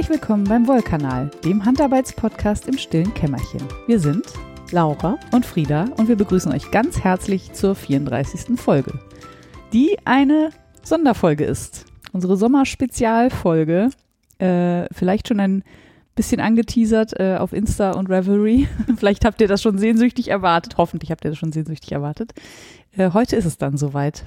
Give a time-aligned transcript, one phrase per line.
[0.00, 3.60] Herzlich willkommen beim Wollkanal, dem Handarbeitspodcast im stillen Kämmerchen.
[3.86, 4.24] Wir sind
[4.70, 8.58] Laura und Frieda und wir begrüßen euch ganz herzlich zur 34.
[8.58, 8.98] Folge,
[9.74, 11.84] die eine Sonderfolge ist.
[12.12, 13.90] Unsere Sommerspezialfolge,
[14.38, 15.64] äh, vielleicht schon ein
[16.16, 18.68] bisschen angeteasert äh, auf Insta und Revelry.
[18.96, 20.78] vielleicht habt ihr das schon sehnsüchtig erwartet.
[20.78, 22.32] Hoffentlich habt ihr das schon sehnsüchtig erwartet.
[22.96, 24.24] Äh, heute ist es dann soweit.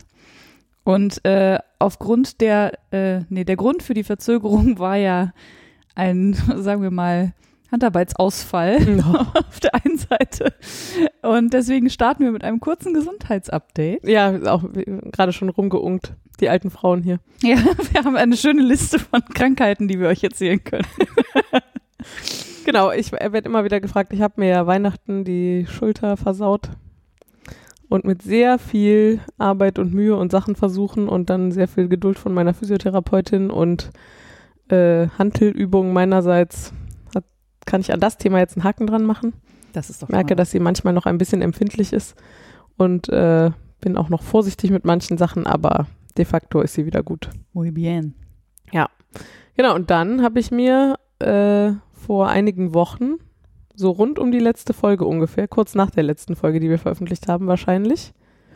[0.84, 5.34] Und äh, aufgrund der, äh, nee, der Grund für die Verzögerung war ja
[5.96, 7.34] ein, sagen wir mal,
[7.72, 9.04] Handarbeitsausfall no.
[9.34, 10.54] auf der einen Seite.
[11.24, 14.08] Und deswegen starten wir mit einem kurzen Gesundheitsupdate.
[14.08, 14.64] Ja, auch
[15.12, 17.20] gerade schon rumgeungt, die alten Frauen hier.
[17.42, 17.58] Ja,
[17.92, 20.86] wir haben eine schöne Liste von Krankheiten, die wir euch erzählen können.
[22.64, 26.70] genau, ich werde immer wieder gefragt, ich habe mir ja Weihnachten die Schulter versaut
[27.90, 32.20] und mit sehr viel Arbeit und Mühe und Sachen versuchen und dann sehr viel Geduld
[32.20, 33.92] von meiner Physiotherapeutin und
[34.74, 36.74] äh, Hantelübungen meinerseits
[37.16, 37.26] hat,
[37.66, 39.34] kann ich an das Thema jetzt einen Haken dran machen.
[39.74, 42.16] Das ist doch Ich merke, dass sie manchmal noch ein bisschen empfindlich ist
[42.78, 43.52] und äh,
[43.82, 47.30] bin auch noch vorsichtig mit manchen Sachen, aber de facto ist sie wieder gut.
[47.54, 48.16] Muy bien.
[48.72, 48.90] Ja,
[49.56, 49.76] genau.
[49.76, 53.16] Und dann habe ich mir äh, vor einigen Wochen
[53.76, 57.28] so rund um die letzte Folge ungefähr, kurz nach der letzten Folge, die wir veröffentlicht
[57.28, 58.14] haben, wahrscheinlich.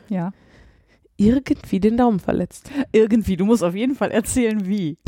[0.10, 0.32] Ja.
[1.18, 2.70] Irgendwie den Daumen verletzt.
[2.92, 4.98] Irgendwie, du musst auf jeden Fall erzählen, wie.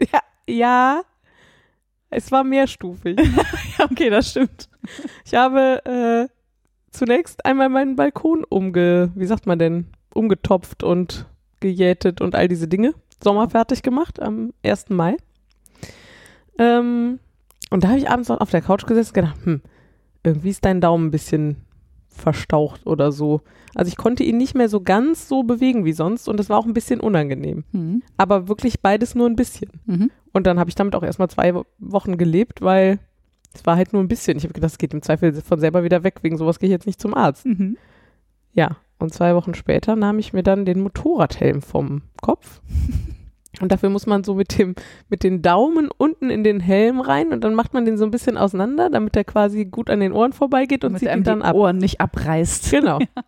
[0.00, 1.02] ja, ja.
[2.10, 3.18] Es war mehrstufig.
[3.78, 4.68] ja, okay, das stimmt.
[5.24, 6.34] Ich habe äh,
[6.90, 11.26] zunächst einmal meinen Balkon umge, wie sagt man denn, umgetopft und
[11.60, 12.94] gejätet und all diese Dinge.
[13.22, 14.90] Sommer fertig gemacht am 1.
[14.90, 15.16] Mai.
[16.58, 17.18] Ähm,
[17.70, 19.62] und da habe ich abends noch auf der Couch gesessen und gedacht, hm,
[20.22, 21.56] irgendwie ist dein Daumen ein bisschen
[22.08, 23.42] verstaucht oder so.
[23.74, 26.58] Also ich konnte ihn nicht mehr so ganz so bewegen wie sonst und es war
[26.58, 27.64] auch ein bisschen unangenehm.
[27.72, 28.02] Mhm.
[28.16, 29.70] Aber wirklich beides nur ein bisschen.
[29.86, 30.10] Mhm.
[30.32, 32.98] Und dann habe ich damit auch erstmal zwei Wochen gelebt, weil
[33.54, 34.36] es war halt nur ein bisschen.
[34.36, 36.18] Ich habe gedacht, es geht im Zweifel von selber wieder weg.
[36.22, 37.46] Wegen sowas gehe ich jetzt nicht zum Arzt.
[37.46, 37.76] Mhm.
[38.52, 42.60] Ja, und zwei Wochen später nahm ich mir dann den Motorradhelm vom Kopf
[43.60, 44.74] Und dafür muss man so mit dem,
[45.08, 48.10] mit den Daumen unten in den Helm rein und dann macht man den so ein
[48.10, 51.54] bisschen auseinander, damit der quasi gut an den Ohren vorbeigeht und zieht ihn dann ab.
[51.54, 52.70] Ohren nicht abreißt.
[52.70, 52.98] Genau.
[53.16, 53.22] Ja.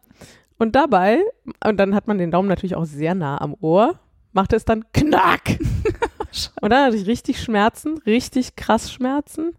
[0.58, 1.22] Und dabei,
[1.66, 3.98] und dann hat man den Daumen natürlich auch sehr nah am Ohr,
[4.32, 5.40] macht es dann knack.
[6.60, 9.54] und dann hatte ich richtig Schmerzen, richtig krass Schmerzen.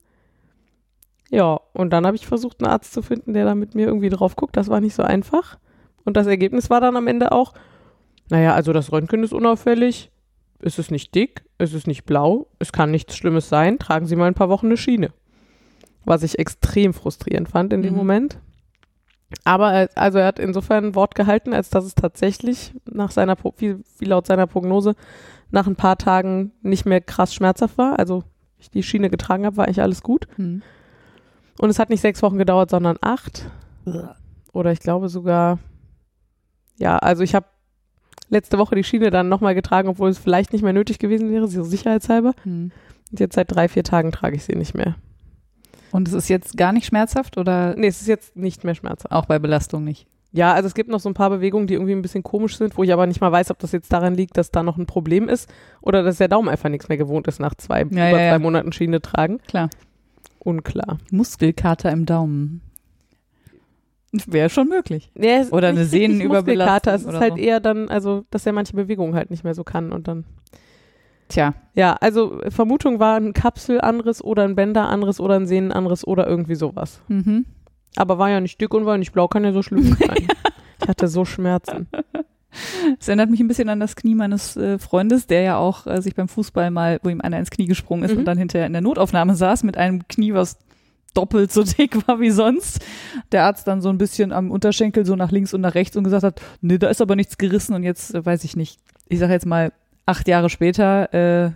[1.32, 4.10] Ja, und dann habe ich versucht, einen Arzt zu finden, der da mit mir irgendwie
[4.10, 4.56] drauf guckt.
[4.56, 5.58] Das war nicht so einfach.
[6.04, 7.54] Und das Ergebnis war dann am Ende auch,
[8.30, 10.12] naja, also das Röntgen ist unauffällig,
[10.64, 14.16] es ist nicht dick, es ist nicht blau, es kann nichts Schlimmes sein, tragen Sie
[14.16, 15.12] mal ein paar Wochen eine Schiene.
[16.06, 17.98] Was ich extrem frustrierend fand in dem mhm.
[17.98, 18.40] Moment.
[19.44, 23.78] Aber also er hat insofern ein Wort gehalten, als dass es tatsächlich nach seiner, wie,
[23.98, 24.96] wie laut seiner Prognose,
[25.52, 27.98] nach ein paar Tagen nicht mehr krass schmerzhaft war.
[28.00, 28.24] Also
[28.58, 30.28] ich die Schiene getragen habe, war eigentlich alles gut.
[30.38, 30.62] Mhm.
[31.60, 33.50] Und es hat nicht sechs Wochen gedauert, sondern acht.
[34.54, 35.60] Oder ich glaube sogar,
[36.78, 37.46] ja, also ich habe
[38.32, 41.48] letzte Woche die Schiene dann nochmal getragen, obwohl es vielleicht nicht mehr nötig gewesen wäre,
[41.48, 42.34] so sicherheitshalber.
[42.44, 42.72] Hm.
[43.12, 44.96] Und jetzt seit drei, vier Tagen trage ich sie nicht mehr.
[45.92, 47.76] Und es ist jetzt gar nicht schmerzhaft oder?
[47.76, 49.12] Nee, es ist jetzt nicht mehr schmerzhaft.
[49.12, 50.08] Auch bei Belastung nicht.
[50.32, 52.78] Ja, also es gibt noch so ein paar Bewegungen, die irgendwie ein bisschen komisch sind,
[52.78, 54.86] wo ich aber nicht mal weiß, ob das jetzt daran liegt, dass da noch ein
[54.86, 58.02] Problem ist oder dass der Daumen einfach nichts mehr gewohnt ist nach zwei, ja, über
[58.02, 58.40] ja, zwei ja.
[58.40, 59.40] Monaten Schiene tragen.
[59.46, 59.70] Klar.
[60.40, 61.00] Unklar.
[61.12, 62.62] Muskelkater im Daumen.
[64.12, 65.10] Wäre schon möglich.
[65.16, 66.94] Ja, oder eine Sehnenüberbelastung.
[66.94, 67.40] Es ist halt so.
[67.40, 70.26] eher dann, also, dass er manche Bewegungen halt nicht mehr so kann und dann.
[71.30, 71.54] Tja.
[71.76, 77.02] Ja, also Vermutung war ein Kapselanriss oder ein Bänderanriss oder ein Sehnenanriss oder irgendwie sowas.
[77.08, 77.46] Mhm.
[77.96, 80.28] Aber war ja nicht dick und war nicht blau, kann ja so schlimm sein.
[80.82, 81.88] ich hatte so Schmerzen.
[83.00, 86.02] Es erinnert mich ein bisschen an das Knie meines äh, Freundes, der ja auch äh,
[86.02, 88.20] sich beim Fußball mal, wo ihm einer ins Knie gesprungen ist mhm.
[88.20, 90.58] und dann hinterher in der Notaufnahme saß mit einem Knie, was
[91.14, 92.84] doppelt so dick war wie sonst.
[93.32, 96.04] Der Arzt dann so ein bisschen am Unterschenkel so nach links und nach rechts und
[96.04, 98.80] gesagt hat, nee, da ist aber nichts gerissen und jetzt äh, weiß ich nicht.
[99.08, 99.74] Ich sage jetzt mal
[100.06, 101.52] acht Jahre später äh,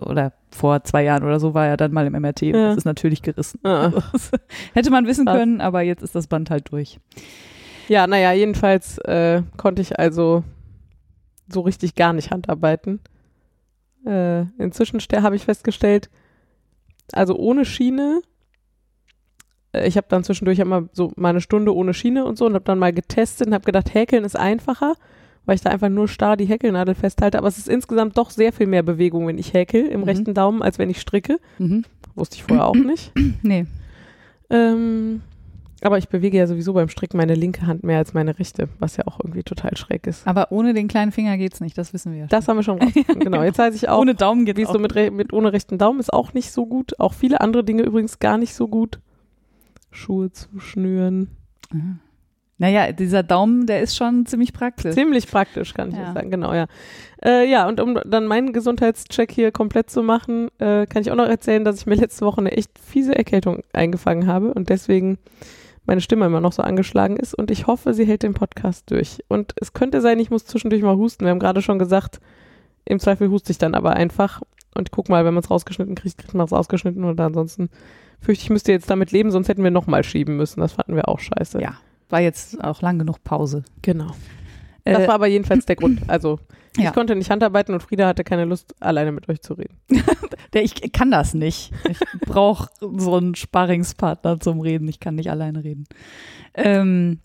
[0.00, 2.68] oder vor zwei Jahren oder so war er dann mal im MRT ja.
[2.68, 3.58] das ist natürlich gerissen.
[3.64, 3.92] Ja.
[4.74, 5.36] Hätte man wissen Was?
[5.36, 6.98] können, aber jetzt ist das Band halt durch.
[7.88, 10.44] Ja, naja, jedenfalls äh, konnte ich also
[11.48, 13.00] so richtig gar nicht handarbeiten.
[14.06, 16.10] Äh, inzwischen habe ich festgestellt,
[17.12, 18.22] also ohne Schiene
[19.72, 22.78] ich habe dann zwischendurch immer so meine Stunde ohne Schiene und so und habe dann
[22.78, 24.94] mal getestet und habe gedacht, häkeln ist einfacher,
[25.46, 27.38] weil ich da einfach nur starr die Häkelnadel festhalte.
[27.38, 30.04] Aber es ist insgesamt doch sehr viel mehr Bewegung, wenn ich häkel im mhm.
[30.04, 31.38] rechten Daumen, als wenn ich stricke.
[31.58, 31.84] Mhm.
[32.14, 33.12] Wusste ich vorher auch nicht.
[33.42, 33.66] Nee.
[34.50, 35.22] Ähm,
[35.80, 38.98] Aber ich bewege ja sowieso beim Stricken meine linke Hand mehr als meine rechte, was
[38.98, 40.26] ja auch irgendwie total schräg ist.
[40.26, 42.26] Aber ohne den kleinen Finger geht's nicht, das wissen wir.
[42.26, 43.24] Das haben wir schon rausgefunden.
[43.24, 45.78] Genau, jetzt weiß ich auch, ohne Daumen geht's wie es so mit, mit ohne rechten
[45.78, 47.00] Daumen ist auch nicht so gut.
[47.00, 49.00] Auch viele andere Dinge übrigens gar nicht so gut.
[49.92, 51.30] Schuhe zu schnüren.
[51.70, 52.00] Mhm.
[52.58, 54.94] Naja, dieser Daumen, der ist schon ziemlich praktisch.
[54.94, 56.12] Ziemlich praktisch, kann ich Ja.
[56.12, 56.30] sagen.
[56.30, 56.66] Genau, ja.
[57.24, 61.16] Äh, ja, und um dann meinen Gesundheitscheck hier komplett zu machen, äh, kann ich auch
[61.16, 65.18] noch erzählen, dass ich mir letzte Woche eine echt fiese Erkältung eingefangen habe und deswegen
[65.86, 69.18] meine Stimme immer noch so angeschlagen ist und ich hoffe, sie hält den Podcast durch.
[69.26, 71.24] Und es könnte sein, ich muss zwischendurch mal husten.
[71.24, 72.20] Wir haben gerade schon gesagt,
[72.84, 74.40] im Zweifel huste ich dann aber einfach
[74.76, 77.70] und guck mal, wenn man es rausgeschnitten kriegt, kriegt man es rausgeschnitten oder ansonsten
[78.22, 80.60] fürchte ich, müsste jetzt damit leben, sonst hätten wir nochmal schieben müssen.
[80.60, 81.60] Das fanden wir auch scheiße.
[81.60, 81.74] Ja.
[82.08, 83.64] War jetzt auch lang genug Pause.
[83.82, 84.12] Genau.
[84.84, 86.00] Das Äh, war aber jedenfalls der Grund.
[86.08, 86.38] Also
[86.78, 86.84] Ja.
[86.88, 89.76] ich konnte nicht handarbeiten und Frieda hatte keine Lust, alleine mit euch zu reden.
[90.54, 91.70] ich kann das nicht.
[91.90, 94.88] Ich brauche so einen Sparringspartner zum Reden.
[94.88, 95.84] Ich kann nicht alleine reden.
[96.54, 97.18] Ähm,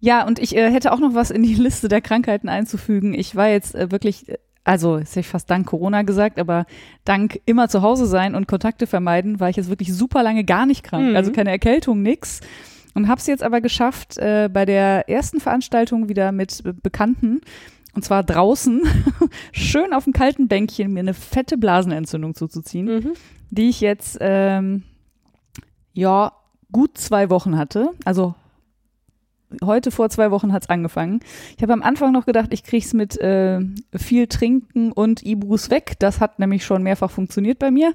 [0.00, 3.12] ja, und ich äh, hätte auch noch was in die Liste der Krankheiten einzufügen.
[3.12, 6.66] Ich war jetzt äh, wirklich, äh, also das hätte ich fast dank Corona gesagt, aber
[7.04, 10.66] dank immer zu Hause sein und Kontakte vermeiden, war ich jetzt wirklich super lange gar
[10.66, 11.10] nicht krank.
[11.10, 11.16] Mhm.
[11.16, 12.40] Also keine Erkältung, nix.
[12.94, 17.40] Und habe es jetzt aber geschafft, äh, bei der ersten Veranstaltung wieder mit Bekannten,
[17.94, 18.82] und zwar draußen,
[19.52, 23.12] schön auf dem kalten Bänkchen mir eine fette Blasenentzündung zuzuziehen, Mhm.
[23.50, 24.82] die ich jetzt, ähm,
[25.92, 26.32] ja,
[26.72, 27.90] gut zwei Wochen hatte.
[28.04, 28.34] Also
[29.64, 31.20] heute vor zwei Wochen hat's angefangen.
[31.56, 33.60] Ich habe am Anfang noch gedacht, ich krieg's mit äh,
[33.96, 35.94] viel Trinken und Ibus weg.
[35.98, 37.92] Das hat nämlich schon mehrfach funktioniert bei mir.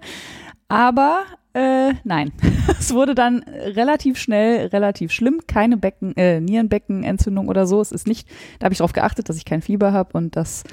[0.67, 1.21] Aber
[1.53, 2.31] äh, nein,
[2.79, 5.41] es wurde dann relativ schnell relativ schlimm.
[5.47, 7.79] Keine Becken, äh, Nierenbeckenentzündung oder so.
[7.81, 8.27] Es ist nicht,
[8.59, 10.63] da habe ich darauf geachtet, dass ich kein Fieber habe und dass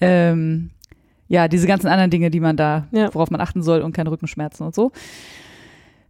[0.00, 0.70] ähm,
[1.28, 3.12] ja diese ganzen anderen Dinge, die man da, Ja.
[3.14, 4.92] worauf man achten soll und keine Rückenschmerzen und so.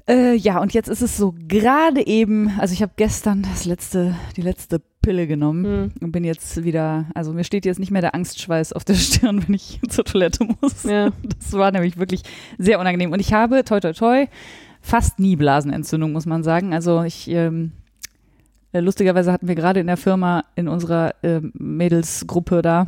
[0.08, 4.14] Äh, ja, und jetzt ist es so gerade eben, also ich habe gestern das letzte,
[4.36, 5.92] die letzte Pille genommen Mhm.
[6.00, 9.46] und bin jetzt wieder, also mir steht jetzt nicht mehr der Angstschweiß auf der Stirn,
[9.46, 10.84] wenn ich zur Toilette muss.
[10.84, 11.10] Ja.
[11.38, 12.22] Das war nämlich wirklich
[12.58, 13.12] sehr unangenehm.
[13.12, 14.26] Und ich habe, toi toi toi,
[14.80, 16.72] fast nie Blasenentzündung, muss man sagen.
[16.72, 17.72] Also ich, ähm,
[18.72, 22.86] äh, lustigerweise hatten wir gerade in der Firma, in unserer ähm, Mädelsgruppe da,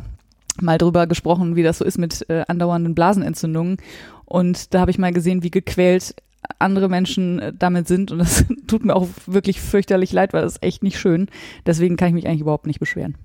[0.59, 3.77] mal drüber gesprochen, wie das so ist mit äh, andauernden Blasenentzündungen.
[4.25, 6.15] Und da habe ich mal gesehen, wie gequält
[6.59, 8.11] andere Menschen äh, damit sind.
[8.11, 11.27] Und das tut mir auch wirklich fürchterlich leid, weil das ist echt nicht schön.
[11.65, 13.15] Deswegen kann ich mich eigentlich überhaupt nicht beschweren.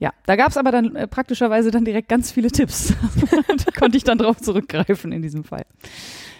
[0.00, 2.94] Ja, da gab es aber dann äh, praktischerweise dann direkt ganz viele Tipps.
[3.64, 5.64] da konnte ich dann drauf zurückgreifen in diesem Fall.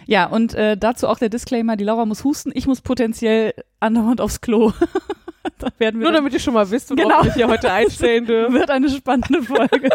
[0.06, 4.21] Ja, und äh, dazu auch der Disclaimer, die Laura muss husten, ich muss potenziell andauernd
[4.21, 4.73] aufs Klo.
[5.59, 7.25] da werden wir Nur damit ihr schon mal wisst, worauf Genau.
[7.25, 8.55] wir hier heute einstellen dürfen.
[8.55, 9.89] wird eine spannende Folge.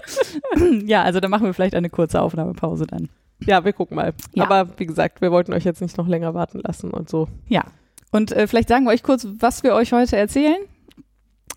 [0.86, 3.10] ja, also da machen wir vielleicht eine kurze Aufnahmepause dann.
[3.46, 4.14] Ja, wir gucken mal.
[4.34, 4.44] Ja.
[4.50, 7.28] Aber wie gesagt, wir wollten euch jetzt nicht noch länger warten lassen und so.
[7.48, 7.64] Ja.
[8.12, 10.58] Und äh, vielleicht sagen wir euch kurz, was wir euch heute erzählen.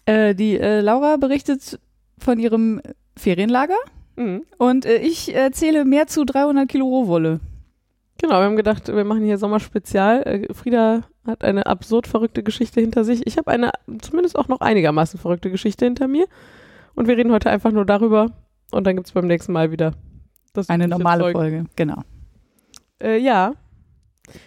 [0.06, 1.78] Äh, die äh, Laura berichtet
[2.18, 2.80] von ihrem
[3.16, 3.76] Ferienlager
[4.18, 4.44] Mhm.
[4.56, 7.40] und äh, ich erzähle mehr zu 300 Kilo Rohwolle.
[8.18, 10.22] Genau, wir haben gedacht, wir machen hier Sommerspezial.
[10.22, 13.26] Äh, Frieda hat eine absurd verrückte Geschichte hinter sich.
[13.26, 16.26] Ich habe eine zumindest auch noch einigermaßen verrückte Geschichte hinter mir.
[16.94, 18.32] Und wir reden heute einfach nur darüber.
[18.70, 19.92] Und dann gibt's beim nächsten Mal wieder
[20.56, 21.32] das Eine normale Zeug.
[21.36, 22.02] Folge, genau.
[23.02, 23.52] Äh, ja.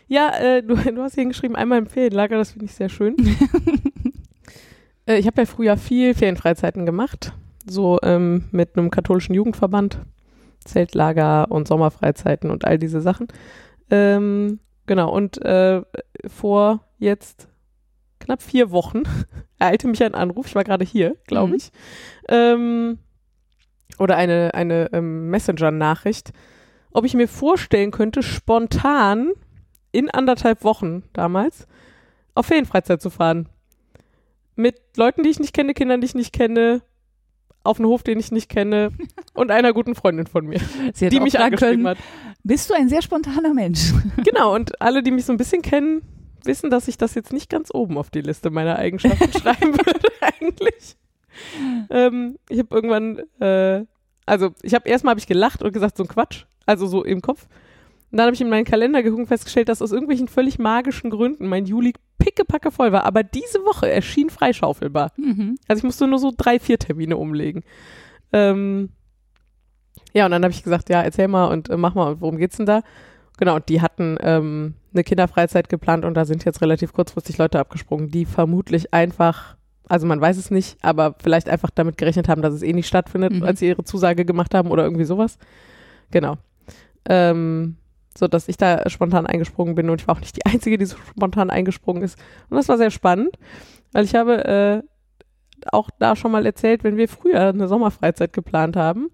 [0.07, 3.15] Ja, äh, du, du hast hier geschrieben, einmal im Ferienlager, das finde ich sehr schön.
[5.05, 7.33] äh, ich habe ja früher viel Ferienfreizeiten gemacht,
[7.67, 9.99] so ähm, mit einem katholischen Jugendverband,
[10.65, 13.27] Zeltlager und Sommerfreizeiten und all diese Sachen.
[13.89, 15.81] Ähm, genau, und äh,
[16.27, 17.47] vor jetzt
[18.19, 19.03] knapp vier Wochen
[19.59, 21.55] ereilte mich ein Anruf, ich war gerade hier, glaube Mhm.
[21.55, 21.71] ich,
[22.27, 22.99] ähm,
[23.97, 26.31] oder eine, eine ähm, Messenger-Nachricht,
[26.91, 29.31] ob ich mir vorstellen könnte, spontan
[29.91, 31.67] in anderthalb Wochen damals
[32.35, 33.49] auf Ferienfreizeit zu fahren.
[34.55, 36.81] Mit Leuten, die ich nicht kenne, Kindern, die ich nicht kenne,
[37.63, 38.91] auf einen Hof, den ich nicht kenne
[39.33, 40.59] und einer guten Freundin von mir,
[40.99, 41.97] die mich angeschrieben können, hat.
[42.43, 43.93] bist du ein sehr spontaner Mensch?
[44.23, 46.01] Genau, und alle, die mich so ein bisschen kennen,
[46.43, 50.09] wissen, dass ich das jetzt nicht ganz oben auf die Liste meiner Eigenschaften schreiben würde
[50.21, 50.95] eigentlich.
[51.89, 53.85] Ähm, ich habe irgendwann, äh,
[54.25, 57.21] also ich habe erstmal habe ich gelacht und gesagt, so ein Quatsch, also so im
[57.21, 57.47] Kopf.
[58.11, 61.11] Und dann habe ich in meinen Kalender geguckt und festgestellt, dass aus irgendwelchen völlig magischen
[61.11, 63.05] Gründen mein Juli pickepacke voll war.
[63.05, 65.11] Aber diese Woche erschien freischaufelbar.
[65.17, 65.57] Mhm.
[65.67, 67.63] Also ich musste nur so drei, vier Termine umlegen.
[68.33, 68.89] Ähm,
[70.13, 72.57] ja, und dann habe ich gesagt, ja, erzähl mal und äh, mach mal, worum geht's
[72.57, 72.81] denn da?
[73.37, 77.59] Genau, und die hatten ähm, eine Kinderfreizeit geplant und da sind jetzt relativ kurzfristig Leute
[77.59, 79.55] abgesprungen, die vermutlich einfach,
[79.89, 82.87] also man weiß es nicht, aber vielleicht einfach damit gerechnet haben, dass es eh nicht
[82.87, 83.43] stattfindet, Mhm.
[83.43, 85.37] als sie ihre Zusage gemacht haben oder irgendwie sowas.
[86.11, 86.37] Genau.
[87.07, 87.75] Ähm,
[88.17, 90.85] so dass ich da spontan eingesprungen bin und ich war auch nicht die Einzige, die
[90.85, 92.17] so spontan eingesprungen ist.
[92.49, 93.37] Und das war sehr spannend,
[93.91, 94.83] weil ich habe äh,
[95.71, 99.09] auch da schon mal erzählt, wenn wir früher eine Sommerfreizeit geplant haben,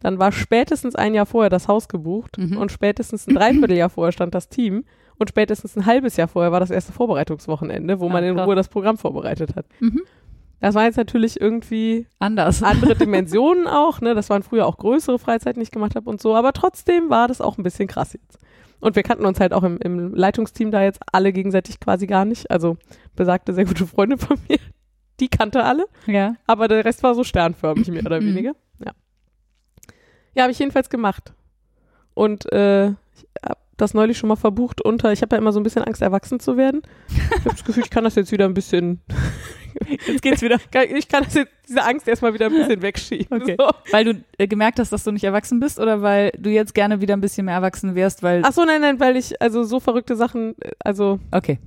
[0.00, 2.56] dann war spätestens ein Jahr vorher das Haus gebucht Mhm.
[2.58, 4.84] und spätestens ein Dreivierteljahr vorher stand das Team
[5.18, 8.46] und spätestens ein halbes Jahr vorher war das erste Vorbereitungswochenende, wo man in krass.
[8.46, 9.66] Ruhe das Programm vorbereitet hat.
[9.80, 10.02] Mhm.
[10.60, 12.62] Das war jetzt natürlich irgendwie Anders.
[12.62, 14.14] andere Dimensionen auch, ne?
[14.14, 17.28] Das waren früher auch größere Freizeiten, die ich gemacht habe und so, aber trotzdem war
[17.28, 18.38] das auch ein bisschen krass jetzt.
[18.80, 22.24] Und wir kannten uns halt auch im, im Leitungsteam da jetzt alle gegenseitig quasi gar
[22.26, 22.50] nicht.
[22.50, 22.76] Also
[23.14, 24.58] besagte sehr gute Freunde von mir,
[25.20, 26.34] die kannte alle, Ja.
[26.46, 28.26] aber der Rest war so sternförmig, mehr oder Mhm.
[28.26, 28.52] weniger.
[28.84, 28.92] Ja.
[30.34, 31.32] Ja, habe ich jedenfalls gemacht.
[32.14, 32.94] Und äh, ich
[33.42, 36.02] habe das neulich schon mal verbucht unter, ich habe ja immer so ein bisschen Angst,
[36.02, 36.82] erwachsen zu werden.
[37.08, 39.02] Ich habe das Gefühl, ich kann das jetzt wieder ein bisschen,
[40.06, 40.58] Jetzt geht's wieder.
[40.94, 43.42] ich kann das jetzt, diese Angst erstmal wieder ein bisschen wegschieben.
[43.42, 43.56] Okay.
[43.58, 43.68] So.
[43.92, 47.00] Weil du äh, gemerkt hast, dass du nicht erwachsen bist oder weil du jetzt gerne
[47.00, 48.42] wieder ein bisschen mehr erwachsen wärst, weil.
[48.44, 51.58] Ach so, nein, nein, weil ich, also so verrückte Sachen, äh, also Okay.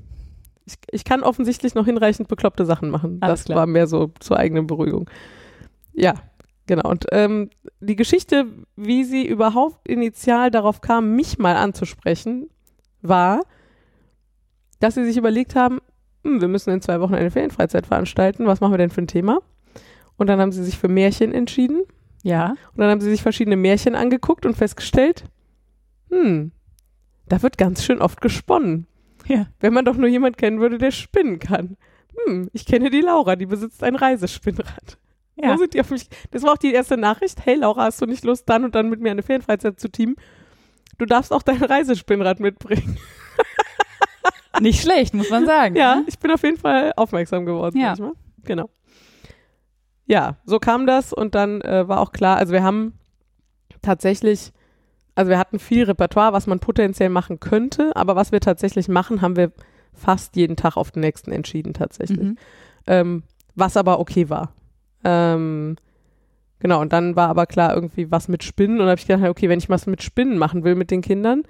[0.65, 3.17] ich, ich kann offensichtlich noch hinreichend bekloppte Sachen machen.
[3.21, 3.59] Alles das klar.
[3.59, 5.09] war mehr so zur eigenen Beruhigung.
[5.93, 6.15] Ja,
[6.69, 6.89] genau.
[6.89, 7.49] Und ähm,
[7.81, 8.45] die Geschichte,
[8.77, 12.49] wie sie überhaupt initial darauf kam, mich mal anzusprechen,
[13.01, 13.41] war,
[14.79, 15.79] dass sie sich überlegt haben,
[16.23, 18.45] hm, wir müssen in zwei Wochen eine Ferienfreizeit veranstalten.
[18.45, 19.39] Was machen wir denn für ein Thema?
[20.15, 21.83] Und dann haben sie sich für Märchen entschieden.
[22.23, 22.51] Ja.
[22.71, 25.23] Und dann haben sie sich verschiedene Märchen angeguckt und festgestellt,
[26.09, 26.51] hm,
[27.27, 28.87] da wird ganz schön oft gesponnen.
[29.27, 29.47] Ja.
[29.59, 31.77] Wenn man doch nur jemand kennen würde, der spinnen kann.
[32.25, 34.97] Hm, ich kenne die Laura, die besitzt ein Reisespinnrad.
[35.41, 35.53] Ja.
[35.53, 36.07] So sind die auf mich.
[36.31, 37.45] Das war auch die erste Nachricht.
[37.45, 40.15] Hey Laura, hast du nicht Lust, dann und dann mit mir eine Ferienfreizeit zu teamen?
[40.97, 42.97] Du darfst auch dein Reisespinnrad mitbringen.
[44.59, 45.75] Nicht schlecht, muss man sagen.
[45.75, 46.05] Ja, ne?
[46.07, 47.77] ich bin auf jeden Fall aufmerksam geworden.
[47.77, 47.89] Ja.
[47.89, 48.13] sag ich mal.
[48.43, 48.69] Genau.
[50.05, 52.93] Ja, so kam das und dann äh, war auch klar, also wir haben
[53.81, 54.51] tatsächlich,
[55.13, 59.21] also wir hatten viel Repertoire, was man potenziell machen könnte, aber was wir tatsächlich machen,
[59.21, 59.51] haben wir
[59.93, 62.29] fast jeden Tag auf den nächsten entschieden tatsächlich.
[62.29, 62.37] Mhm.
[62.87, 63.23] Ähm,
[63.55, 64.53] was aber okay war.
[65.03, 65.75] Ähm,
[66.59, 69.49] genau, und dann war aber klar irgendwie was mit Spinnen und habe ich gedacht, okay,
[69.49, 71.43] wenn ich was mit Spinnen machen will mit den Kindern,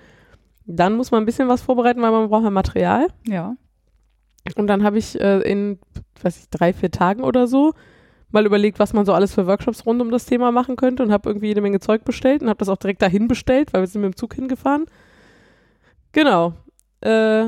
[0.66, 3.08] dann muss man ein bisschen was vorbereiten, weil man braucht ja Material.
[3.28, 3.56] Ja.
[4.56, 5.80] Und dann habe ich äh, in,
[6.22, 7.74] weiß ich, drei, vier Tagen oder so
[8.32, 11.12] mal überlegt, was man so alles für Workshops rund um das Thema machen könnte und
[11.12, 13.88] habe irgendwie jede Menge Zeug bestellt und habe das auch direkt dahin bestellt, weil wir
[13.88, 14.86] sind mit dem Zug hingefahren.
[16.12, 16.54] Genau.
[17.02, 17.46] Äh,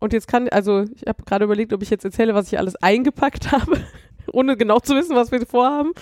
[0.00, 2.76] und jetzt kann, also ich habe gerade überlegt, ob ich jetzt erzähle, was ich alles
[2.76, 3.78] eingepackt habe,
[4.32, 5.92] ohne genau zu wissen, was wir vorhaben.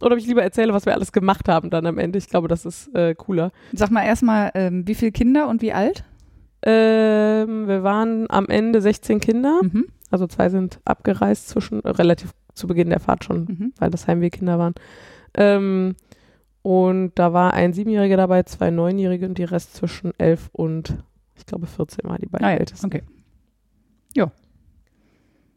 [0.00, 2.18] Oder ob ich lieber erzähle, was wir alles gemacht haben dann am Ende.
[2.18, 3.50] Ich glaube, das ist äh, cooler.
[3.72, 6.04] Sag mal erstmal, ähm, wie viele Kinder und wie alt?
[6.62, 9.60] Ähm, wir waren am Ende 16 Kinder.
[9.62, 9.86] Mhm.
[10.10, 13.72] Also zwei sind abgereist zwischen, äh, relativ zu Beginn der Fahrt schon, Mhm.
[13.78, 14.74] weil das Heimwehkinder waren.
[15.34, 15.94] Ähm,
[16.62, 20.96] und da war ein Siebenjähriger dabei, zwei Neunjährige und die Rest zwischen elf und,
[21.36, 22.86] ich glaube, 14 war die beiden Ah ja, Ältesten.
[22.86, 23.02] okay.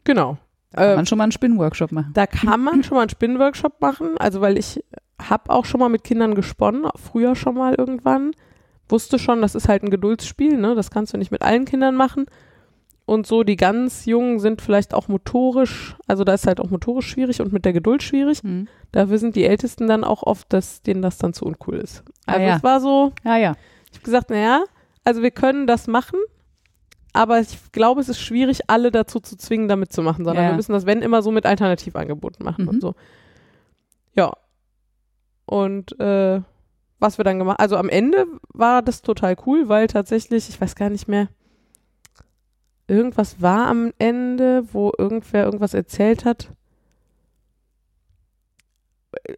[0.04, 0.38] Genau.
[0.72, 2.10] Da kann Äh, man schon mal einen Spinnworkshop machen.
[2.14, 4.82] da kann man schon mal einen Spinnenworkshop machen, also weil ich
[5.20, 8.32] habe auch schon mal mit Kindern gesponnen, früher schon mal irgendwann.
[8.88, 10.74] Wusste schon, das ist halt ein Geduldsspiel, ne?
[10.74, 12.26] Das kannst du nicht mit allen Kindern machen.
[13.06, 17.08] Und so die ganz Jungen sind vielleicht auch motorisch, also da ist halt auch motorisch
[17.08, 18.42] schwierig und mit der Geduld schwierig.
[18.44, 18.68] Mhm.
[18.92, 22.04] Dafür sind die Ältesten dann auch oft, dass denen das dann zu uncool ist.
[22.26, 22.56] Ah, Also ja.
[22.56, 23.54] es war so, Ja, ja.
[23.90, 24.62] ich habe gesagt, naja,
[25.04, 26.18] also wir können das machen,
[27.12, 30.50] aber ich glaube, es ist schwierig, alle dazu zu zwingen, da mitzumachen, sondern Ja.
[30.50, 32.68] wir müssen das, wenn immer, so mit Alternativangeboten machen Mhm.
[32.68, 32.94] und so.
[34.14, 34.32] Ja.
[35.46, 36.40] Und äh,
[36.98, 40.74] was wir dann gemacht also am Ende war das total cool, weil tatsächlich, ich weiß
[40.76, 41.28] gar nicht mehr,
[42.86, 46.50] irgendwas war am Ende, wo irgendwer irgendwas erzählt hat.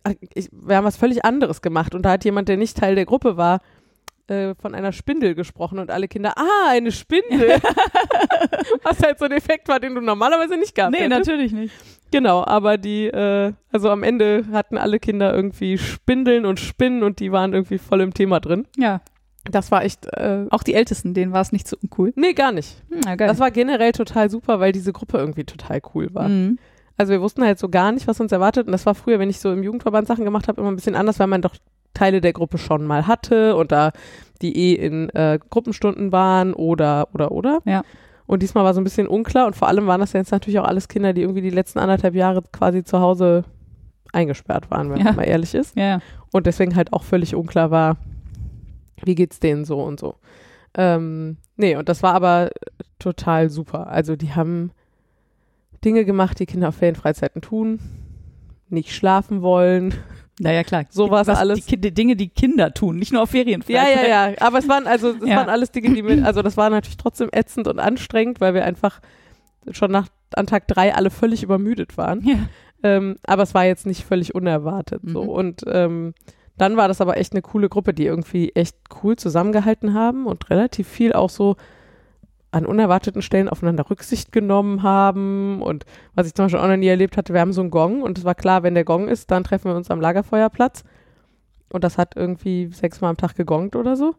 [0.04, 2.94] Äh, Ich, wir haben was völlig anderes gemacht und da hat jemand, der nicht Teil
[2.94, 3.60] der Gruppe war,
[4.32, 7.50] äh, von einer Spindel gesprochen und alle Kinder, ah, eine Spindel.
[8.82, 11.28] was halt so ein Effekt war, den du normalerweise nicht gehabt Nee, hättest.
[11.28, 11.74] natürlich nicht.
[12.10, 17.20] Genau, aber die, äh, also am Ende hatten alle Kinder irgendwie Spindeln und Spinnen und
[17.20, 18.66] die waren irgendwie voll im Thema drin.
[18.76, 19.00] Ja.
[19.50, 22.12] Das war echt, äh, Auch die Ältesten, denen war es nicht so uncool.
[22.14, 22.76] nee, gar nicht.
[22.90, 23.26] Hm, na, geil.
[23.28, 26.28] Das war generell total super, weil diese Gruppe irgendwie total cool war.
[26.28, 26.58] Mhm.
[26.96, 28.66] Also wir wussten halt so gar nicht, was uns erwartet.
[28.66, 30.94] Und das war früher, wenn ich so im Jugendverband Sachen gemacht habe, immer ein bisschen
[30.94, 31.56] anders, weil man doch
[31.94, 33.92] Teile der Gruppe schon mal hatte und da
[34.40, 37.60] die eh in äh, Gruppenstunden waren oder, oder, oder.
[37.64, 37.82] Ja.
[38.26, 40.58] Und diesmal war so ein bisschen unklar und vor allem waren das ja jetzt natürlich
[40.58, 43.44] auch alles Kinder, die irgendwie die letzten anderthalb Jahre quasi zu Hause
[44.12, 45.04] eingesperrt waren, wenn Ja.
[45.04, 45.76] man mal ehrlich ist.
[45.76, 45.98] Ja, ja.
[46.32, 47.96] Und deswegen halt auch völlig unklar war,
[49.04, 50.16] wie geht's denen so und so.
[50.74, 52.50] Ähm, nee, und das war aber
[52.98, 53.88] total super.
[53.88, 54.70] Also die haben
[55.84, 57.80] Dinge gemacht, die Kinder auf Ferienfreizeiten tun,
[58.68, 59.94] nicht schlafen wollen,
[60.40, 60.84] Naja, klar.
[60.90, 61.66] So war es alles.
[61.66, 64.08] Die, die Dinge, die Kinder tun, nicht nur auf Ja, Ferienfreizeit.
[64.08, 64.34] ja, ja.
[64.40, 65.36] Aber es waren also, es Ja.
[65.36, 68.64] waren alles Dinge, die mit, also das war natürlich trotzdem ätzend und anstrengend, weil wir
[68.64, 69.00] einfach
[69.70, 72.24] schon nach, an Tag drei alle völlig übermüdet waren.
[72.26, 72.36] Ja.
[72.82, 75.02] Ähm, aber es war jetzt nicht völlig unerwartet.
[75.04, 75.22] So.
[75.24, 75.28] Mhm.
[75.28, 76.14] Und ähm,
[76.58, 80.50] dann war das aber echt eine coole Gruppe, die irgendwie echt cool zusammengehalten haben und
[80.50, 81.56] relativ viel auch so
[82.52, 85.62] an unerwarteten Stellen aufeinander Rücksicht genommen haben.
[85.62, 88.02] Und was ich zum Beispiel auch noch nie erlebt hatte, wir haben so einen Gong
[88.02, 90.84] und es war klar, wenn der Gong ist, dann treffen wir uns am Lagerfeuerplatz.
[91.70, 94.14] Und das hat irgendwie sechsmal am Tag gegongt oder so.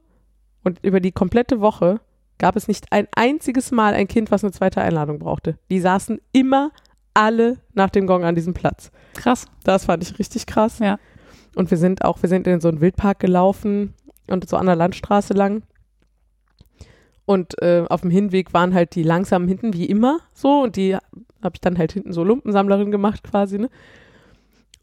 [0.64, 2.00] Und über die komplette Woche
[2.40, 5.60] gab es nicht ein einziges Mal ein Kind, was eine zweite Einladung brauchte.
[5.70, 6.72] Die saßen immer
[7.14, 8.92] alle nach dem Gong an diesem Platz.
[9.14, 9.46] Krass.
[9.64, 10.80] Das fand ich richtig krass.
[10.80, 10.98] Ja.
[11.56, 13.94] Und wir sind auch, wir sind in so einen Wildpark gelaufen
[14.28, 15.64] und so an der Landstraße lang.
[17.26, 20.96] Und äh, auf dem Hinweg waren halt die langsamen hinten wie immer so und die
[20.96, 23.70] habe ich dann halt hinten so Lumpensammlerin gemacht quasi, ne?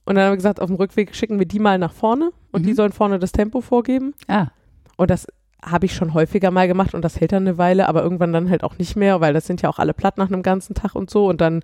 [0.06, 2.62] Und dann haben wir gesagt, auf dem Rückweg schicken wir die mal nach vorne und
[2.62, 2.66] Mhm.
[2.66, 4.14] die sollen vorne das Tempo vorgeben.
[4.28, 4.48] Ah,
[4.96, 5.26] Und das
[5.62, 8.48] habe ich schon häufiger mal gemacht und das hält dann eine Weile, aber irgendwann dann
[8.48, 10.94] halt auch nicht mehr, weil das sind ja auch alle platt nach einem ganzen Tag
[10.94, 11.62] und so und dann,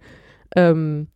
[0.54, 1.08] ähm,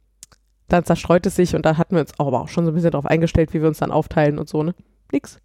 [0.68, 2.74] dann zerstreut es sich und da hatten wir uns auch, aber auch schon so ein
[2.74, 4.74] bisschen darauf eingestellt, wie wir uns dann aufteilen und so, ne?
[5.12, 5.38] Nix.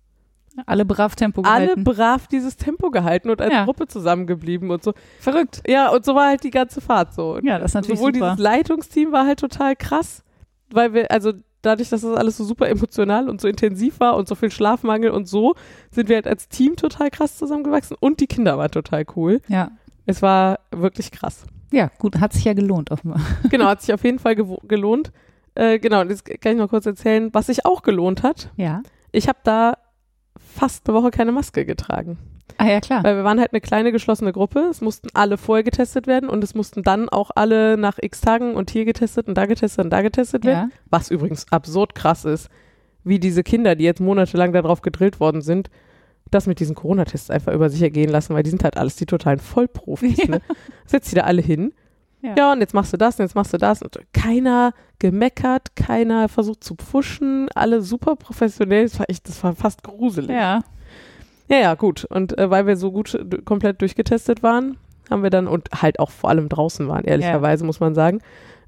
[0.65, 1.83] Alle brav Tempo Alle gehalten.
[1.83, 3.65] brav dieses Tempo gehalten und als Ja.
[3.65, 4.93] Gruppe zusammengeblieben und so.
[5.19, 5.61] Verrückt.
[5.67, 7.35] Ja, und so war halt die ganze Fahrt so.
[7.35, 8.31] Und Ja, das ist natürlich Sowohl super.
[8.31, 10.23] dieses Leitungsteam war halt total krass,
[10.71, 14.27] weil wir, also dadurch, dass das alles so super emotional und so intensiv war und
[14.27, 15.55] so viel Schlafmangel und so,
[15.91, 19.41] sind wir halt als Team total krass zusammengewachsen und die Kinder waren total cool.
[19.47, 19.71] Ja.
[20.05, 21.45] Es war wirklich krass.
[21.71, 23.19] Ja, gut, hat sich ja gelohnt offenbar.
[23.49, 25.11] Genau, hat sich auf jeden Fall gelohnt.
[25.55, 28.51] Äh, genau, und jetzt kann ich noch kurz erzählen, was sich auch gelohnt hat.
[28.57, 28.83] Ja.
[29.11, 29.77] Ich habe da
[30.39, 32.17] fast eine Woche keine Maske getragen.
[32.57, 33.03] Ah ja, klar.
[33.03, 34.59] Weil wir waren halt eine kleine geschlossene Gruppe.
[34.69, 38.55] Es mussten alle vorher getestet werden und es mussten dann auch alle nach x Tagen
[38.55, 40.69] und hier getestet und da getestet und da getestet werden.
[40.71, 40.77] Ja.
[40.89, 42.49] Was übrigens absurd krass ist,
[43.03, 45.69] wie diese Kinder, die jetzt monatelang darauf gedrillt worden sind,
[46.31, 49.05] das mit diesen Corona-Tests einfach über sich ergehen lassen, weil die sind halt alles die
[49.05, 50.17] totalen Vollprofis.
[50.25, 50.27] Ja.
[50.27, 50.41] Ne?
[50.85, 51.73] Setzt die da alle hin.
[52.25, 52.33] Ja.
[52.37, 52.51] Ja.
[52.53, 53.81] und jetzt machst du das und jetzt machst du das.
[53.81, 58.83] Und keiner gemeckert, keiner versucht zu pfuschen, alle super professionell.
[58.85, 60.29] Das war echt, das war fast gruselig.
[60.31, 60.61] Ja.
[61.47, 62.05] Ja, ja, gut.
[62.05, 64.77] Und äh, weil wir so gut d- komplett durchgetestet waren,
[65.11, 68.19] haben wir dann und halt auch vor allem draußen waren, ehrlicherweise muss man sagen,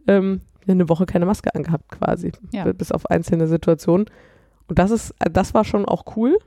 [0.08, 2.72] ähm, eine Woche keine Maske angehabt quasi, Ja.
[2.74, 4.06] Bis auf einzelne Situationen.
[4.68, 6.38] Und das ist, äh, das war schon auch cool.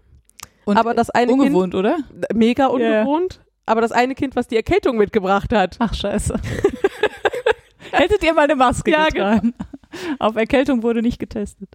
[0.66, 1.96] Und aber das eine ungewohnt, oder?
[1.96, 3.00] Kind, mega Ja, ja.
[3.00, 3.40] ungewohnt.
[3.70, 6.34] Aber das eine Kind, was die Erkältung mitgebracht hat, Ach, scheiße.
[7.92, 9.54] Hättet ihr mal eine Maske Ja, getragen.
[10.18, 11.68] Auf Erkältung wurde nicht getestet.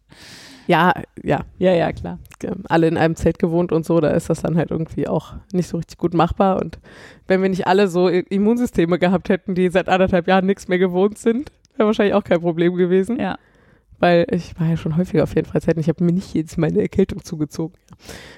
[0.68, 0.92] ja,
[1.24, 2.20] ja, Ja, ja, klar.
[2.68, 5.68] alle in einem Zelt gewohnt und so, da ist das dann halt irgendwie auch nicht
[5.70, 6.62] so richtig gut machbar.
[6.62, 6.80] Und
[7.28, 11.18] wenn wir nicht alle so Immunsysteme gehabt hätten, die seit anderthalb Jahren nichts mehr gewohnt
[11.18, 13.20] sind, wäre wahrscheinlich auch kein Problem gewesen.
[13.20, 13.38] Ja.
[14.00, 15.80] Weil ich war ja schon häufiger auf jeden Fall Zeiten.
[15.80, 17.76] Ich habe mir nicht jedes Mal eine Erkältung zugezogen.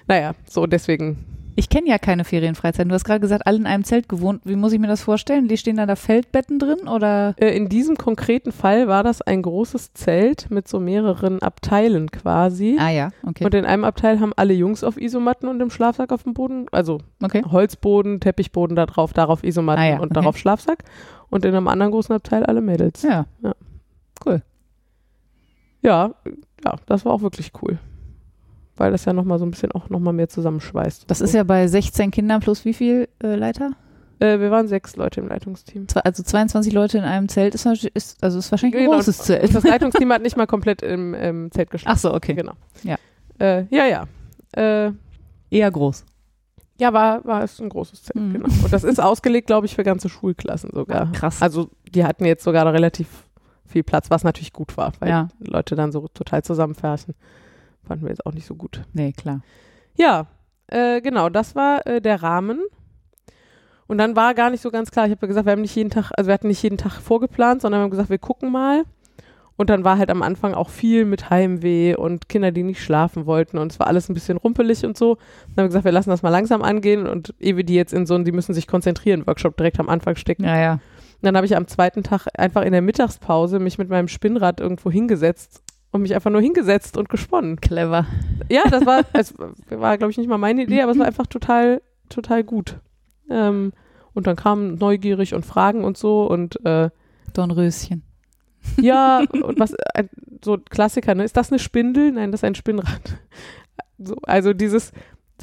[0.08, 1.26] Naja, so deswegen.
[1.60, 2.88] Ich kenne ja keine Ferienfreizeiten.
[2.88, 4.42] Du hast gerade gesagt, alle in einem Zelt gewohnt.
[4.44, 5.48] Wie muss ich mir das vorstellen?
[5.48, 7.34] Die stehen da da Feldbetten drin oder?
[7.40, 12.78] Äh, in diesem konkreten Fall war das ein großes Zelt mit so mehreren Abteilen quasi.
[12.80, 13.44] Ah ja, okay.
[13.44, 16.68] Und in einem Abteil haben alle Jungs auf Isomatten und im Schlafsack auf dem Boden,
[16.72, 17.42] also okay.
[17.44, 20.14] Holzboden, Teppichboden da drauf, darauf Isomatten Ah ja, und okay.
[20.14, 20.84] darauf Schlafsack.
[21.32, 23.02] Und in einem anderen großen Abteil alle Mädels.
[23.02, 23.26] Ja.
[23.42, 23.56] Ja.
[24.24, 24.44] Cool.
[25.82, 26.14] Ja,
[26.64, 27.80] ja, das war auch wirklich cool.
[28.78, 31.10] Weil das ja nochmal so ein bisschen auch nochmal mehr zusammenschweißt.
[31.10, 33.72] Das ist ja bei 16 Kindern plus wie viel äh, Leiter?
[34.20, 35.88] Äh, wir waren sechs Leute im Leitungsteam.
[35.88, 39.20] Zwei, also 22 Leute in einem Zelt ist, ist also ist wahrscheinlich ein Genau, großes
[39.20, 39.54] und Zelt.
[39.56, 41.96] Das Leitungsteam hat nicht mal komplett im, im Zelt geschlafen.
[41.96, 42.34] Ach so, okay.
[42.34, 42.54] Genau.
[42.84, 42.96] Ja.
[43.40, 44.06] Äh, ja, ja.
[44.56, 44.92] Äh,
[45.50, 46.04] Eher groß.
[46.80, 48.34] ja, war, war es ein großes Zelt, Mhm.
[48.34, 48.46] genau.
[48.64, 51.12] Und das ist ausgelegt, glaube ich, für ganze Schulklassen sogar.
[51.14, 51.42] Krass.
[51.42, 53.08] Also die hatten jetzt sogar relativ
[53.66, 55.28] viel Platz, was natürlich gut war, weil Ja.
[55.40, 57.14] Leute dann so total zusammenfärchen.
[57.88, 58.84] Fanden wir jetzt auch nicht so gut.
[58.94, 59.42] Nee, klar.
[59.96, 60.28] Ja,
[60.68, 62.62] äh, genau, das war äh, der Rahmen.
[63.88, 65.76] Und dann war gar nicht so ganz klar, ich habe ja gesagt, wir haben nicht
[65.76, 68.52] jeden Tag, also wir hatten nicht jeden Tag vorgeplant, sondern wir haben gesagt, wir gucken
[68.52, 68.84] mal.
[69.56, 73.26] Und dann war halt am Anfang auch viel mit Heimweh und Kinder, die nicht schlafen
[73.26, 75.16] wollten und es war alles ein bisschen rumpelig und so.
[75.16, 77.94] Dann haben wir gesagt, wir lassen das mal langsam angehen und ehe wir die jetzt
[77.94, 80.44] in so einen, die müssen sich konzentrieren, Workshop direkt am Anfang stecken.
[80.44, 80.74] Ja, ja.
[80.74, 84.60] Und dann habe ich am zweiten Tag einfach in der Mittagspause mich mit meinem Spinnrad
[84.60, 87.62] irgendwo hingesetzt und mich einfach nur hingesetzt und gesponnen.
[87.62, 88.06] Clever.
[88.50, 89.34] Ja, das war, es
[89.70, 92.78] war, glaube ich, nicht mal meine Idee, aber es war einfach total, total gut.
[93.30, 93.74] Ähm,
[94.14, 96.90] und dann kamen neugierig und Fragen und so und äh,
[97.34, 98.04] Dornröschen.
[98.82, 100.10] ja, und was, ein,
[100.44, 101.24] so Klassiker, ne?
[101.24, 102.12] Ist das eine Spindel?
[102.12, 103.18] Nein, das ist ein Spinnrad.
[104.00, 104.92] So, also dieses,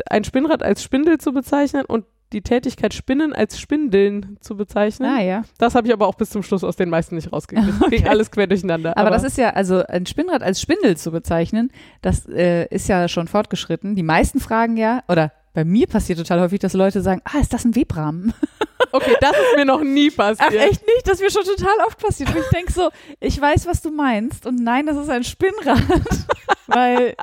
[0.09, 2.05] ein Spinnrad als Spindel zu bezeichnen und
[2.35, 5.09] die Tätigkeit Spinnen als Spindeln zu bezeichnen.
[5.09, 5.43] Ah ja.
[5.59, 7.75] Das habe ich aber auch bis zum Schluss aus den meisten nicht rausgekriegt.
[7.81, 8.97] Das ging alles quer durcheinander.
[8.97, 11.71] Aber, das ist ja, also ein Spinnrad als Spindel zu bezeichnen,
[12.03, 13.95] das äh, ist ja schon fortgeschritten.
[13.95, 17.53] Die meisten fragen ja, oder bei mir passiert total häufig, dass Leute sagen, ah, ist
[17.53, 18.35] das ein Webrahmen?
[18.93, 20.53] Okay, das ist mir noch nie passiert.
[20.53, 21.03] Ach, echt nicht?
[21.05, 22.31] Das ist mir schon total oft passiert.
[22.31, 24.47] Und ich denke so, ich weiß, was du meinst.
[24.47, 25.83] Und nein, das ist ein Spinnrad.
[26.69, 27.17] Weil.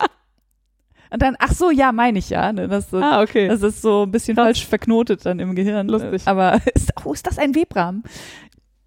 [1.11, 2.53] Und dann, ach so, ja, meine ich ja.
[2.53, 2.67] Ne?
[2.67, 3.47] Das, Ah, okay.
[3.49, 4.45] das ist so ein bisschen Krass.
[4.45, 5.87] falsch verknotet dann im Gehirn.
[5.89, 6.21] Lustig.
[6.25, 8.03] Aber ist, oh, ist das ein Webrahmen?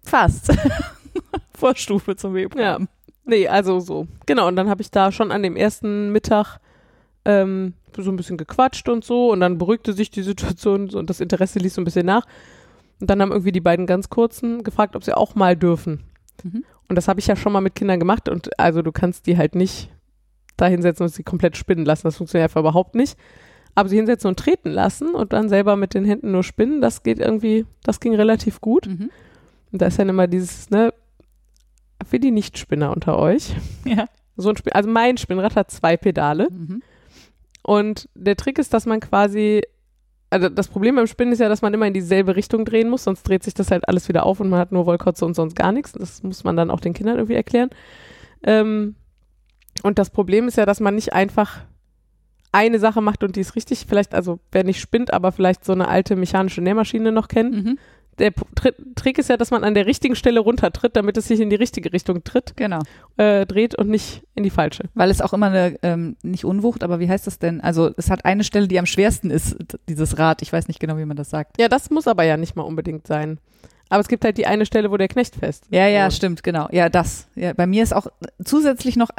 [0.01, 0.51] Fast.
[1.55, 2.87] Vorstufe zum Webrahmen.
[3.25, 4.07] Nee, also so.
[4.25, 6.59] Genau, und dann habe ich da schon an dem ersten Mittag
[7.25, 11.21] ähm, so ein bisschen gequatscht und so und dann beruhigte sich die Situation und das
[11.21, 12.25] Interesse ließ so ein bisschen nach.
[12.99, 16.03] Und dann haben irgendwie die beiden ganz kurzen gefragt, ob sie auch mal dürfen.
[16.43, 16.63] Mhm.
[16.87, 19.37] Und das habe ich ja schon mal mit Kindern gemacht und also du kannst die
[19.37, 19.89] halt nicht
[20.57, 22.07] da hinsetzen und sie komplett spinnen lassen.
[22.07, 23.17] Das funktioniert einfach überhaupt nicht.
[23.75, 27.03] Aber sie hinsetzen und treten lassen und dann selber mit den Händen nur spinnen, das
[27.03, 28.87] geht irgendwie, das ging relativ gut.
[28.87, 29.11] Mhm.
[29.71, 30.93] Und da ist dann immer dieses, ne,
[32.07, 33.53] für die Nichtspinner unter euch.
[33.83, 34.07] Ja.
[34.37, 36.49] So ein Spin also mein Spinnrad hat zwei Pedale.
[36.49, 36.81] Mhm.
[37.63, 39.61] Und der Trick ist, dass man quasi,
[40.29, 43.05] also das Problem beim Spinnen ist ja, dass man immer in dieselbe Richtung drehen muss,
[43.05, 45.55] sonst dreht sich das halt alles wieder auf und man hat nur Wollkotze und sonst
[45.55, 45.93] gar nichts.
[45.93, 47.69] Das muss man dann auch den Kindern irgendwie erklären.
[48.43, 48.95] Ähm,
[49.83, 51.61] und das Problem ist ja, dass man nicht einfach
[52.51, 55.73] eine Sache macht und die ist richtig, vielleicht, also wer nicht spinnt, aber vielleicht so
[55.73, 57.53] eine alte mechanische Nähmaschine noch kennt.
[57.53, 57.79] Mhm.
[58.17, 58.31] Der
[58.95, 61.57] Trick ist ja, dass man an der richtigen Stelle runtertritt, damit es sich in die
[61.57, 62.79] richtige Richtung tritt, Genau.
[63.17, 64.83] äh, dreht und nicht in die falsche.
[64.93, 67.59] Weil es auch immer eine, ähm, nicht Unwucht, aber wie heißt das denn?
[67.59, 69.57] Also es hat eine Stelle, die am schwersten ist,
[69.89, 70.41] dieses Rad.
[70.41, 71.59] Ich weiß nicht genau, wie man das sagt.
[71.59, 73.37] Ja, das muss aber ja nicht mal unbedingt sein.
[73.89, 75.65] Aber es gibt halt die eine Stelle, wo der Knecht fest.
[75.69, 76.69] Ja, ja, stimmt, genau.
[76.71, 77.27] Ja, das.
[77.35, 78.07] Ja, bei mir ist auch
[78.41, 79.09] zusätzlich noch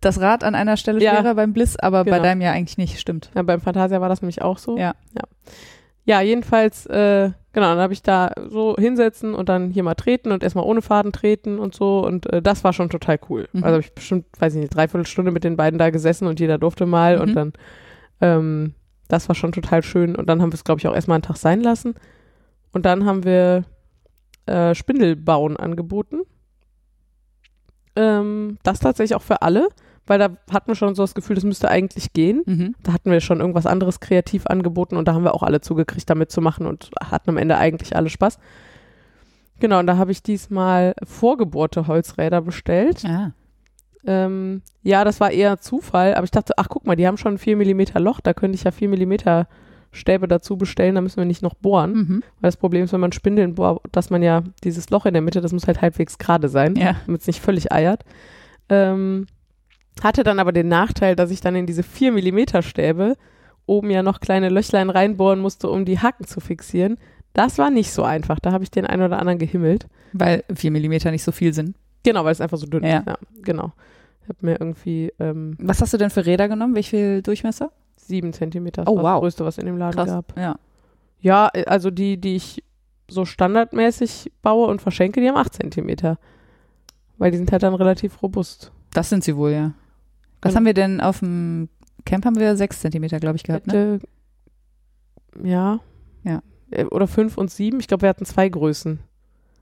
[0.00, 1.12] das Rad an einer Stelle Ja.
[1.16, 2.22] schwerer beim Bliss, aber bei Genau.
[2.22, 3.30] deinem ja eigentlich nicht, stimmt.
[3.34, 4.76] Ja, beim Fantasia war das nämlich auch so.
[4.78, 4.94] Ja.
[5.16, 5.22] Ja,
[6.04, 10.30] ja jedenfalls, äh, genau, dann habe ich da so hinsetzen und dann hier mal treten
[10.32, 12.04] und erstmal ohne Faden treten und so.
[12.06, 13.48] Und äh, das war schon total cool.
[13.52, 13.64] Mhm.
[13.64, 16.38] Also habe ich bestimmt, weiß ich nicht, dreiviertel Stunde mit den beiden da gesessen und
[16.38, 17.22] jeder durfte mal Mhm.
[17.22, 17.52] und dann,
[18.20, 18.74] ähm,
[19.08, 20.14] das war schon total schön.
[20.14, 21.94] Und dann haben wir es, glaube ich, auch erstmal einen Tag sein lassen.
[22.72, 23.64] Und dann haben wir
[24.46, 26.20] äh, Spindelbauen angeboten.
[27.96, 29.68] Ähm, das tatsächlich auch für alle,
[30.06, 32.42] weil da hatten wir schon so das Gefühl, das müsste eigentlich gehen.
[32.44, 32.74] Mhm.
[32.82, 36.08] Da hatten wir schon irgendwas anderes kreativ angeboten und da haben wir auch alle zugekriegt,
[36.10, 38.38] damit zu machen und hatten am Ende eigentlich alle Spaß.
[39.60, 43.04] Genau, und da habe ich diesmal vorgebohrte Holzräder bestellt.
[43.04, 43.32] Ah.
[44.06, 47.34] Ähm, ja, das war eher Zufall, aber ich dachte, ach guck mal, die haben schon
[47.34, 49.44] ein 4 mm Loch, da könnte ich ja 4 mm
[49.94, 51.92] Stäbe dazu bestellen, da müssen wir nicht noch bohren.
[51.94, 52.22] Mhm.
[52.40, 55.22] Weil das Problem ist, wenn man Spindeln bohrt, dass man ja dieses Loch in der
[55.22, 56.96] Mitte, das muss halt halbwegs gerade sein Ja.
[57.06, 58.04] damit es nicht völlig eiert.
[58.68, 59.26] Ähm,
[60.02, 63.16] hatte dann aber den Nachteil, dass ich dann in diese 4 mm Stäbe
[63.66, 66.98] oben ja noch kleine Löchlein reinbohren musste, um die Haken zu fixieren.
[67.32, 68.38] Das war nicht so einfach.
[68.40, 69.86] Da habe ich den einen oder anderen gehimmelt.
[70.12, 71.74] Weil vier Millimeter nicht so viel sind.
[72.04, 72.98] Genau, weil es einfach so dünn Ja.
[72.98, 73.06] ist.
[73.06, 73.72] Ja, genau.
[74.22, 76.74] Ich habe mir irgendwie ähm, Was hast du denn für Räder genommen?
[76.76, 77.70] Wie viel Durchmesser?
[78.06, 78.84] Sieben Zentimeter.
[78.84, 79.10] Das Oh, war wow.
[79.12, 80.08] Das größte, was in dem Laden Krass.
[80.08, 80.36] gab.
[80.38, 80.56] Ja.
[81.20, 82.62] Ja, äh, also die, die ich
[83.08, 86.18] so standardmäßig baue und verschenke, die haben acht Zentimeter.
[87.18, 88.72] Weil die sind halt dann relativ robust.
[88.92, 89.72] Das sind sie wohl, ja.
[90.42, 90.56] Was Genau.
[90.56, 91.68] haben wir denn auf dem
[92.04, 93.98] Camp haben wir sechs Zentimeter, glaube ich, gehabt, ne?
[95.42, 95.80] Ja.
[96.22, 96.42] Ja.
[96.70, 97.80] Äh, Oder fünf und sieben.
[97.80, 99.00] Ich glaube, wir hatten zwei Größen.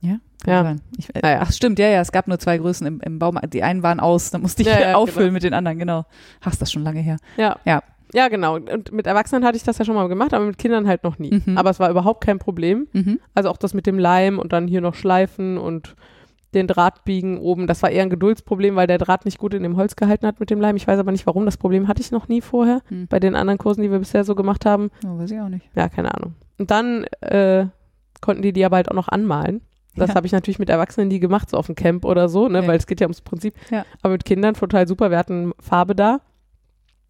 [0.00, 0.18] Ja.
[0.44, 0.80] sein.
[0.98, 1.38] Ich, äh, Naja.
[1.42, 3.54] Ach, stimmt, ja, ja, es gab nur zwei Größen im, im Baumarkt.
[3.54, 5.34] Die einen waren aus, da musste ich Ja, ja, auffüllen genau.
[5.34, 6.04] mit den anderen, genau.
[6.40, 7.18] Ach, ist das schon lange her.
[7.36, 7.56] Ja.
[7.64, 7.82] Ja.
[8.14, 8.56] Ja, genau.
[8.56, 11.18] Und mit Erwachsenen hatte ich das ja schon mal gemacht, aber mit Kindern halt noch
[11.18, 11.40] nie.
[11.46, 11.56] Mhm.
[11.56, 12.86] Aber es war überhaupt kein Problem.
[12.92, 13.18] Mhm.
[13.34, 15.96] Also auch das mit dem Leim und dann hier noch schleifen und
[16.54, 17.66] den Draht biegen oben.
[17.66, 20.38] Das war eher ein Geduldsproblem, weil der Draht nicht gut in dem Holz gehalten hat
[20.40, 20.76] mit dem Leim.
[20.76, 21.46] Ich weiß aber nicht warum.
[21.46, 23.06] Das Problem hatte ich noch nie vorher Hm.
[23.08, 24.90] bei den anderen Kursen, die wir bisher so gemacht haben.
[25.06, 25.66] Oh, weiß ich auch nicht.
[25.74, 26.34] Ja, keine Ahnung.
[26.58, 27.66] Und dann äh,
[28.20, 29.62] konnten die die aber halt auch noch anmalen.
[29.96, 30.14] Das Ja.
[30.16, 32.66] habe ich natürlich mit Erwachsenen nie gemacht, so auf dem Camp oder so, ne, Nee.
[32.68, 33.54] weil es geht ja ums Prinzip.
[33.70, 33.84] Ja.
[34.02, 35.10] Aber mit Kindern total super.
[35.10, 36.20] Wir hatten Farbe da.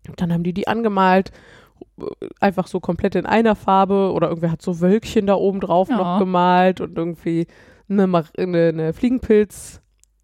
[0.09, 1.31] Und dann haben die die angemalt,
[2.41, 5.97] einfach so komplett in einer Farbe oder irgendwer hat so Wölkchen da oben drauf Ja.
[5.97, 7.47] noch gemalt und irgendwie
[7.89, 8.05] eine,
[8.37, 9.81] eine, eine Fliegenpilz.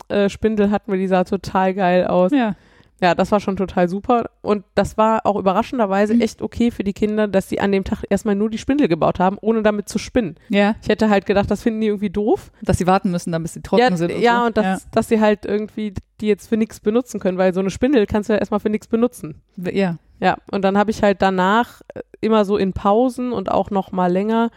[0.08, 0.28] äh,
[0.70, 2.32] hatten wir, die sah total geil aus.
[2.32, 2.54] Ja.
[3.00, 4.30] Ja, das war schon total super.
[4.42, 6.20] Und das war auch überraschenderweise Mhm.
[6.20, 9.20] echt okay für die Kinder, dass sie an dem Tag erstmal nur die Spindel gebaut
[9.20, 10.36] haben, ohne damit zu spinnen.
[10.48, 12.50] Ja, Ich hätte halt gedacht, das finden die irgendwie doof.
[12.62, 14.12] dass sie warten müssen, dann bis sie trocken ja, sind.
[14.12, 14.46] Und ja so.
[14.46, 17.70] und das, dass sie halt irgendwie die jetzt für nichts benutzen können, weil so eine
[17.70, 19.42] Spindel kannst du ja erstmal für nichts benutzen.
[19.56, 19.70] Ja.
[19.70, 19.96] ja.
[20.20, 23.92] Ja, und dann habe ich halt danach äh, immer so in Pausen und auch noch
[23.92, 24.50] mal länger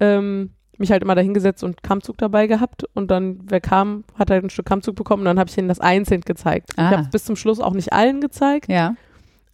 [0.00, 4.44] ähm, mich halt immer dahingesetzt und Kammzug dabei gehabt und dann, wer kam, hat halt
[4.44, 6.70] ein Stück Kammzug bekommen und dann habe ich ihnen das einzeln gezeigt.
[6.76, 6.86] Ah.
[6.86, 8.94] Ich habe es bis zum Schluss auch nicht allen gezeigt, Ja,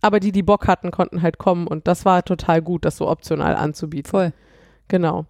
[0.02, 3.09] aber die, die Bock hatten, konnten halt kommen und das war total gut, das so
[3.09, 4.09] optional anzubieten.
[4.11, 4.33] voll.
[4.88, 5.26] Genau.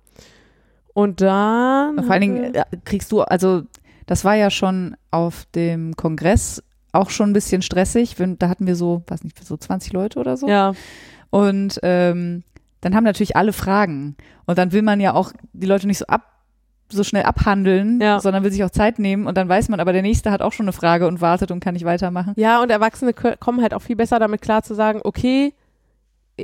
[0.94, 2.02] Und dann.
[2.02, 3.62] Vor allen Dingen äh, kriegst du, also
[4.06, 8.18] das war ja schon auf dem Kongress auch schon ein bisschen stressig.
[8.18, 10.48] Wenn, da hatten wir so, weiß nicht, so 20 Leute oder so.
[10.48, 10.72] Ja,
[11.30, 12.42] Und ähm,
[12.80, 14.16] dann haben natürlich alle Fragen.
[14.46, 16.26] Und dann will man ja auch die Leute nicht so ab
[16.92, 18.18] so schnell abhandeln, Ja.
[18.18, 20.52] sondern will sich auch Zeit nehmen und dann weiß man, aber der nächste hat auch
[20.52, 22.32] schon eine Frage und wartet und kann nicht weitermachen.
[22.36, 25.54] Ja, und Erwachsene kommen halt auch viel besser damit klar zu sagen, okay,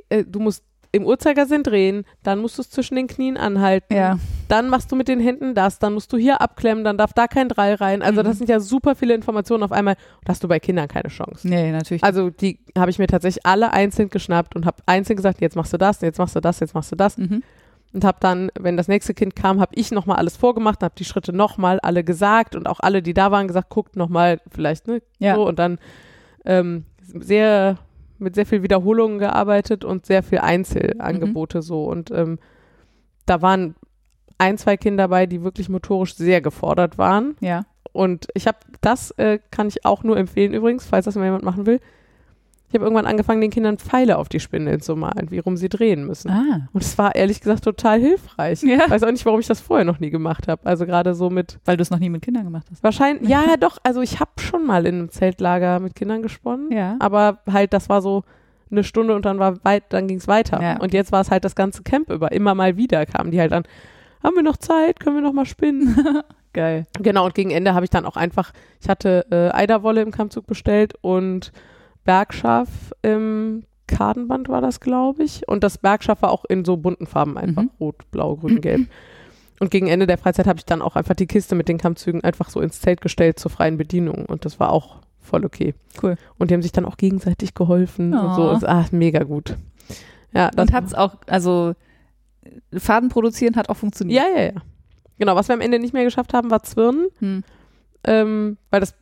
[0.09, 0.62] äh, du musst
[0.96, 4.18] im Uhrzeigersinn drehen, dann musst du es zwischen den Knien anhalten, Ja.
[4.48, 7.26] dann machst du mit den Händen das, dann musst du hier abklemmen, dann darf da
[7.28, 8.02] kein Drall rein.
[8.02, 8.38] Also das Mhm.
[8.38, 9.94] sind ja super viele Informationen auf einmal.
[10.24, 11.46] Da hast du bei Kindern keine Chance.
[11.48, 12.02] Nee, natürlich.
[12.02, 15.72] Also die habe ich mir tatsächlich alle einzeln geschnappt und habe einzeln gesagt, jetzt machst
[15.72, 17.16] du das, jetzt machst du das, jetzt machst du das.
[17.18, 17.42] mhm.
[17.92, 21.04] Und habe dann, wenn das nächste Kind kam, habe ich nochmal alles vorgemacht, habe die
[21.04, 25.00] Schritte nochmal alle gesagt und auch alle, die da waren, gesagt, guckt nochmal vielleicht, ne?
[25.18, 25.35] Ja.
[25.37, 25.78] So und dann
[26.44, 27.78] ähm, sehr
[28.18, 31.85] mit sehr viel Wiederholungen gearbeitet und sehr viel Einzelangebote so.
[31.85, 32.38] Und ähm,
[33.26, 33.74] da waren
[34.38, 37.37] ein, zwei Kinder dabei, die wirklich motorisch sehr gefordert waren.
[37.40, 37.64] Ja.
[37.92, 41.44] Und ich habe, das äh, kann ich auch nur empfehlen übrigens, falls das mal jemand
[41.44, 41.81] machen will.
[42.68, 45.68] Ich habe irgendwann angefangen, den Kindern Pfeile auf die Spindeln zu malen, wie rum sie
[45.68, 46.31] drehen müssen.
[46.31, 46.68] Ah.
[46.72, 48.62] Und es war ehrlich gesagt total hilfreich.
[48.62, 48.85] Ja.
[48.85, 50.66] Ich weiß auch nicht, warum ich das vorher noch nie gemacht habe.
[50.66, 52.83] Also gerade so mit Weil du es noch nie mit Kindern gemacht hast.
[52.83, 56.72] wahrscheinlich, ja, ja, doch, also ich habe schon mal in einem Zeltlager mit Kindern gesponnen,
[56.72, 56.96] Ja.
[56.98, 58.24] aber halt das war so
[58.68, 60.61] eine Stunde und dann war weit, dann ging es weiter.
[60.61, 60.81] Ja.
[60.81, 62.33] Und jetzt war es halt das ganze Camp über.
[62.33, 63.62] Immer mal wieder kamen die halt an,
[64.24, 65.96] haben wir noch Zeit, können wir noch mal spinnen?
[66.52, 66.87] Geil.
[67.00, 68.50] Genau, und gegen Ende habe ich dann auch einfach,
[68.83, 71.52] ich hatte äh, Eiderwolle im Kammzug bestellt und
[72.07, 72.69] Bergschaf
[73.03, 75.47] im Kadenband war das, glaube ich.
[75.47, 77.71] Und das Bergschaf war auch in so bunten Farben, einfach Mhm.
[77.79, 78.88] rot, blau, grün, gelb.
[79.61, 82.23] Und gegen Ende der Freizeit habe ich dann auch einfach die Kiste mit den Kammzügen
[82.25, 84.27] einfach so ins Zelt gestellt zur freien Bedienung.
[84.27, 85.75] Und das war auch voll okay.
[86.03, 86.16] Cool.
[86.38, 88.42] Und die haben sich dann auch gegenseitig geholfen und so.
[88.51, 88.51] Oh.
[88.55, 89.57] Und, ah, mega gut.
[90.33, 91.75] Ja, das Und hat's auch, also
[92.77, 94.23] Faden produzieren hat auch funktioniert.
[94.23, 94.62] ja, ja, ja.
[95.19, 97.07] Genau, was wir am Ende nicht mehr geschafft haben, war Zwirnen.
[97.21, 97.42] Hm.
[98.05, 98.95] ähm, weil das,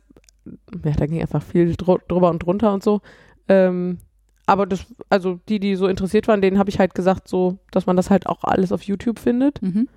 [0.83, 3.01] ja, da ging einfach viel dr drüber und drunter und so.
[3.47, 3.99] Ähm,
[4.45, 7.85] aber das, also die, die so interessiert waren, denen habe ich halt gesagt, so, dass
[7.85, 9.61] man das halt auch alles auf YouTube findet.
[9.61, 9.87] Mhm.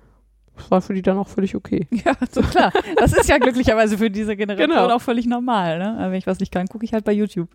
[0.55, 1.87] Das war für die dann auch völlig okay.
[2.05, 2.73] Ja, so klar.
[2.97, 4.93] Das ist ja glücklicherweise für diese Generation Genau.
[4.93, 5.79] auch völlig normal.
[5.79, 5.95] Ne?
[5.99, 7.49] Wenn ich was nicht kann, gucke ich halt bei YouTube.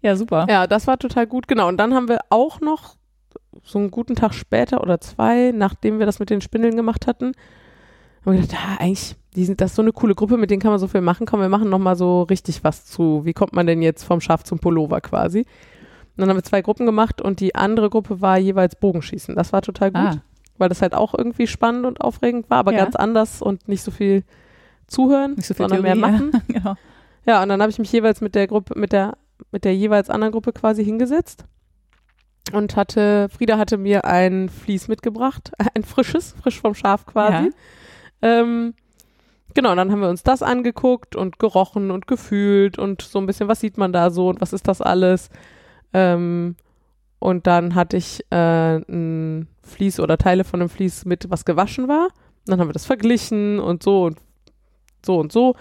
[0.00, 0.46] Ja, super.
[0.48, 1.68] Ja, das war total gut, genau.
[1.68, 2.96] Und dann haben wir auch noch
[3.62, 7.32] so einen guten Tag später oder zwei, nachdem wir das mit den Spindeln gemacht hatten,
[8.32, 10.70] wir gedacht, ja, eigentlich, die sind, das ist so eine coole Gruppe, mit denen kann
[10.70, 11.26] man so viel machen.
[11.26, 13.24] Komm, wir machen nochmal so richtig was zu.
[13.24, 15.40] Wie kommt man denn jetzt vom Schaf zum Pullover quasi?
[15.40, 15.46] Und
[16.22, 19.36] dann haben wir zwei Gruppen gemacht und die andere Gruppe war jeweils Bogenschießen.
[19.36, 20.22] Das war total gut, Ah,
[20.58, 22.78] weil das halt auch irgendwie spannend und aufregend war, aber Ja.
[22.84, 24.24] ganz anders und nicht so viel
[24.88, 26.30] zuhören, nicht so viel sondern Theorie, mehr machen.
[26.32, 26.40] Ja.
[26.60, 26.74] genau.
[27.26, 29.16] Ja, und dann habe ich mich jeweils mit der Gruppe, mit der,
[29.52, 31.44] mit der jeweils anderen Gruppe quasi hingesetzt
[32.52, 37.50] und hatte, Frieda hatte mir ein Vlies mitgebracht, ein frisches, frisch vom Schaf quasi.
[38.22, 38.74] Ähm,
[39.54, 43.48] genau, dann haben wir uns das angeguckt und gerochen und gefühlt und so ein bisschen,
[43.48, 45.30] was sieht man da so und was ist das alles.
[45.92, 46.56] Ähm,
[47.18, 51.88] und dann hatte ich äh, ein Vlies oder Teile von einem Vlies mit, was gewaschen
[51.88, 52.04] war.
[52.04, 54.18] Und dann haben wir das verglichen und so und
[55.04, 55.54] so und so.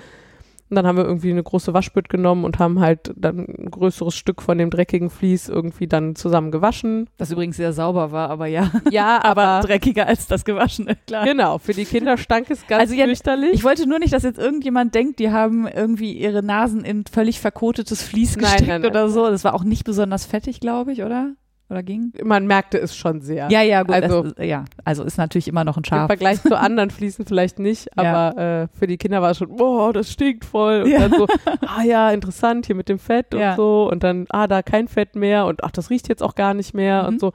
[0.69, 4.15] Und dann haben wir irgendwie eine große Waschbütt genommen und haben halt dann ein größeres
[4.15, 7.09] Stück von dem dreckigen Vlies irgendwie dann zusammen gewaschen.
[7.17, 8.71] Das übrigens sehr sauber war, aber ja.
[8.91, 11.25] Ja, Aber aber dreckiger als das gewaschene, klar.
[11.25, 13.51] genau, für die Kinder stank es ganz Also ja, fürchterlich.
[13.53, 17.39] Ich wollte nur nicht, dass jetzt irgendjemand denkt, die haben irgendwie ihre Nasen in völlig
[17.39, 18.89] verkotetes Vlies Nein, gesteckt nein, nein.
[18.89, 19.29] oder so.
[19.29, 21.33] Das war auch nicht besonders fettig, glaube ich, oder?
[21.69, 22.13] Oder ging?
[22.23, 23.49] Man merkte es schon sehr.
[23.51, 23.93] Ja, ja, gut.
[23.95, 26.07] Also- ist- ja, also ist natürlich immer noch ein Im Schaf.
[26.07, 28.03] Vergleich zu anderen Fließen vielleicht nicht, Ja.
[28.31, 30.83] aber äh, für die Kinder war es schon, boah, das stinkt voll.
[30.83, 30.99] Und Ja.
[31.07, 31.27] dann so,
[31.67, 33.51] ah ja, interessant, hier mit dem Fett Ja.
[33.51, 33.89] und so.
[33.91, 36.73] Und dann, ah, da kein Fett mehr und ach, das riecht jetzt auch gar nicht
[36.73, 37.07] mehr Mhm.
[37.09, 37.33] und so.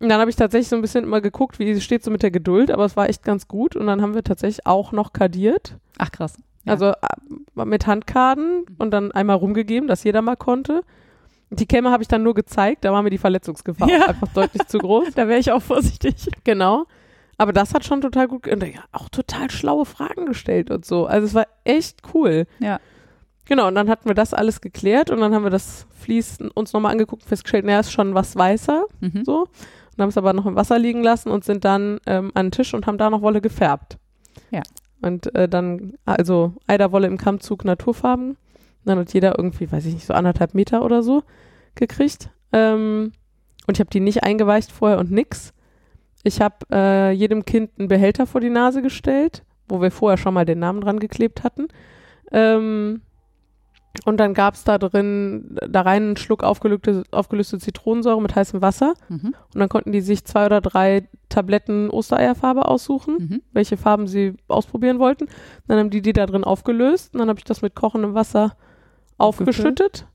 [0.00, 2.22] Und dann habe ich tatsächlich so ein bisschen immer geguckt, wie es steht so mit
[2.22, 3.76] der Geduld, aber es war echt ganz gut.
[3.76, 5.76] Und dann haben wir tatsächlich auch noch kardiert.
[5.98, 6.36] Ach krass.
[6.64, 6.72] Ja.
[6.72, 10.82] Also äh, mit Handkarten und dann einmal rumgegeben, dass jeder mal konnte.
[11.50, 14.06] Die Kämme habe ich dann nur gezeigt, da war mir die Verletzungsgefahr Ja.
[14.08, 15.08] einfach deutlich zu groß.
[15.14, 16.14] Da wäre ich auch vorsichtig.
[16.44, 16.84] Genau.
[17.38, 21.06] Aber das hat schon total gut, und ja, auch total schlaue Fragen gestellt und so.
[21.06, 22.46] Also es war echt cool.
[22.58, 22.80] Ja.
[23.46, 26.72] Genau, und dann hatten wir das alles geklärt und dann haben wir das Vlies uns
[26.72, 29.24] nochmal angeguckt und festgestellt, naja, ist schon was weißer, Mhm.
[29.24, 29.42] so.
[29.96, 32.52] Und haben es aber noch im Wasser liegen lassen und sind dann ähm, an den
[32.52, 33.96] Tisch und haben da noch Wolle gefärbt.
[34.50, 34.62] Ja.
[35.00, 38.36] Und äh, dann, also Eiderwolle im Kammzug Naturfarben.
[38.88, 41.22] Und dann hat jeder irgendwie, weiß ich nicht, so anderthalb Meter oder so
[41.74, 42.30] gekriegt.
[42.52, 43.12] Ähm,
[43.66, 45.52] und ich habe die nicht eingeweicht vorher und nix.
[46.24, 50.32] Ich habe äh, jedem Kind einen Behälter vor die Nase gestellt, wo wir vorher schon
[50.32, 51.68] mal den Namen dran geklebt hatten.
[52.32, 53.02] Ähm,
[54.04, 58.62] und dann gab es da drin, da rein einen Schluck aufgelöste, aufgelöste Zitronensäure mit heißem
[58.62, 58.94] Wasser.
[59.08, 59.34] Mhm.
[59.52, 63.42] Und dann konnten die sich zwei oder drei Tabletten Ostereierfarbe aussuchen, Mhm.
[63.52, 65.26] welche Farben sie ausprobieren wollten.
[65.66, 68.56] Dann haben die die da drin aufgelöst und dann habe ich das mit kochendem Wasser
[69.18, 70.06] aufgeschüttet.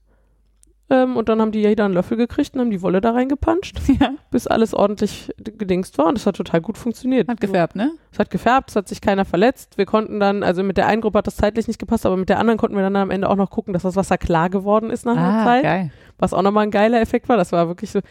[0.90, 3.80] Ähm, und dann haben die jeder einen Löffel gekriegt und haben die Wolle da reingepanscht,
[4.02, 7.30] Ja, bis alles ordentlich gedingst war und das hat total gut funktioniert.
[7.30, 7.92] hat gefärbt, ne?
[8.12, 9.78] Es hat gefärbt, es hat sich keiner verletzt.
[9.78, 12.28] Wir konnten dann, also mit der einen Gruppe hat das zeitlich nicht gepasst, aber mit
[12.28, 14.90] der anderen konnten wir dann am Ende auch noch gucken, dass das Wasser klar geworden
[14.90, 15.64] ist nach einer Ah, Zeit.
[15.64, 15.92] geil.
[16.18, 17.38] Was auch nochmal ein geiler Effekt war.
[17.38, 18.02] Das war wirklich so,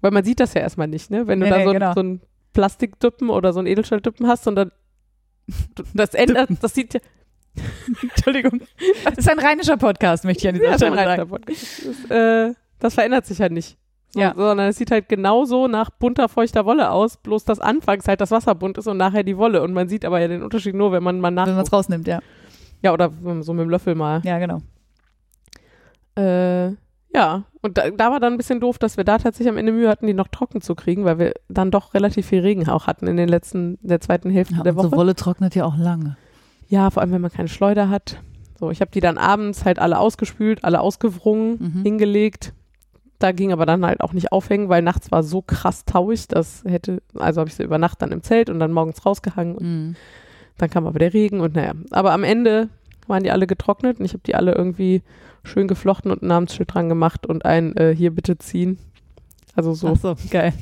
[0.00, 1.26] weil man sieht das ja erstmal nicht, ne?
[1.26, 1.92] Wenn du Nee, da nee, so, ein- genau.
[1.94, 2.20] so ein
[2.52, 4.70] Plastikdüppen oder so ein Edelstahldüppen hast und dann
[5.94, 7.00] das ändert, das sieht ja,
[8.02, 8.60] Entschuldigung.
[9.04, 11.30] Das ist ein rheinischer Podcast, möchte ich an dieser ja, Stelle sagen.
[11.30, 13.78] rein das, äh, das verändert sich ja nicht.
[14.10, 14.34] So, Ja.
[14.34, 18.30] Sondern es sieht halt genauso nach bunter, feuchter Wolle aus, bloß dass anfangs halt das
[18.30, 19.62] Wasser bunt ist und nachher die Wolle.
[19.62, 22.06] Und man sieht aber ja den Unterschied nur, wenn man mal Wenn man es rausnimmt,
[22.06, 22.20] ja.
[22.82, 24.20] Ja, oder so mit dem Löffel mal.
[24.24, 24.60] Ja, genau.
[26.16, 26.74] Äh,
[27.14, 29.72] ja, und da, da war dann ein bisschen doof, dass wir da tatsächlich am Ende
[29.72, 32.86] Mühe hatten, die noch trocken zu kriegen, weil wir dann doch relativ viel Regen auch
[32.86, 34.92] hatten in den letzten, der zweiten Hälfte der Woche.
[34.92, 36.16] Wolle trocknet ja auch lange.
[36.68, 38.20] Ja, vor allem, wenn man keine Schleuder hat.
[38.58, 41.82] So, ich habe die dann abends halt alle ausgespült, alle ausgewrungen, Mhm.
[41.82, 42.52] hingelegt.
[43.18, 46.62] Da ging aber dann halt auch nicht aufhängen, weil nachts war so krass tauig, das
[46.66, 49.56] hätte, also habe ich sie über Nacht dann im Zelt und dann morgens rausgehangen.
[49.88, 49.96] Mhm.
[50.58, 51.72] dann kam aber der Regen und naja.
[51.90, 52.68] Aber am Ende
[53.08, 55.02] waren die alle getrocknet und ich habe die alle irgendwie
[55.42, 58.78] schön geflochten und ein Namensschild dran gemacht und ein äh, hier bitte ziehen.
[59.56, 60.52] Also so, so, geil.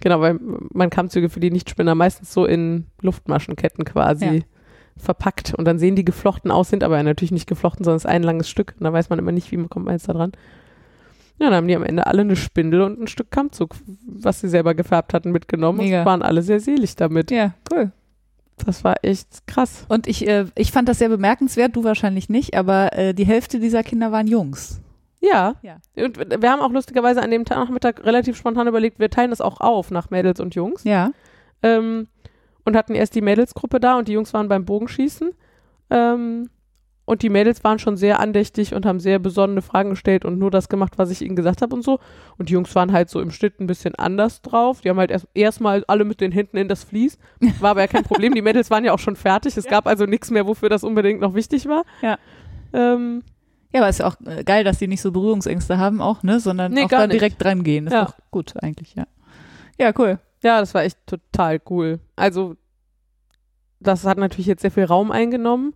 [0.00, 0.38] genau, weil
[0.72, 4.40] man Kammzüge für die Nichtspinner meistens so in Luftmaschenketten quasi Ja.
[4.96, 8.10] Verpackt und dann sehen die geflochten aus, sind aber natürlich nicht geflochten, sondern es ist
[8.10, 10.32] ein langes Stück und da weiß man immer nicht, wie kommt man jetzt da dran.
[11.38, 13.74] Ja, dann haben die am Ende alle eine Spindel und ein Stück Kammzug,
[14.06, 16.00] was sie selber gefärbt hatten, mitgenommen Mega.
[16.00, 17.30] und waren alle sehr selig damit.
[17.30, 17.92] Ja, cool.
[18.64, 19.84] Das war echt krass.
[19.88, 23.60] Und ich, äh, ich fand das sehr bemerkenswert, du wahrscheinlich nicht, aber äh, die Hälfte
[23.60, 24.80] dieser Kinder waren Jungs.
[25.20, 25.56] Ja.
[25.62, 25.76] Ja.
[25.96, 29.42] Und wir haben auch lustigerweise an dem Tag Nachmittag relativ spontan überlegt, wir teilen das
[29.42, 30.84] auch auf nach Mädels und Jungs.
[30.84, 31.10] Ja.
[31.62, 32.08] Ähm,
[32.66, 35.30] und hatten erst die Mädelsgruppe da und die Jungs waren beim Bogenschießen.
[35.90, 36.50] Ähm,
[37.08, 40.50] und die Mädels waren schon sehr andächtig und haben sehr besonnene Fragen gestellt und nur
[40.50, 42.00] das gemacht, was ich ihnen gesagt habe und so.
[42.36, 44.80] Und die Jungs waren halt so im Schnitt ein bisschen anders drauf.
[44.80, 47.16] Die haben halt erst erstmal alle mit den Händen in das Vlies.
[47.60, 48.34] War aber ja kein Problem.
[48.34, 49.56] Die Mädels waren ja auch schon fertig.
[49.56, 51.84] Es gab also nichts mehr, wofür das unbedingt noch wichtig war.
[52.02, 52.18] Ja.
[52.72, 53.22] Ähm,
[53.72, 56.40] Ja, aber ist ja auch äh, geil, dass die nicht so Berührungsängste haben auch, ne,
[56.40, 57.20] sondern Nee, auch gar da nicht.
[57.20, 57.84] direkt dran gehen.
[57.84, 58.02] Das Ja.
[58.02, 59.06] ist doch gut eigentlich, ja.
[59.78, 60.18] Ja, cool.
[60.46, 61.98] Ja, das war echt total cool.
[62.14, 62.54] Also,
[63.80, 65.74] das hat natürlich jetzt sehr viel Raum eingenommen,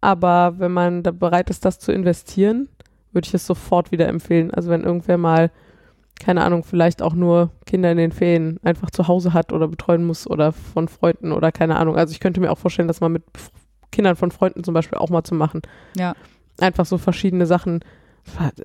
[0.00, 2.68] aber wenn man da bereit ist, das zu investieren,
[3.12, 4.50] würde ich es sofort wieder empfehlen.
[4.50, 5.52] Also, wenn irgendwer mal,
[6.18, 10.04] keine Ahnung, vielleicht auch nur Kinder in den Ferien einfach zu Hause hat oder betreuen
[10.04, 11.94] muss oder von Freunden oder keine Ahnung.
[11.94, 13.22] Also, ich könnte mir auch vorstellen, das mal mit
[13.92, 15.62] Kindern von Freunden zum Beispiel auch mal zu machen.
[15.96, 16.16] Ja.
[16.58, 17.84] Einfach so verschiedene Sachen.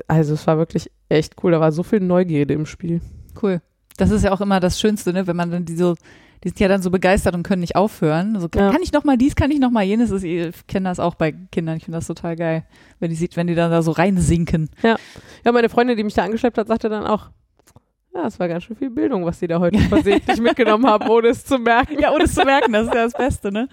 [0.08, 1.52] Also, es war wirklich echt cool.
[1.52, 3.02] Da war so viel Neugierde im Spiel.
[3.40, 3.62] Cool.
[4.02, 5.96] Das ist ja auch immer das Schönste, ne, wenn man dann die so,
[6.44, 8.40] die sind ja dann so begeistert und können nicht aufhören.
[8.40, 8.72] So, kann, Ja.
[8.72, 10.10] kann ich noch mal dies, kann ich noch mal jenes?
[10.10, 11.78] Das- Ich kenne das auch bei Kindern.
[11.78, 12.64] Ich finde das total geil,
[13.00, 14.70] wenn die sieht, wenn die dann da so reinsinken.
[14.84, 14.98] Ja,
[15.52, 17.30] meine Freundin, die mich da angeschleppt hat, sagte dann auch,
[18.14, 21.30] ja, es war ganz schön viel Bildung, was die da heute versehentlich mitgenommen haben, ohne
[21.30, 21.98] es zu merken.
[22.00, 23.70] Ja, ohne es zu merken, das ist ja das Beste, ne?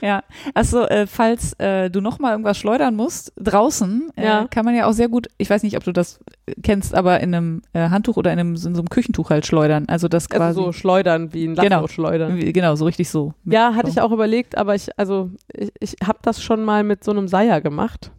[0.00, 0.24] Ja.
[0.52, 4.46] Also, äh, falls äh, du noch mal irgendwas schleudern musst, draußen, äh, Ja.
[4.50, 6.18] kann man ja auch sehr gut, ich weiß nicht, ob du das
[6.62, 9.84] kennst, aber in einem äh, Handtuch oder in, einem, in so einem Küchentuch halt schleudern.
[9.88, 11.86] Also das quasi, Also so schleudern, wie ein Lasso Genau.
[11.86, 12.36] schleudern.
[12.36, 13.32] wie- genau, so richtig so.
[13.44, 17.04] Ja, hatte ich auch überlegt, aber ich, also, ich, ich habe das schon mal mit
[17.04, 18.10] so einem Seier gemacht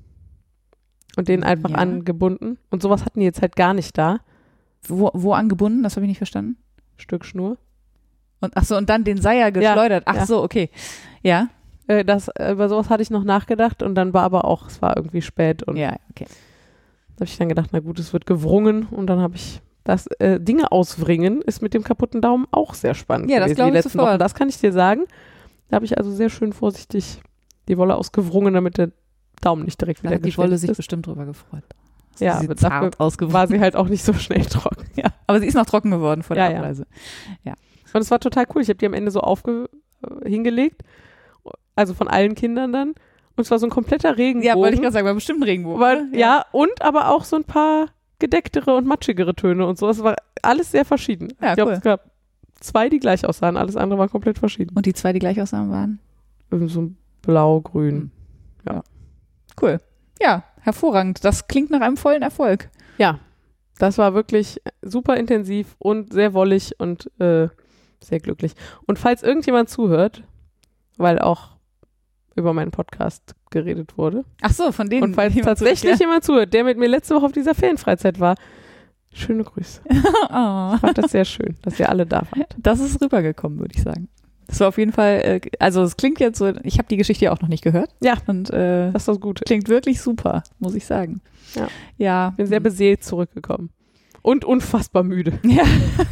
[1.18, 1.76] und den einfach Ja.
[1.78, 2.58] angebunden.
[2.70, 4.20] Und sowas hatten die jetzt halt gar nicht da.
[4.88, 5.84] Wo, wo angebunden?
[5.84, 6.58] Das habe ich nicht verstanden.
[6.98, 7.58] Stück Schnur.
[8.42, 10.04] Und ach so, und dann den Seier geschleudert.
[10.06, 10.26] ach ja.
[10.26, 10.70] so, okay.
[11.24, 11.50] Ja.
[11.88, 14.82] Äh, das, äh, über sowas hatte ich noch nachgedacht und dann war aber auch, es
[14.82, 16.26] war irgendwie spät und Ja, okay.
[17.16, 20.08] Da habe ich dann gedacht, na gut, es wird gewrungen und dann habe ich das
[20.20, 23.30] äh, Dinge auswringen ist mit dem kaputten Daumen auch sehr spannend.
[23.30, 24.10] Ja, das gewesen, glaub die ich sofort.
[24.12, 24.20] Wochen.
[24.20, 25.06] Das kann ich dir sagen.
[25.70, 27.22] Da habe ich also sehr schön vorsichtig
[27.68, 28.92] die Wolle ausgewrungen, damit der
[29.42, 30.78] Daumen nicht direkt Da wieder hat die Wolle sich ist.
[30.78, 31.64] bestimmt drüber gefreut.
[32.20, 33.34] Ja, sie zart ausgeworden.
[33.34, 34.86] War sie halt auch nicht so schnell trocken.
[34.96, 35.10] ja.
[35.28, 36.60] Aber sie ist noch trocken geworden vor der Ja, ja.
[36.60, 36.86] Abreise.
[37.92, 38.62] Und es war total cool.
[38.62, 39.70] Ich habe die am Ende so aufge
[40.04, 40.84] äh, hingelegt,
[41.76, 42.90] also von allen Kindern dann.
[42.90, 44.48] Und es war so ein kompletter Regenbogen.
[44.48, 45.80] Ja, wollte ich gerade sagen, war bestimmt ein Regenbogen.
[45.80, 46.18] Weil, ne?
[46.20, 46.46] ja.
[46.52, 47.88] und aber auch so ein paar
[48.20, 49.88] gedecktere und matschigere Töne und so.
[49.90, 51.30] Es war alles sehr verschieden.
[51.42, 51.78] Ja, ich glaube, cool.
[51.78, 52.12] es gab
[52.60, 53.56] zwei, die gleich aussahen.
[53.56, 54.76] Alles andere war komplett verschieden.
[54.76, 56.00] Und die zwei, die gleich aussahen, waren?
[56.68, 56.92] So
[57.22, 58.12] blau-grün.
[59.62, 59.80] Cool.
[60.22, 60.44] Ja,
[60.74, 61.24] hervorragend.
[61.24, 62.70] Das klingt nach einem vollen Erfolg.
[62.98, 63.20] Ja,
[63.78, 67.48] das war wirklich super intensiv und sehr wollig und äh,
[68.02, 68.54] sehr glücklich.
[68.86, 70.24] Und falls irgendjemand zuhört,
[70.98, 71.52] weil auch
[72.36, 75.04] über meinen Podcast geredet wurde, Ach so, von denen.
[75.04, 78.36] und falls tatsächlich zurück- jemand zuhört, der mit mir letzte Woche auf dieser Ferienfreizeit war,
[79.12, 79.82] Schöne Grüße.
[79.90, 80.72] oh.
[80.76, 82.56] Ich fand das sehr schön, dass ihr alle da wart.
[82.60, 84.08] Das ist rübergekommen, würde ich sagen.
[84.50, 87.26] Das war auf jeden Fall, äh, also es klingt jetzt so, ich habe die Geschichte
[87.26, 87.92] ja auch noch nicht gehört.
[88.02, 88.16] Ja.
[88.28, 89.44] Und äh, Das ist das Gute.
[89.46, 91.22] klingt wirklich super, muss ich sagen.
[91.56, 91.68] Ja.
[91.98, 92.30] Ja.
[92.36, 93.70] Bin sehr beseelt zurückgekommen.
[94.22, 95.40] Und unfassbar müde.
[95.44, 95.64] ja.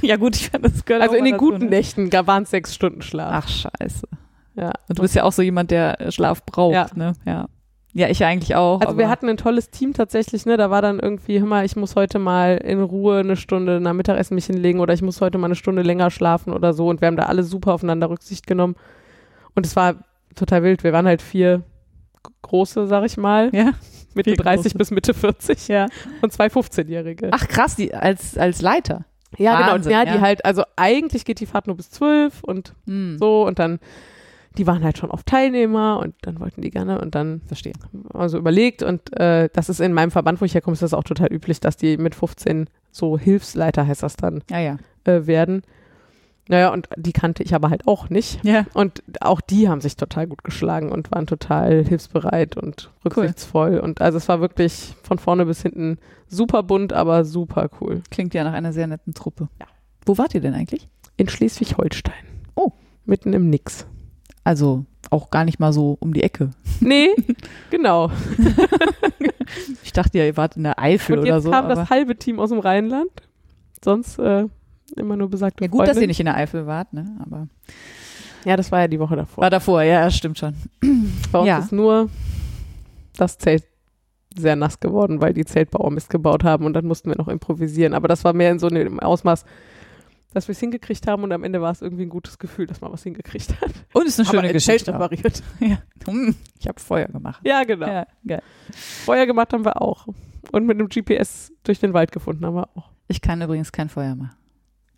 [0.02, 1.70] ja gut, ich fand das gehört Also in den guten ne?
[1.72, 3.44] Nächten waren es sechs Stunden Schlaf.
[3.46, 4.08] Ach scheiße.
[4.56, 4.72] Ja.
[4.88, 6.88] Und du bist ja auch so jemand, der äh, Schlaf braucht, Ja.
[6.96, 7.14] ne?
[7.26, 7.48] Ja.
[7.94, 8.82] Ja, ich eigentlich auch.
[8.82, 10.56] Also wir hatten ein tolles Team tatsächlich, ne?
[10.58, 13.94] Da war dann irgendwie, hör mal, ich muss heute mal in Ruhe eine Stunde nach
[13.94, 16.88] Mittagessen mich hinlegen oder ich muss heute mal eine Stunde länger schlafen oder so.
[16.90, 18.76] Und wir haben da alle super aufeinander Rücksicht genommen.
[19.56, 19.96] Und es war
[20.36, 20.84] total wild.
[20.84, 21.64] Wir waren halt vier
[22.44, 23.72] große, sag ich mal, Ja.
[24.14, 24.78] Mitte vier 30 große.
[24.78, 25.88] bis Mitte 40 Ja.
[26.22, 27.30] und zwei 15-Jährige.
[27.32, 29.06] Ach krass, die als als Leiter.
[29.38, 29.72] ja, genau.
[29.74, 30.14] Wahnsinn, ja, ja.
[30.14, 33.18] die halt, also eigentlich geht die Fahrt nur bis 12 und Hm.
[33.20, 33.80] so und dann,
[34.58, 37.74] die waren halt schon auf Teilnehmer und dann wollten die gerne und dann Verstehe.
[38.14, 41.04] also überlegt und äh, das ist in meinem Verband, wo ich herkomme, ist das auch
[41.04, 44.78] total üblich, dass die mit 15 so Hilfsleiter heißt das dann Ja, ja.
[45.04, 45.62] äh, werden.
[46.50, 48.40] Naja, und die kannte ich aber halt auch nicht.
[48.46, 48.66] Ja.
[48.74, 53.80] Und auch die haben sich total gut geschlagen und waren total hilfsbereit und rücksichtsvoll.
[53.80, 55.98] Und also es war wirklich von vorne bis hinten
[56.28, 58.02] super bunt, aber super cool.
[58.12, 59.50] Klingt ja nach einer sehr netten Truppe.
[59.60, 59.66] Ja.
[60.06, 60.88] Wo wart ihr denn eigentlich?
[61.18, 62.14] In Schleswig-Holstein.
[62.56, 62.72] Oh.
[63.06, 63.86] Mitten im Nix.
[64.48, 66.52] Also auch gar nicht mal so um die Ecke.
[66.80, 67.10] Nee,
[67.70, 68.10] genau.
[69.84, 71.52] Ich dachte ja, ihr wart in der Eifel Und oder jetzt so.
[71.52, 73.12] kam aber das halbe Team aus dem Rheinland.
[73.84, 74.46] Sonst äh,
[74.96, 76.04] immer nur besagte ja, gut, dass Freundin.
[76.04, 77.18] ihr nicht in der Eifel wart, ne?
[77.20, 77.50] Aber
[78.46, 79.42] Ja, das war ja die Woche davor.
[79.42, 80.56] war davor, ja, das stimmt schon.
[81.34, 81.58] Bei uns ja.
[81.58, 82.10] ist nur
[83.18, 83.66] das Zelt
[84.34, 87.94] sehr nass geworden, weil die Zeltbauer Mist gebaut haben und dann mussten wir noch improvisieren.
[87.94, 89.44] Aber das war mehr in so einem Ausmaß,
[90.34, 92.82] dass wir es hingekriegt haben und am Ende war es irgendwie ein gutes Gefühl, dass
[92.82, 93.72] man was hingekriegt hat.
[93.94, 94.94] Und ist eine schöne Aber Geschichte.
[94.94, 95.42] Repariert.
[95.60, 95.78] Ja.
[96.06, 97.42] Hm, Ich habe Feuer gemacht.
[97.46, 97.88] Ja, genau.
[97.88, 98.42] Ja, geil.
[98.72, 100.08] Feuer gemacht haben wir auch.
[100.52, 102.92] Und mit einem GPS durch den Wald gefunden haben wir auch.
[103.08, 104.36] Ich kann übrigens kein Feuer machen.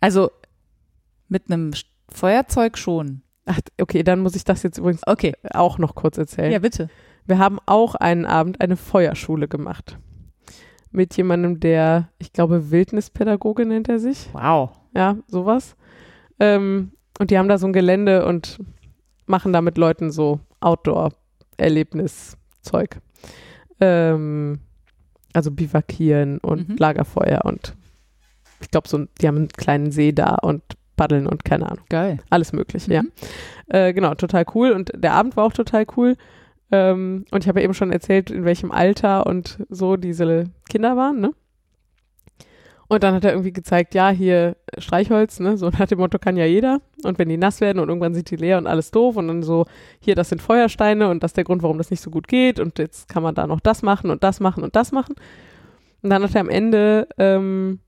[0.00, 0.30] Also
[1.28, 1.72] mit einem
[2.08, 3.22] Feuerzeug schon.
[3.46, 5.34] Ach, okay, dann muss ich das jetzt übrigens Okay.
[5.52, 6.52] auch noch kurz erzählen.
[6.52, 6.88] Ja, bitte.
[7.26, 9.98] Wir haben auch einen Abend eine Feuerschule gemacht.
[10.92, 14.28] Mit jemandem, der, ich glaube, Wildnispädagoge nennt er sich.
[14.32, 14.70] Wow.
[14.94, 15.76] Ja, sowas.
[16.40, 18.58] Ähm, und die haben da so ein Gelände und
[19.26, 23.00] machen da mit Leuten so Outdoor-Erlebniszeug.
[23.80, 24.60] Ähm,
[25.32, 26.76] also Bivakieren und Mhm.
[26.76, 27.74] Lagerfeuer und
[28.60, 30.62] ich glaube, so, die haben einen kleinen See da und
[30.96, 31.84] paddeln und keine Ahnung.
[31.88, 32.18] Geil.
[32.28, 33.02] Alles Mögliche, ja.
[33.02, 33.10] Mhm.
[33.68, 34.72] Äh, genau, total cool.
[34.72, 36.16] Und der Abend war auch total cool.
[36.72, 40.96] Ähm, und ich habe ja eben schon erzählt, in welchem Alter und so diese Kinder
[40.96, 41.32] waren, ne?
[42.88, 45.56] Und dann hat er irgendwie gezeigt, ja, hier Streichholz, ne?
[45.56, 46.80] So nach dem Motto kann ja jeder.
[47.04, 49.44] Und wenn die nass werden und irgendwann sind die leer und alles doof und dann
[49.44, 49.66] so,
[50.00, 52.58] hier, das sind Feuersteine und das ist der Grund, warum das nicht so gut geht.
[52.58, 55.14] Und jetzt kann man da noch das machen und das machen und das machen.
[56.02, 57.78] Und dann hat er am Ende ähm,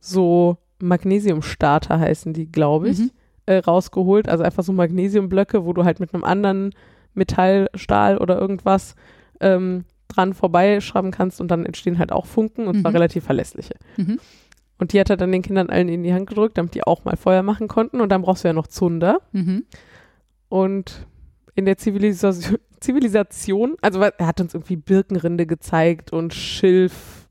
[0.00, 3.10] so Magnesiumstarter heißen die, glaube ich Mhm.
[3.44, 4.26] äh, rausgeholt.
[4.28, 6.72] Also einfach so Magnesiumblöcke, wo du halt mit einem anderen
[7.14, 8.94] Metall, Stahl oder irgendwas
[9.40, 12.96] ähm, dran vorbeischrauben kannst und dann entstehen halt auch Funken und zwar Mhm.
[12.96, 13.74] relativ verlässliche.
[13.96, 14.18] Mhm.
[14.78, 17.04] Und die hat er dann den Kindern allen in die Hand gedrückt, damit die auch
[17.04, 18.00] mal Feuer machen konnten.
[18.00, 19.20] Und dann brauchst du ja noch Zunder.
[19.32, 19.64] Mhm.
[20.48, 21.06] Und
[21.54, 27.28] in der Zivilisation, Zivilisation, also er hat uns irgendwie Birkenrinde gezeigt und Schilf,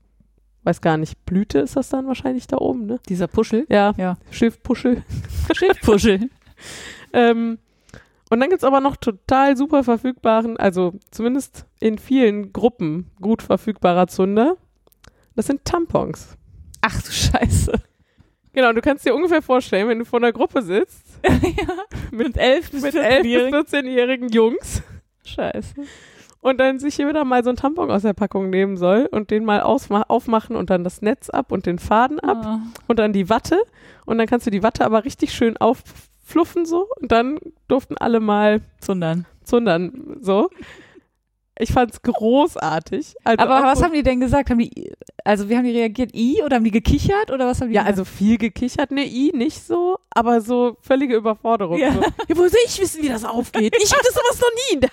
[0.62, 3.00] weiß gar nicht, Blüte ist das dann wahrscheinlich da oben, ne?
[3.08, 3.66] Dieser Puschel.
[3.68, 4.16] Ja, Ja.
[4.30, 5.02] Schilfpuschel.
[5.54, 6.28] Schilfpuschel.
[7.12, 7.58] Ähm,
[8.30, 14.06] und dann gibt's aber noch total super verfügbaren, also zumindest in vielen Gruppen gut verfügbarer
[14.06, 14.56] Zunder.
[15.36, 16.36] Das sind Tampons.
[16.80, 17.72] Ach du Scheiße.
[18.52, 21.04] Genau, du kannst dir ungefähr vorstellen, wenn du vor einer Gruppe sitzt,
[22.10, 23.54] Mit elf bis mit 11 bis 14-Jährigen.
[23.60, 24.82] 14-jährigen Jungs
[25.24, 25.74] Scheiße.
[26.40, 29.44] und dann sich jeder mal so einen Tampon aus der Packung nehmen soll und den
[29.44, 32.60] mal aufmachen und dann das Netz ab und den Faden ab Ah.
[32.88, 33.62] und dann die Watte
[34.06, 35.56] und dann kannst du die Watte aber richtig schön
[36.30, 39.26] auffluffen so und dann durften alle mal Zundern.
[39.44, 40.50] Zundern so.
[41.58, 43.16] Ich fand's großartig.
[43.22, 44.48] Also Aber was haben die denn gesagt?
[44.48, 44.92] Haben die,
[45.24, 46.14] also wie haben die reagiert?
[46.14, 47.98] I oder haben die gekichert oder was haben die ja, gemacht?
[47.98, 51.78] also viel gekichert, ne, I nicht so, aber so völlige Überforderung.
[51.78, 51.92] Ja.
[51.92, 52.00] So.
[52.00, 53.76] ja, wo soll ich wissen, wie das aufgeht?
[53.82, 54.88] Ich hatte sowas noch nie.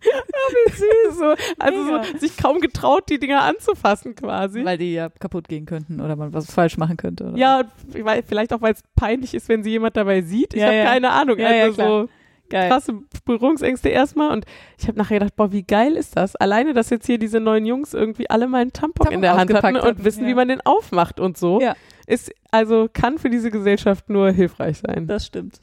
[0.00, 0.84] Wie süß.
[1.18, 1.34] So.
[1.58, 2.04] Also Mega.
[2.04, 4.64] so, sich kaum getraut, die Dinger anzufassen quasi.
[4.64, 7.24] Weil die ja kaputt gehen könnten oder man was falsch machen könnte.
[7.24, 7.36] Oder?
[7.38, 10.54] ja, weiß- vielleicht auch, weil es peinlich ist, wenn sie jemand dabei sieht.
[10.54, 10.84] Ich Ja, habe ja.
[10.84, 11.38] keine Ahnung.
[11.38, 12.08] Ja, ja, also so
[12.50, 12.68] geil.
[12.68, 12.94] krasse
[13.24, 14.44] Berührungsängste erstmal und
[14.78, 16.36] ich habe nachher gedacht, boah, wie geil ist das?
[16.36, 19.36] Alleine, dass jetzt hier diese neuen Jungs irgendwie alle mal einen Tampon, Tampon in der
[19.36, 20.28] Hand hatten und hatten, wissen, ja.
[20.28, 21.74] wie man den aufmacht und so, Ja.
[22.06, 25.06] ist also kann für diese Gesellschaft nur hilfreich sein.
[25.08, 25.60] Das stimmt.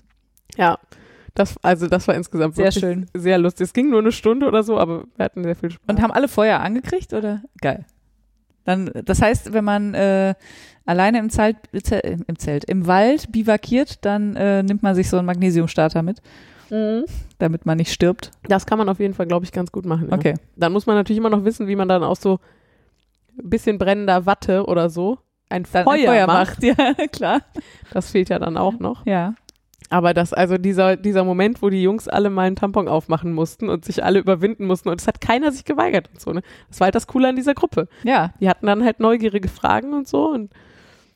[0.57, 0.77] ja.
[1.35, 3.05] Das, also das war insgesamt Sehr wirklich schön.
[3.13, 3.65] sehr lustig.
[3.65, 5.85] Es ging nur eine Stunde oder so, aber wir hatten sehr viel Spaß.
[5.87, 7.43] Und haben alle Feuer angekriegt oder?
[7.61, 7.85] Geil.
[8.63, 10.33] Dann, das heißt, wenn man äh,
[10.85, 15.17] alleine im Zelt, äh, im Zelt, im Wald bivakiert, dann äh, nimmt man sich so
[15.17, 16.21] einen Magnesiumstarter mit,
[17.37, 18.31] damit man nicht stirbt.
[18.47, 20.07] Das kann man auf jeden Fall, glaube ich, ganz gut machen.
[20.09, 20.15] Ja.
[20.15, 20.33] Okay.
[20.55, 22.39] Dann muss man natürlich immer noch wissen, wie man dann aus so
[23.37, 25.19] ein bisschen brennender Watte oder so
[25.49, 26.63] ein Feuer, ein Feuer macht.
[26.63, 26.63] macht.
[26.97, 27.41] Ja, klar.
[27.91, 29.05] Das fehlt ja dann auch noch.
[29.05, 29.35] Ja.
[29.89, 33.69] Aber das, also dieser, dieser Moment, wo die Jungs alle mal einen Tampon aufmachen mussten
[33.69, 36.41] und sich alle überwinden mussten und es hat keiner sich geweigert und so, ne?
[36.69, 37.87] Das war halt das Coole an dieser Gruppe.
[38.03, 38.33] Ja.
[38.39, 40.51] Die hatten dann halt neugierige Fragen und so und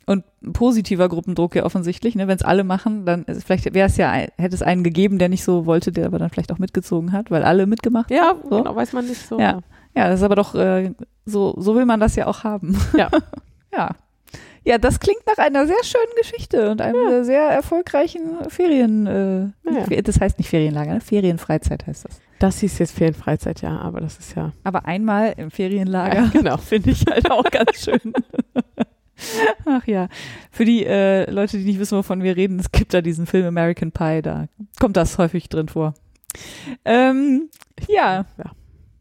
[0.05, 2.27] Und positiver Gruppendruck ja offensichtlich, ne?
[2.27, 5.29] Wenn es alle machen, dann ist, vielleicht wäre es ja, hätte es einen gegeben, der
[5.29, 8.09] nicht so wollte, der aber dann vielleicht auch mitgezogen hat, weil alle mitgemacht.
[8.11, 8.57] ja, So.
[8.57, 9.39] genau, weiß man nicht so.
[9.39, 9.59] Ja.
[9.95, 10.93] Ja, das ist aber doch, äh,
[11.25, 12.77] so, so will man das ja auch haben.
[12.95, 13.09] Ja.
[13.73, 13.89] ja.
[14.69, 19.39] Ja, das klingt nach einer sehr schönen Geschichte und einem äh, sehr erfolgreichen Ferien, äh,
[19.95, 20.01] Ja.
[20.03, 21.01] das heißt nicht Ferienlager, ne?
[21.01, 22.21] Ferienfreizeit heißt das.
[22.37, 24.53] Das hieß jetzt Ferienfreizeit, ja, aber das ist ja.
[24.63, 26.57] Aber einmal im Ferienlager Ja, genau.
[26.57, 28.13] finde ich halt auch ganz schön.
[29.65, 30.07] Ach ja,
[30.51, 33.47] für die äh, Leute, die nicht wissen, wovon wir reden, es gibt da diesen Film
[33.47, 34.45] American Pie, da
[34.79, 35.95] kommt das häufig drin vor.
[36.85, 37.49] Ähm,
[37.87, 38.51] ja, ja.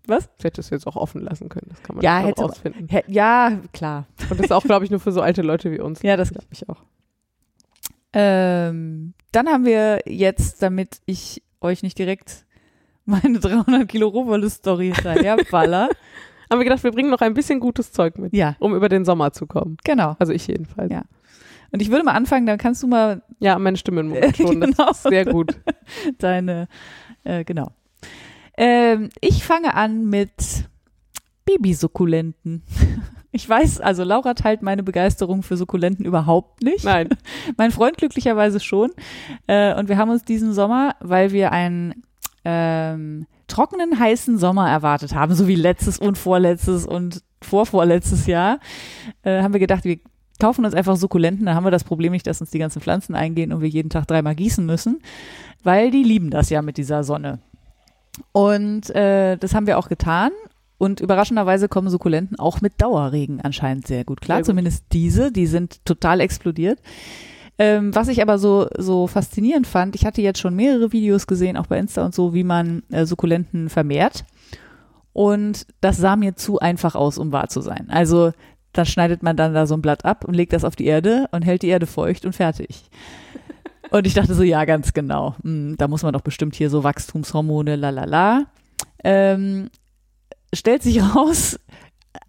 [0.08, 0.28] Was?
[0.38, 1.66] Ich hätte es jetzt auch offen lassen können.
[1.70, 2.88] Das kann man Ja, hätte- rausfinden.
[2.88, 4.06] hä- ja, klar.
[4.30, 6.02] Und das ist auch, glaube ich, nur für so alte Leute wie uns.
[6.02, 6.82] Ja, das glaube ich auch.
[8.12, 12.46] Ähm, dann haben wir jetzt, damit ich euch nicht direkt
[13.04, 15.88] meine 300 Kilo Rohwolle-Story hinterher baller.
[16.50, 19.04] Haben wir gedacht, wir bringen noch ein bisschen gutes Zeug mit, ja, um über den
[19.04, 19.76] Sommer zu kommen.
[19.84, 20.16] genau.
[20.18, 20.90] Also ich jedenfalls.
[20.90, 21.02] Ja.
[21.72, 24.58] Und ich würde mal anfangen, dann kannst du mal Ja, meine Stimme im Mund schon.
[24.62, 24.86] Genau.
[24.86, 25.60] Das ist sehr gut.
[26.16, 26.66] deine,
[27.24, 27.68] äh, genau.
[28.58, 30.68] Ähm, ich fange an mit
[31.46, 32.62] Babysukkulenten.
[33.30, 36.84] Ich weiß, also Laura teilt meine Begeisterung für Sukkulenten überhaupt nicht.
[36.84, 37.10] Nein.
[37.58, 38.90] Mein Freund glücklicherweise schon.
[39.46, 42.02] Äh, und wir haben uns diesen Sommer, weil wir einen
[42.46, 48.60] ähm, trockenen, heißen Sommer erwartet haben, so wie letztes und vorletztes und vorvorletztes Jahr,
[49.22, 49.98] äh, haben wir gedacht, wir
[50.40, 53.14] kaufen uns einfach Sukkulenten, dann haben wir das Problem nicht, dass uns die ganzen Pflanzen
[53.14, 55.00] eingehen und wir jeden Tag dreimal gießen müssen,
[55.62, 57.40] weil die lieben das ja mit dieser Sonne.
[58.32, 60.30] Und äh, das haben wir auch getan.
[60.78, 64.36] Und überraschenderweise kommen Sukkulenten auch mit Dauerregen anscheinend sehr gut klar.
[64.36, 64.46] Sehr gut.
[64.46, 66.78] Zumindest diese, die sind total explodiert.
[67.60, 71.56] Ähm, was ich aber so, so faszinierend fand, ich hatte jetzt schon mehrere Videos gesehen,
[71.56, 74.24] auch bei Insta und so, wie man äh, Sukkulenten vermehrt.
[75.12, 77.88] Und das sah mir zu einfach aus, um wahr zu sein.
[77.90, 78.32] Also
[78.72, 81.26] da schneidet man dann da so ein Blatt ab und legt das auf die Erde
[81.32, 82.84] und hält die Erde feucht und fertig.
[83.90, 85.34] Und ich dachte so, ja, ganz genau.
[85.42, 88.46] Hm, da muss man doch bestimmt hier so Wachstumshormone, lalala.
[89.04, 89.70] Ähm,
[90.54, 91.58] stellt sich raus,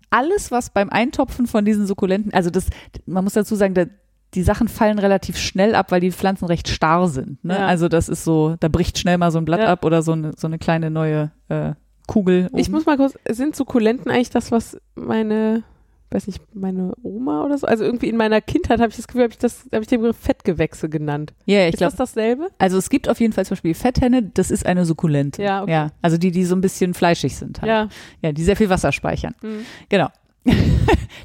[0.09, 2.67] alles, was beim Eintopfen von diesen Sukkulenten, also das,
[3.05, 3.85] man muss dazu sagen, da,
[4.33, 7.43] die Sachen fallen relativ schnell ab, weil die Pflanzen recht starr sind.
[7.43, 7.55] Ne?
[7.55, 7.67] Ja.
[7.67, 9.67] Also das ist so, da bricht schnell mal so ein Blatt Ja.
[9.67, 11.73] ab oder so eine, so eine kleine neue äh,
[12.07, 12.47] Kugel.
[12.47, 12.57] Oben.
[12.57, 15.63] Ich muss mal kurz, sind Sukkulenten eigentlich das, was meine,
[16.11, 17.67] weiß nicht, meine Oma oder so?
[17.67, 20.01] Also irgendwie in meiner Kindheit habe ich das Gefühl, habe ich das, habe ich den
[20.01, 21.33] Begriff Fettgewächse genannt.
[21.45, 22.49] ja, ich ist glaube, das dasselbe?
[22.57, 25.41] also es gibt auf jeden Fall zum Beispiel Fetthenne, das ist eine Sukkulente.
[25.43, 25.71] Ja, okay.
[25.71, 27.61] ja, also die, die so ein bisschen fleischig sind.
[27.61, 27.69] Halt.
[27.69, 27.89] Ja.
[28.21, 29.35] ja, die sehr viel Wasser speichern.
[29.41, 29.65] Mhm.
[29.89, 30.07] Genau.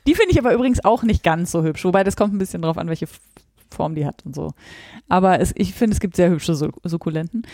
[0.06, 2.62] die finde ich aber übrigens auch nicht ganz so hübsch, wobei das kommt ein bisschen
[2.62, 3.06] drauf an, welche
[3.70, 4.52] Form die hat und so.
[5.08, 7.46] Aber es, ich finde, es gibt sehr hübsche Su- Sukkulenten.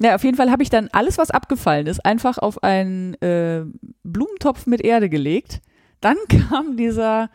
[0.00, 3.64] Ja, auf jeden Fall habe ich dann alles, was abgefallen ist, einfach auf einen äh,
[4.04, 5.60] Blumentopf mit Erde gelegt.
[6.00, 7.30] Dann kam dieser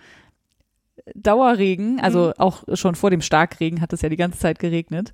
[1.15, 2.33] Dauerregen, also Mhm.
[2.37, 5.11] auch schon vor dem Starkregen hat es ja die ganze Zeit geregnet.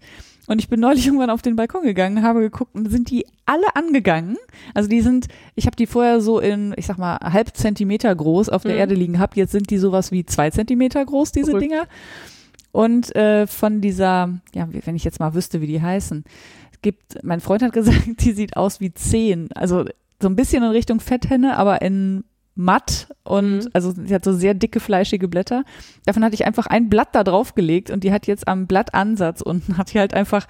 [0.48, 3.76] Und ich bin neulich irgendwann auf den Balkon gegangen, habe geguckt und sind die alle
[3.76, 4.38] angegangen.
[4.74, 8.50] Also die sind, ich habe die vorher so in, ich sag mal, halb Zentimeter groß
[8.50, 8.80] auf der Mhm.
[8.80, 9.36] Erde liegen gehabt.
[9.36, 11.60] Jetzt sind die sowas wie zwei Zentimeter groß, diese Cool.
[11.60, 11.88] Dinger.
[12.72, 16.24] Und äh, von dieser, ja, wenn ich jetzt mal wüsste, wie die heißen,
[16.84, 19.50] gibt, mein Freund hat gesagt, die sieht aus wie Zehen.
[19.56, 19.86] Also
[20.22, 22.26] so ein bisschen in Richtung Fetthenne, aber in
[22.60, 23.70] matt und Mhm.
[23.72, 25.64] also sie hat so sehr dicke, fleischige Blätter.
[26.06, 29.42] Davon hatte ich einfach ein Blatt da drauf gelegt und die hat jetzt am Blattansatz
[29.42, 30.46] unten hat die halt einfach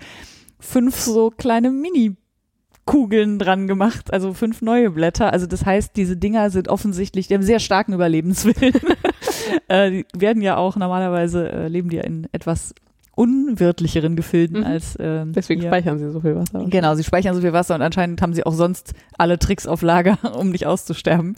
[0.59, 5.31] fünf so kleine Mini-Kugeln dran gemacht, also fünf neue Blätter.
[5.31, 8.73] Also das heißt, diese Dinger sind offensichtlich, die haben sehr starken Überlebenswillen.
[9.67, 12.73] äh, die werden ja auch normalerweise, äh, leben die ja in etwas
[13.19, 14.65] unwirtlicheren Gefilden Mhm.
[14.65, 15.69] als ähm, Deswegen hier.
[15.69, 16.65] speichern sie so viel Wasser.
[16.69, 19.81] Genau, sie speichern so viel Wasser und anscheinend haben sie auch sonst alle Tricks auf
[19.81, 21.35] Lager, um nicht auszusterben.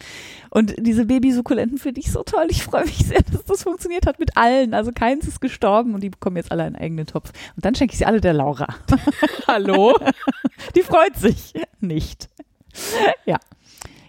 [0.51, 2.45] Und diese Babysukkulenten finde ich so toll.
[2.49, 4.73] Ich freue mich sehr, dass das funktioniert hat mit allen.
[4.75, 7.31] Also keins ist gestorben und die bekommen jetzt alle einen eigenen Topf.
[7.55, 8.67] Und dann schenke ich sie alle der Laura.
[9.47, 9.97] Hallo?
[10.75, 12.29] Die freut sich nicht.
[13.25, 13.37] Ja.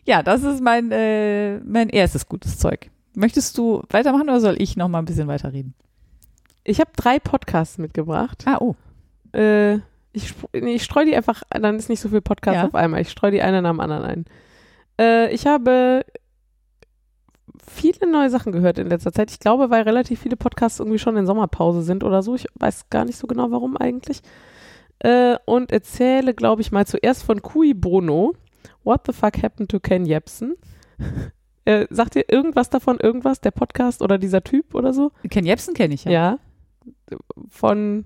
[0.05, 2.91] Ja, das ist mein, äh, mein erstes gutes Zeug.
[3.15, 5.75] Möchtest du weitermachen oder soll ich noch mal ein bisschen weiterreden?
[6.65, 8.45] Ich habe drei Podcasts mitgebracht.
[8.47, 8.75] Ah, oh.
[9.37, 9.77] Äh,
[10.13, 12.67] ich, nee, ich streue die einfach, dann ist nicht so viel Podcast Ja.
[12.67, 13.01] auf einmal.
[13.01, 14.25] Ich streue die eine nach dem anderen ein.
[15.01, 16.05] Äh, ich habe
[17.67, 19.31] viele neue Sachen gehört in letzter Zeit.
[19.31, 22.35] Ich glaube, weil relativ viele Podcasts irgendwie schon in Sommerpause sind oder so.
[22.35, 24.21] Ich weiß gar nicht so genau, warum eigentlich.
[24.99, 28.35] Äh, und erzähle, glaube ich, mal zuerst von Kui Bono.
[28.85, 30.57] What the fuck happened to Ken Jebsen?
[31.65, 35.11] äh, sagt ihr irgendwas davon, irgendwas, der Podcast oder dieser Typ oder so?
[35.31, 36.11] Ken Jebsen kenne ich ja.
[36.13, 36.39] Ja.
[37.49, 38.05] Von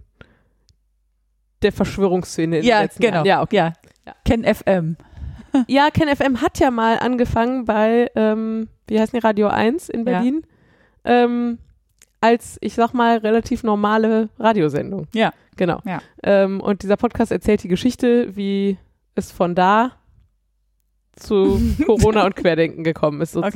[1.63, 3.15] der Verschwörungsszene in den Ja, letzten genau.
[3.17, 3.27] Jahren.
[3.27, 3.57] Ja, okay.
[3.57, 3.73] Ja.
[4.07, 4.15] Ja.
[4.25, 4.97] Ken FM.
[5.69, 10.01] Ja, Ken FM hat ja mal angefangen bei, ähm, wie heißt die, Radio 1 in
[10.01, 10.05] Ja.
[10.05, 10.43] Berlin,
[11.05, 11.59] ähm,
[12.21, 15.07] als, ich sag mal, relativ normale Radiosendung.
[15.15, 15.33] Ja.
[15.57, 15.81] Genau.
[15.87, 16.03] Ja.
[16.23, 18.77] Ähm, und dieser Podcast erzählt die Geschichte, wie
[19.15, 19.93] es von da
[21.15, 23.49] zu Corona und Querdenken gekommen ist, Okay.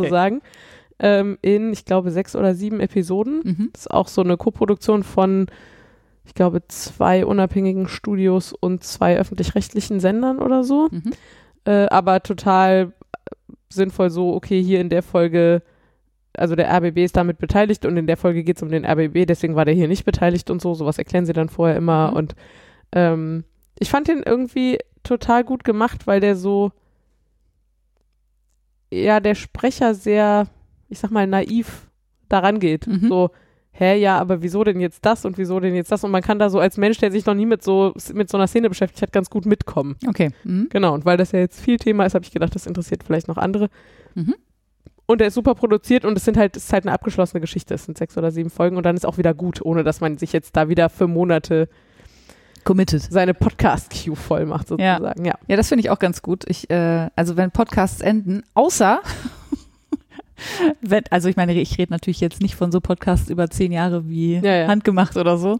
[1.00, 3.40] Ähm, in, ich glaube, sechs oder sieben Episoden.
[3.42, 3.70] Mhm.
[3.72, 5.46] Das ist auch so eine Koproduktion von,
[6.24, 10.88] ich glaube, zwei unabhängigen Studios und zwei öffentlich-rechtlichen Sendern oder so.
[10.90, 11.12] Mhm.
[11.64, 12.92] Äh, aber total
[13.70, 15.62] sinnvoll so, okay, hier in der Folge,
[16.36, 19.26] also der RBB ist damit beteiligt und in der Folge geht es um den RBB,
[19.26, 20.74] deswegen war der hier nicht beteiligt und so.
[20.74, 22.10] Sowas erklären sie dann vorher immer.
[22.10, 22.16] Mhm.
[22.16, 22.34] Und
[22.92, 23.44] ähm,
[23.78, 26.72] ich fand den irgendwie total gut gemacht, weil der so,
[28.92, 30.48] ja, der Sprecher sehr,
[30.90, 31.88] ich sag mal, naiv
[32.28, 32.86] daran geht.
[32.86, 33.08] Mhm.
[33.08, 33.30] So,
[33.72, 36.04] hä, ja, aber wieso denn jetzt das und wieso denn jetzt das?
[36.04, 38.36] Und man kann da so als Mensch, der sich noch nie mit so, mit so
[38.36, 39.96] einer Szene beschäftigt hat, ganz gut mitkommen.
[40.06, 40.30] Okay.
[40.44, 40.68] Mhm.
[40.70, 43.28] Genau, und weil das ja jetzt viel Thema ist, habe ich gedacht, das interessiert vielleicht
[43.28, 43.68] noch andere.
[44.14, 44.34] Mhm.
[45.06, 47.74] Und er ist super produziert und es sind halt, es ist halt eine abgeschlossene Geschichte.
[47.74, 50.18] Es sind sechs oder sieben Folgen und dann ist auch wieder gut, ohne dass man
[50.18, 51.68] sich jetzt da wieder für Monate
[52.64, 53.02] Committed.
[53.02, 55.24] seine Podcast-Queue voll macht, sozusagen.
[55.24, 55.34] Ja.
[55.48, 56.44] Ja, das finde ich auch ganz gut.
[56.46, 59.00] Ich, äh, also wenn Podcasts enden, außer
[61.10, 64.36] also ich meine, ich rede natürlich jetzt nicht von so Podcasts über zehn Jahre wie
[64.36, 64.66] Ja, ja.
[64.68, 65.58] handgemacht oder so.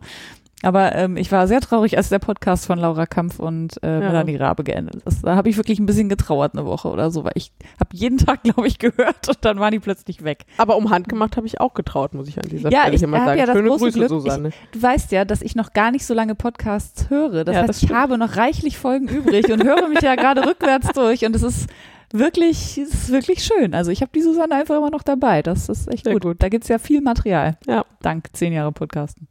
[0.63, 4.01] Aber ähm, ich war sehr traurig, als der Podcast von Laura Kampf und äh, Ja.
[4.01, 5.25] Melanie Rabe geendet ist.
[5.27, 7.51] Da habe ich wirklich ein bisschen getrauert eine Woche oder so, weil ich
[7.81, 10.45] habe jeden Tag, glaube ich, gehört und dann waren die plötzlich weg.
[10.59, 13.25] Aber um Handgemacht habe ich auch getraut, muss ich an dieser Ja, Stelle ich mal
[13.25, 13.39] sagen.
[13.39, 14.51] ja das Schöne große Grüße, Glück, Susanne.
[14.73, 17.45] Du weißt ja, dass ich noch gar nicht so lange Podcasts höre.
[17.45, 20.45] Das Ja, heißt, das ich habe noch reichlich Folgen übrig und höre mich ja gerade
[20.47, 21.71] rückwärts durch und es ist
[22.13, 23.75] wirklich, es ist wirklich schön.
[23.75, 25.43] Also ich habe die Susanne einfach immer noch dabei.
[25.43, 26.23] Das ist echt gut.
[26.23, 26.43] gut.
[26.43, 27.59] Da gibt's ja viel Material.
[27.67, 27.85] Ja.
[28.03, 29.29] Dank zehn Jahre Podcasten.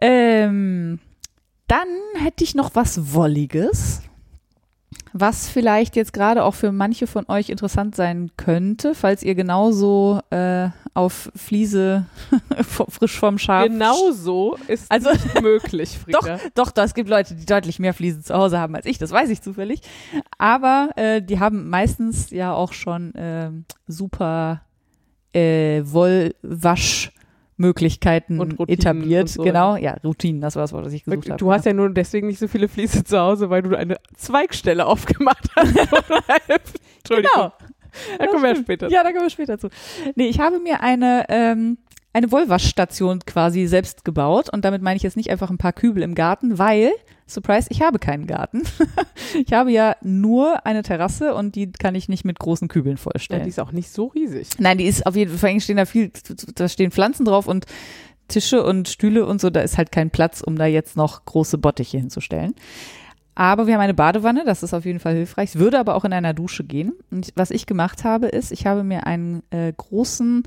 [0.00, 0.98] Ähm,
[1.66, 4.02] dann hätte ich noch was Wolliges,
[5.16, 10.20] was vielleicht jetzt gerade auch für manche von euch interessant sein könnte, falls ihr genauso
[10.30, 12.06] äh, auf Fliese
[12.88, 16.40] frisch vom Schaf Genau so ist Also- nicht möglich, Doch, Frieda.
[16.56, 19.12] doch, doch, es gibt Leute, die deutlich mehr Fliesen zu Hause haben als ich, das
[19.12, 19.80] weiß ich zufällig.
[20.36, 24.62] Aber äh, die haben meistens ja auch schon ähm, super
[25.32, 27.13] äh, Wollwaschmöglichkeiten
[28.40, 29.28] Und Routinen etabliert.
[29.28, 31.38] so, genau, ja, Routinen, das war das Wort, was ich gesucht habe.
[31.38, 34.86] Du hast ja nur deswegen nicht so viele Fliese zu Hause, weil du eine Zweigstelle
[34.86, 35.74] aufgemacht hast.
[36.98, 37.30] Entschuldigung.
[37.34, 37.52] Genau.
[38.18, 38.88] Da kommen wir ja später.
[38.90, 39.68] Ja, da kommen wir später zu.
[40.16, 41.78] Nee, ich habe mir eine, ähm,
[42.12, 46.02] eine Wollwaschstation quasi selbst gebaut und damit meine ich jetzt nicht einfach ein paar Kübel
[46.02, 46.90] im Garten, weil,
[47.26, 48.62] surprise, ich habe keinen Garten.
[49.46, 53.02] ich habe ja nur eine Terrasse und die kann ich nicht mit großen Kübeln Ja,
[53.02, 53.42] vollstellen.
[53.44, 54.48] die ist auch nicht so riesig.
[54.58, 56.10] Nein, die ist auf jeden Fall, vor allem stehen da viel,
[56.54, 57.66] da stehen Pflanzen drauf und
[58.28, 61.58] Tische und Stühle und so, da ist halt kein Platz, um da jetzt noch große
[61.58, 62.54] Bottiche hinzustellen.
[63.34, 65.50] Aber wir haben eine Badewanne, das ist auf jeden Fall hilfreich.
[65.50, 66.92] Es würde aber auch in einer Dusche gehen.
[67.10, 70.44] Und was ich gemacht habe, ist, ich habe mir einen äh, großen,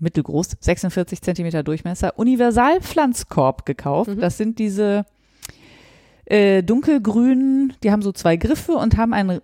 [0.00, 4.10] mittelgroß, 46 Zentimeter Durchmesser, Universalpflanzkorb gekauft.
[4.10, 4.20] Mhm.
[4.20, 5.04] Das sind diese
[6.30, 9.40] äh, dunkelgrünen, die haben so zwei Griffe und haben ein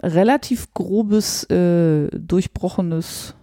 [0.00, 3.34] relativ grobes, äh, durchbrochenes,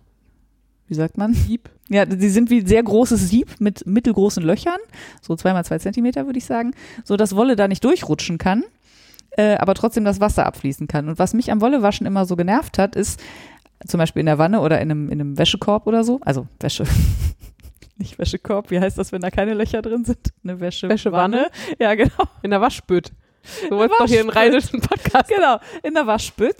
[0.88, 1.34] wie sagt man?
[1.34, 1.70] Sieb.
[1.90, 4.80] Ja, die sind wie sehr großes Sieb mit mittelgroßen Löchern,
[5.22, 6.72] so zweimal zwei Zentimeter würde ich sagen,
[7.04, 8.64] so dass Wolle da nicht durchrutschen kann,
[9.32, 11.10] äh, aber trotzdem das Wasser abfließen kann.
[11.10, 13.22] Und was mich am Wollewaschen immer so genervt hat, ist
[13.86, 16.86] zum Beispiel in der Wanne oder in einem, in einem Wäschekorb oder so, also Wäsche,
[18.00, 20.34] nicht Wäschekorb, wie heißt das, wenn da keine Löcher drin sind?
[20.44, 21.48] Eine Wäsche Wäschewanne?
[21.80, 22.24] Ja, genau.
[22.42, 23.12] In der Waschbütt.
[23.70, 25.30] Du wolltest doch hier einen rheinischen Podcast.
[25.30, 26.58] Genau, in der Waschbütt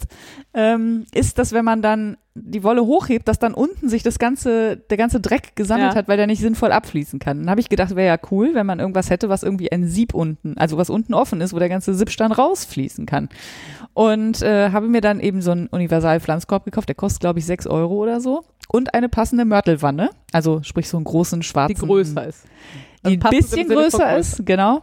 [0.54, 4.76] ähm, ist das, wenn man dann die Wolle hochhebt, dass dann unten sich das ganze,
[4.76, 5.94] der ganze Dreck gesammelt Ja.
[5.96, 7.40] hat, weil der nicht sinnvoll abfließen kann.
[7.40, 10.14] Dann habe ich gedacht, wäre ja cool, wenn man irgendwas hätte, was irgendwie ein Sieb
[10.14, 13.28] unten, also was unten offen ist, wo der ganze Siebstand rausfließen kann.
[13.98, 17.66] Und äh, habe mir dann eben so einen Universal-Pflanzkorb gekauft, der kostet, glaube ich, sechs
[17.66, 18.44] Euro oder so.
[18.68, 21.74] Und eine passende Mörtelwanne, also sprich so einen großen schwarzen.
[21.74, 22.44] Die größer ist.
[23.04, 24.82] Die ein passend im bisschen von größer ist, genau.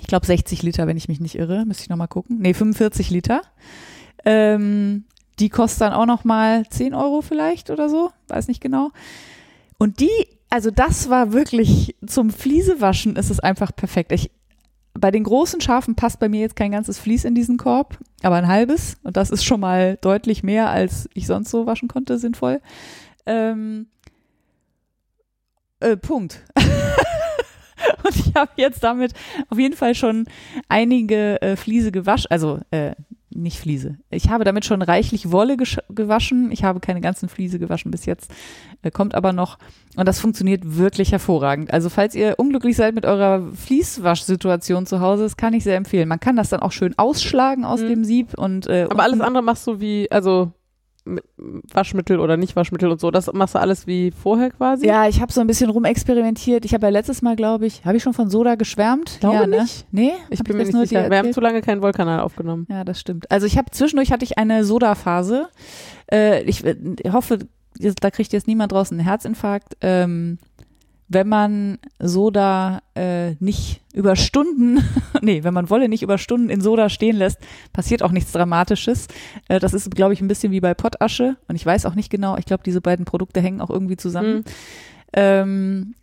[0.00, 1.66] Ich glaube 60 Liter, wenn ich mich nicht irre.
[1.66, 2.38] Müsste ich nochmal gucken.
[2.40, 3.42] Nee, 45 Liter.
[4.24, 5.04] Ähm,
[5.40, 8.12] die kostet dann auch nochmal 10 Euro vielleicht oder so.
[8.28, 8.92] Weiß nicht genau.
[9.76, 14.10] Und die, also das war wirklich, zum Fliesewaschen ist es einfach perfekt.
[14.10, 14.30] Ich
[15.00, 18.36] bei den großen Schafen passt bei mir jetzt kein ganzes Vlies in diesen Korb, aber
[18.36, 18.96] ein halbes.
[19.02, 22.60] Und das ist schon mal deutlich mehr, als ich sonst so waschen konnte, sinnvoll.
[23.26, 23.86] Ähm,
[25.80, 26.42] äh, Punkt.
[28.02, 29.12] Und ich habe jetzt damit
[29.50, 30.26] auf jeden Fall schon
[30.68, 32.92] einige äh, Fliese gewaschen, also äh,
[33.30, 33.98] nicht Fliese.
[34.10, 36.50] Ich habe damit schon reichlich Wolle gewaschen.
[36.50, 38.30] Ich habe keine ganzen Fliese gewaschen bis jetzt,
[38.82, 39.58] äh, kommt aber noch.
[39.96, 41.72] Und das funktioniert wirklich hervorragend.
[41.72, 46.08] Also falls ihr unglücklich seid mit eurer Fließwaschsituation zu Hause, das kann ich sehr empfehlen.
[46.08, 47.88] Man kann das dann auch schön ausschlagen aus mhm.
[47.88, 50.52] dem Sieb und äh, aber alles andere machst du wie, also
[51.36, 53.10] Waschmittel oder nicht Waschmittel und so.
[53.10, 54.86] Das machst du alles wie vorher quasi?
[54.86, 56.64] Ja, ich habe so ein bisschen rumexperimentiert.
[56.64, 59.18] Ich habe ja letztes Mal, glaube ich, habe ich schon von Soda geschwärmt?
[59.20, 59.62] Glaube ja, ne?
[59.62, 59.86] nicht.
[59.90, 60.12] Nee?
[60.30, 61.10] Ich bin mir nicht sicher.
[61.10, 62.66] Wir haben zu lange keinen Wollkanal aufgenommen.
[62.68, 63.30] Ja, das stimmt.
[63.30, 65.48] Also ich habe zwischendurch hatte ich eine Soda-Phase.
[66.10, 67.38] Äh, ich, ich hoffe,
[67.78, 69.76] da kriegt jetzt niemand draußen einen Herzinfarkt.
[69.80, 70.38] Ähm,
[71.08, 74.84] wenn man Soda äh, nicht über Stunden,
[75.22, 77.40] nee, wenn man Wolle nicht über Stunden in Soda stehen lässt,
[77.72, 79.08] passiert auch nichts Dramatisches.
[79.48, 81.36] Äh, das ist, glaube ich, ein bisschen wie bei Pottasche.
[81.48, 84.36] Und ich weiß auch nicht genau, ich glaube, diese beiden Produkte hängen auch irgendwie zusammen.
[84.36, 84.44] Mhm.
[85.14, 85.94] Ähm,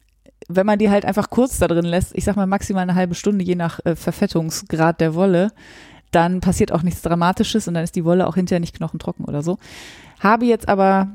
[0.48, 3.16] wenn man die halt einfach kurz da drin lässt, ich sag mal maximal eine halbe
[3.16, 5.52] Stunde, je nach äh, Verfettungsgrad der Wolle,
[6.12, 9.42] dann passiert auch nichts Dramatisches und dann ist die Wolle auch hinterher nicht knochentrocken oder
[9.42, 9.58] so.
[10.20, 11.10] Habe jetzt aber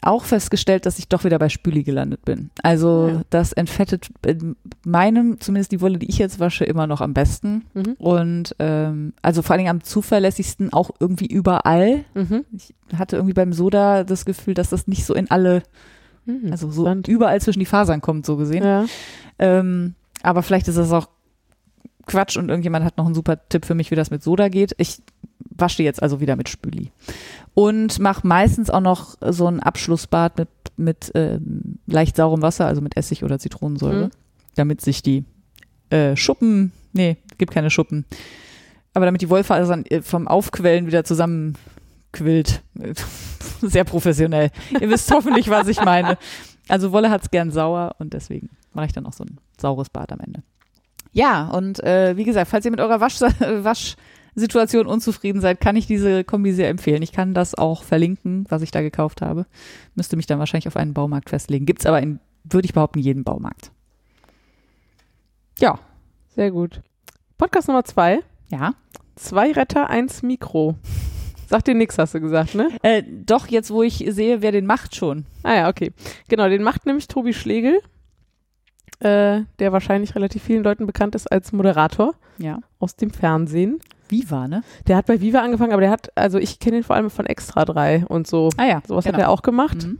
[0.00, 2.50] auch festgestellt, dass ich doch wieder bei Spüli gelandet bin.
[2.62, 3.22] Also ja.
[3.30, 7.64] das entfettet in meinem, zumindest die Wolle, die ich jetzt wasche, immer noch am besten.
[7.74, 7.94] Mhm.
[7.98, 12.04] Und ähm, also vor allen Dingen am zuverlässigsten auch irgendwie überall.
[12.14, 12.44] Mhm.
[12.52, 15.62] Ich hatte irgendwie beim Soda das Gefühl, dass das nicht so in alle,
[16.26, 16.52] mhm.
[16.52, 17.08] also so Spannend.
[17.08, 18.62] überall zwischen die Fasern kommt, so gesehen.
[18.62, 18.84] Ja.
[19.40, 21.08] Ähm, aber vielleicht ist das auch
[22.06, 24.74] Quatsch und irgendjemand hat noch einen super Tipp für mich, wie das mit Soda geht.
[24.78, 25.02] Ich
[25.50, 26.90] wasche jetzt also wieder mit Spüli
[27.54, 31.40] und mache meistens auch noch so ein Abschlussbad mit, mit äh,
[31.86, 34.10] leicht saurem Wasser, also mit Essig oder Zitronensäure, mhm.
[34.54, 35.24] damit sich die
[35.90, 38.04] äh, Schuppen, nee, gibt keine Schuppen,
[38.94, 42.62] aber damit die Wollfasern äh, vom Aufquellen wieder zusammenquillt.
[43.60, 44.50] Sehr professionell.
[44.80, 46.16] Ihr wisst hoffentlich, was ich meine.
[46.68, 50.12] Also Wolle hat's gern sauer und deswegen mache ich dann auch so ein saures Bad
[50.12, 50.42] am Ende.
[51.12, 53.96] Ja, und äh, wie gesagt, falls ihr mit eurer Wasch, Wasch
[54.38, 57.02] Situation unzufrieden seid, kann ich diese Kombi sehr empfehlen.
[57.02, 59.46] Ich kann das auch verlinken, was ich da gekauft habe.
[59.94, 61.66] Müsste mich dann wahrscheinlich auf einen Baumarkt festlegen.
[61.66, 63.70] Gibt es aber in, würde ich behaupten, jeden Baumarkt.
[65.58, 65.78] Ja.
[66.34, 66.82] Sehr gut.
[67.36, 68.20] Podcast Nummer zwei.
[68.48, 68.74] Ja.
[69.16, 70.76] Zwei Retter, eins Mikro.
[71.48, 72.68] Sagt dir nichts, hast du gesagt, ne?
[72.82, 75.24] Äh, doch, jetzt wo ich sehe, wer den macht schon.
[75.42, 75.92] Ah ja, okay.
[76.28, 77.80] Genau, den macht nämlich Tobi Schlegel,
[79.00, 82.60] äh, der wahrscheinlich relativ vielen Leuten bekannt ist als Moderator ja.
[82.78, 83.80] aus dem Fernsehen.
[84.10, 84.62] Viva, ne?
[84.86, 87.26] Der hat bei Viva angefangen, aber der hat, also ich kenne ihn vor allem von
[87.26, 88.50] Extra 3 und so.
[88.56, 88.82] Ah ja.
[88.86, 89.18] Sowas genau.
[89.18, 89.86] hat er auch gemacht.
[89.86, 89.98] Mhm.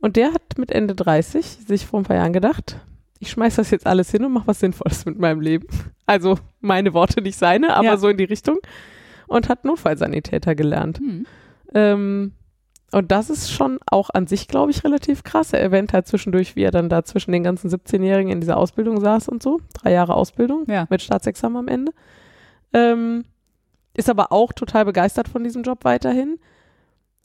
[0.00, 2.76] Und der hat mit Ende 30 sich vor ein paar Jahren gedacht,
[3.20, 5.66] ich schmeiß das jetzt alles hin und mache was Sinnvolles mit meinem Leben.
[6.06, 7.96] Also meine Worte, nicht seine, aber ja.
[7.96, 8.58] so in die Richtung.
[9.26, 11.00] Und hat Notfallsanitäter gelernt.
[11.00, 11.26] Mhm.
[11.72, 12.32] Ähm,
[12.92, 15.52] und das ist schon auch an sich, glaube ich, relativ krass.
[15.52, 19.00] Er erwähnt halt zwischendurch, wie er dann da zwischen den ganzen 17-Jährigen in dieser Ausbildung
[19.00, 19.60] saß und so.
[19.72, 20.86] Drei Jahre Ausbildung ja.
[20.90, 21.92] mit Staatsexamen am Ende.
[22.72, 23.24] Ähm,
[23.94, 26.38] ist aber auch total begeistert von diesem Job weiterhin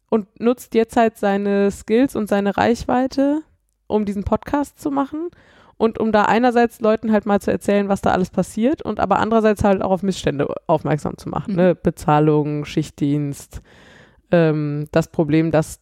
[0.09, 3.41] und nutzt jetzt halt seine Skills und seine Reichweite,
[3.87, 5.29] um diesen Podcast zu machen
[5.77, 9.19] und um da einerseits Leuten halt mal zu erzählen, was da alles passiert und aber
[9.19, 11.55] andererseits halt auch auf Missstände aufmerksam zu machen.
[11.55, 11.73] Ne?
[11.73, 11.79] Mhm.
[11.81, 13.61] Bezahlung, Schichtdienst,
[14.31, 15.79] ähm, das Problem, dass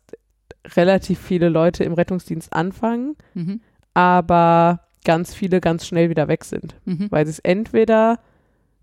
[0.76, 3.62] relativ viele Leute im Rettungsdienst anfangen, mhm.
[3.94, 7.08] aber ganz viele ganz schnell wieder weg sind, mhm.
[7.10, 8.20] weil sie es entweder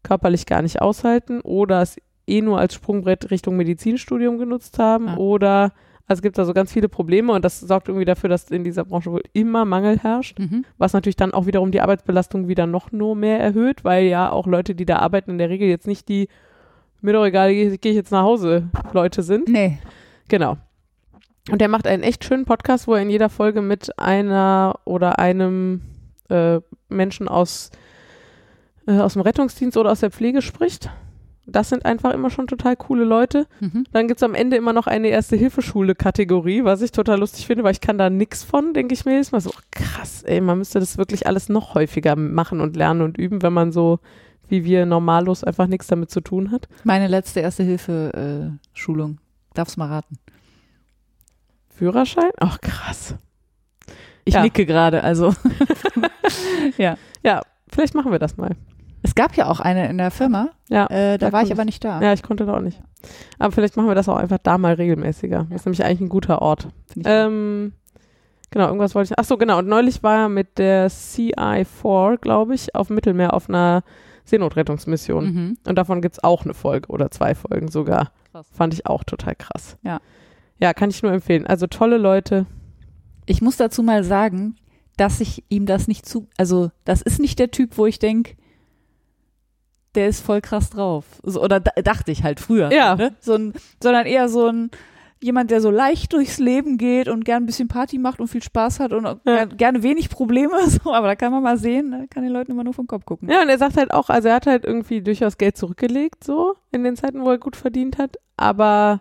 [0.05, 1.97] körperlich gar nicht aushalten oder es
[2.27, 5.17] eh nur als Sprungbrett Richtung Medizinstudium genutzt haben ja.
[5.17, 5.73] oder
[6.07, 8.63] also es gibt da so ganz viele Probleme und das sorgt irgendwie dafür, dass in
[8.63, 10.65] dieser Branche wohl immer Mangel herrscht, mhm.
[10.77, 14.47] was natürlich dann auch wiederum die Arbeitsbelastung wieder noch nur mehr erhöht, weil ja auch
[14.47, 16.29] Leute, die da arbeiten, in der Regel jetzt nicht die,
[17.01, 19.49] mir doch egal, gehe geh ich jetzt nach Hause, Leute sind.
[19.49, 19.79] Nee.
[20.29, 20.59] Genau.
[21.51, 25.19] Und der macht einen echt schönen Podcast, wo er in jeder Folge mit einer oder
[25.19, 25.83] einem
[26.29, 27.71] äh, Menschen aus
[28.87, 30.91] äh, aus dem Rettungsdienst oder aus der Pflege spricht.
[31.47, 33.47] Das sind einfach immer schon total coole Leute.
[33.61, 33.85] Mhm.
[33.93, 37.73] Dann gibt es am Ende immer noch eine Erste-Hilfe-Schule-Kategorie, was ich total lustig finde, weil
[37.73, 40.81] ich kann da nichts von, denke ich mir jetzt mal so, krass, ey, man müsste
[40.81, 44.01] das wirklich alles noch häufiger machen und lernen und üben, wenn man so
[44.49, 46.69] wie wir normallos einfach nichts damit zu tun hat.
[46.85, 49.19] Meine letzte Erste-Hilfe-Schulung.
[49.55, 50.19] Darf's mal raten.
[51.71, 52.31] Führerschein?
[52.39, 53.15] Ach, krass.
[54.25, 54.43] Ich ja.
[54.43, 55.35] nicke gerade, also.
[56.79, 56.97] ja.
[57.23, 58.57] Ja, vielleicht machen wir das mal.
[59.05, 60.49] Es gab ja auch eine in der Firma.
[60.71, 60.87] Ja.
[60.87, 62.01] Äh, da, da war ich aber nicht da.
[62.01, 62.81] Ja, ich konnte da auch nicht.
[63.39, 65.47] Aber vielleicht machen wir das auch einfach da mal regelmäßiger.
[65.51, 66.69] Das ist nämlich eigentlich ein guter Ort.
[67.05, 67.75] Ähm,
[68.51, 69.19] genau, irgendwas wollte ich.
[69.19, 69.59] Ach so, genau.
[69.59, 73.85] Und neulich war er mit der CI4, glaube ich, auf dem Mittelmeer auf einer
[74.25, 75.25] Seenotrettungsmission.
[75.25, 75.59] Mhm.
[75.69, 78.11] Und davon gibt's auch eine Folge oder zwei Folgen sogar.
[78.33, 78.47] Krass.
[78.55, 79.77] Fand ich auch total krass.
[79.83, 80.01] Ja.
[80.59, 81.47] Ja, kann ich nur empfehlen.
[81.47, 82.47] Also tolle Leute.
[83.27, 84.57] Ich muss dazu mal sagen,
[84.97, 88.37] dass ich ihm das nicht zu, also das ist nicht der Typ, wo ich denke,
[89.95, 91.05] der ist voll krass drauf.
[91.23, 92.73] So, oder da, dachte ich halt früher.
[92.73, 92.97] Ja.
[92.97, 93.15] Ne?
[93.21, 94.71] So ein, sondern eher so ein
[95.21, 98.43] jemand, der so leicht durchs Leben geht und gern ein bisschen Party macht und viel
[98.43, 99.15] Spaß hat und Ja.
[99.25, 100.53] ger- gerne wenig Probleme.
[100.69, 103.07] So, aber da kann man mal sehen, da kann den Leuten immer nur vom Kopf
[103.07, 103.31] gucken.
[103.31, 106.57] Ja, und er sagt halt auch, also er hat halt irgendwie durchaus Geld zurückgelegt, so
[106.73, 108.17] in den Zeiten, wo er gut verdient hat.
[108.37, 109.01] Aber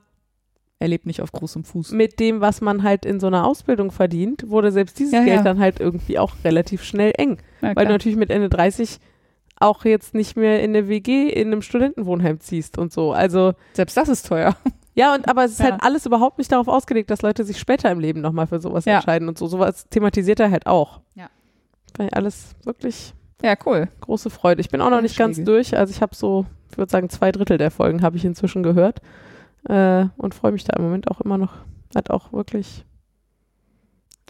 [0.79, 1.91] Er lebt nicht auf großem Fuß.
[1.91, 5.37] mit dem, was man halt in so einer Ausbildung verdient, wurde selbst dieses Ja, Geld
[5.37, 5.43] ja.
[5.43, 7.39] dann halt irgendwie auch relativ schnell eng.
[7.59, 7.85] Ja, Weil klar.
[7.87, 8.99] du natürlich mit Ende 30
[9.63, 13.11] auch jetzt nicht mehr in eine WG in einem Studentenwohnheim ziehst und so.
[13.13, 14.55] Also Selbst das ist teuer.
[14.95, 15.71] ja, und aber es ist Ja.
[15.71, 18.85] halt alles überhaupt nicht darauf ausgelegt, dass Leute sich später im Leben nochmal für sowas
[18.85, 18.95] Ja.
[18.97, 19.47] entscheiden und so.
[19.47, 20.99] Sowas thematisiert er halt auch.
[21.15, 21.27] Ja.
[21.95, 23.87] Fand ich alles wirklich Ja, cool.
[24.01, 24.61] große Freude.
[24.61, 25.77] Ich bin auch noch nicht ganz durch.
[25.77, 28.99] Also ich habe so, ich würde sagen, zwei Drittel der Folgen habe ich inzwischen gehört
[29.69, 31.53] äh, und freue mich da im Moment auch immer noch.
[31.95, 32.85] Hat auch wirklich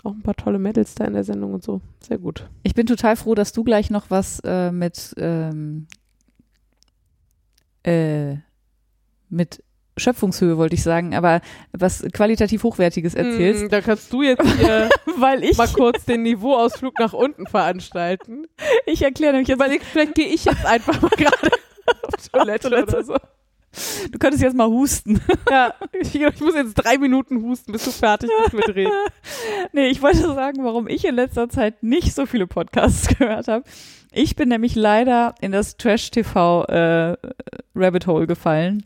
[0.04, 1.82] auch ein paar tolle Mädels da in der Sendung und so.
[2.02, 2.50] Sehr gut.
[2.64, 5.88] Ich bin total froh, dass du gleich noch was äh, mit, ähm,
[7.84, 8.36] äh,
[9.30, 9.64] mit
[9.96, 11.42] Schöpfungshöhe, wollte ich sagen, aber
[11.72, 14.90] was qualitativ Hochwertiges erzählst, Mm, da kannst du jetzt hier
[15.20, 18.48] weil ich, mal kurz den Niveauausflug nach unten veranstalten.
[18.88, 21.52] ich erkläre nämlich jetzt, Überleg, vielleicht gehe ich jetzt einfach mal gerade
[22.08, 22.98] auf Toilette, Toilette.
[22.98, 23.16] oder so.
[24.12, 25.22] Du könntest jetzt mal husten.
[25.50, 28.92] Ja, ich, ich muss jetzt drei Minuten husten, bis du fertig bist mit Reden.
[29.74, 33.64] nee, ich wollte sagen, warum ich in letzter Zeit nicht so viele Podcasts gehört habe.
[34.12, 37.18] Ich bin nämlich leider in das Trash-TV äh,
[37.76, 38.86] Rabbit Hole gefallen.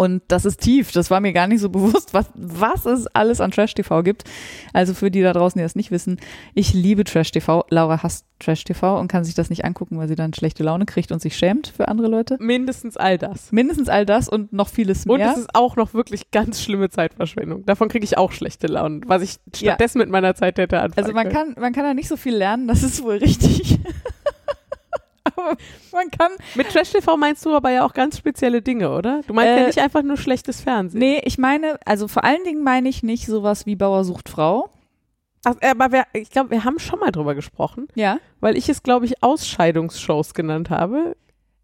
[0.00, 0.92] Und das ist tief.
[0.92, 4.22] Das war mir gar nicht so bewusst, was, was es alles an Trash-TV gibt.
[4.72, 6.20] Also für die da draußen, die das nicht wissen,
[6.54, 7.64] ich liebe Trash-TV.
[7.70, 11.10] Laura hasst Trash-TV und kann sich das nicht angucken, weil sie dann schlechte Laune kriegt
[11.10, 12.36] und sich schämt für andere Leute.
[12.38, 13.50] Mindestens all das.
[13.50, 15.32] Mindestens all das und noch vieles Und mehr.
[15.32, 17.66] es ist auch noch wirklich ganz schlimme Zeitverschwendung.
[17.66, 19.72] Davon kriege ich auch schlechte Laune, was ich Ja.
[19.72, 21.54] stattdessen mit meiner Zeit hätte anfangen Also man können.
[21.54, 23.80] kann, man kann da nicht so viel lernen, das ist wohl richtig.
[25.92, 26.32] Man kann.
[26.54, 29.22] Mit Trash TV meinst du aber ja auch ganz spezielle Dinge, oder?
[29.26, 30.98] Du meinst ja Äh, nicht einfach nur schlechtes Fernsehen.
[31.00, 34.70] Nee, ich meine, also vor allen Dingen meine ich nicht sowas wie Bauer sucht Frau.
[35.44, 38.18] Ach, aber wir, ich glaube, wir haben schon mal drüber gesprochen, Ja.
[38.40, 41.16] weil ich es, glaube ich, Ausscheidungsshows genannt habe.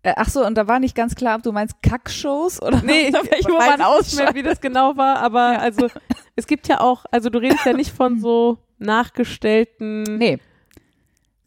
[0.02, 3.08] Äh, ach so, und da war nicht ganz klar, ob du meinst Kackshows oder Nee,
[3.08, 5.88] ich weiß man ich nicht mehr, wie das genau war, aber also
[6.36, 10.38] es gibt ja auch, also du redest ja nicht von so nachgestellten Nee.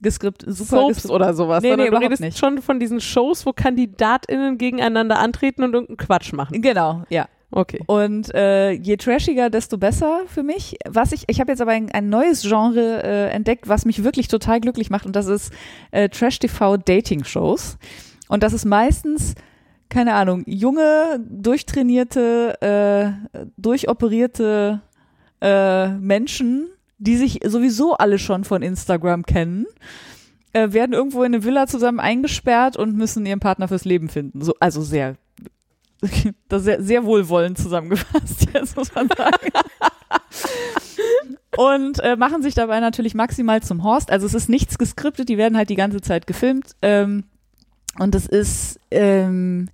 [0.02, 1.14] Geskript, super Soaps geskript.
[1.16, 2.38] oder sowas, Nee, nee, sondern du redest nicht.
[2.38, 6.62] schon von diesen Shows, wo KandidatInnen gegeneinander antreten und irgendeinen Quatsch machen.
[6.62, 7.28] Genau, ja.
[7.50, 7.80] Okay.
[7.88, 10.76] Und äh, je trashiger, desto besser für mich.
[10.86, 14.28] Was ich, ich habe jetzt aber ein, ein neues Genre äh, entdeckt, was mich wirklich
[14.28, 15.54] total glücklich macht, und das ist
[15.91, 17.78] äh, Trash-TV-Dating-Shows.
[18.28, 19.34] Und das ist meistens,
[19.89, 22.62] keine Ahnung, junge, durchtrainierte,
[23.34, 24.82] äh, durchoperierte
[25.41, 26.68] äh, Menschen,
[26.98, 29.66] die sich sowieso alle schon von Instagram kennen,
[30.54, 34.41] äh, werden irgendwo in eine Villa zusammen eingesperrt und müssen ihren Partner fürs Leben finden.
[34.41, 35.16] So, also sehr
[36.48, 39.52] das sehr, sehr wohlwollend zusammengefasst, jetzt muss man sagen.
[41.56, 44.12] Und äh, machen sich dabei natürlich maximal zum Horst.
[44.12, 46.76] Also es ist nichts geskriptet, die werden halt die ganze Zeit gefilmt.
[46.82, 47.24] Ähm,
[47.98, 49.70] und es ist ähm,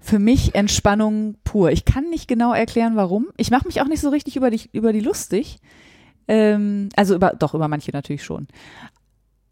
[0.00, 1.70] für mich Entspannung pur.
[1.70, 3.26] Ich kann nicht genau erklären, warum.
[3.36, 5.58] Ich mache mich auch nicht so richtig über die, über die lustig.
[6.28, 8.46] Ähm, also über, doch, über manche natürlich schon.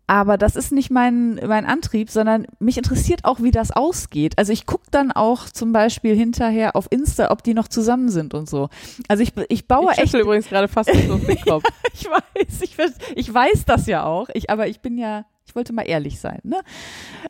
[0.09, 4.39] Aber das ist nicht mein, mein Antrieb, sondern mich interessiert auch, wie das ausgeht.
[4.39, 8.33] Also ich gucke dann auch zum Beispiel hinterher auf Insta, ob die noch zusammen sind
[8.33, 8.69] und so.
[9.09, 10.11] Also ich, ich baue Ich echt.
[10.13, 11.65] schüttel übrigens gerade fast so den Kopf.
[11.99, 14.29] Ich weiß, ich, weiß- ich weiß das ja auch.
[14.35, 16.41] Ich, aber ich bin ja, ich wollte mal ehrlich sein.
[16.45, 16.61] Ne?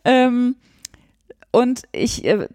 [0.05, 0.57] Ähm,
[1.53, 2.49] und ich, äh,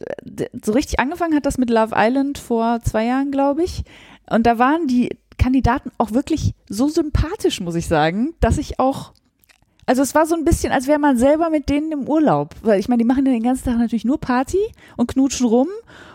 [0.64, 3.84] so richtig angefangen hat das mit Love Island vor zwei Jahren, glaube ich.
[4.30, 9.14] Und da waren die Kandidaten auch wirklich so sympathisch, muss ich sagen, dass ich auch
[9.88, 12.56] also es war so ein bisschen, als wäre man selber mit denen im Urlaub.
[12.62, 14.60] Weil ich meine, die machen den ganzen Tag natürlich nur Party
[14.96, 15.68] und knutschen rum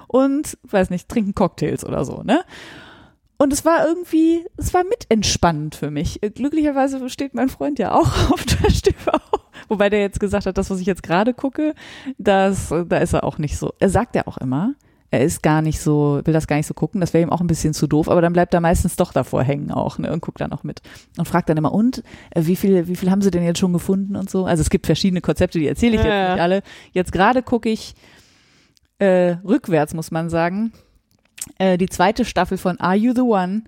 [0.06, 2.42] und, weiß nicht, trinken Cocktails oder so, ne?
[3.38, 6.22] Und es war irgendwie, es war mitentspannend für mich.
[6.22, 9.12] Äh, Glücklicherweise steht mein Freund ja auch auf Trash TV.
[9.68, 11.74] Wobei der jetzt gesagt hat, das, was ich jetzt gerade gucke,
[12.16, 13.74] das, äh, da ist er auch nicht so.
[13.78, 14.74] Er sagt ja auch immer,
[15.10, 17.40] er ist gar nicht so, will das gar nicht so gucken, das wäre ihm auch
[17.40, 20.20] ein bisschen zu doof, aber dann bleibt er meistens doch davor hängen auch, ne, und
[20.20, 20.82] guckt dann auch mit.
[21.16, 23.72] Und fragt dann immer, und, äh, wie viel, wie viel haben sie denn jetzt schon
[23.72, 24.46] gefunden und so?
[24.46, 26.62] Also es gibt verschiedene Konzepte, die erzähle ich Ja, jetzt nicht alle.
[26.92, 27.94] Jetzt gerade gucke ich
[28.98, 30.72] äh, rückwärts, muss man sagen,
[31.58, 33.62] äh, die zweite Staffel von Are You the One?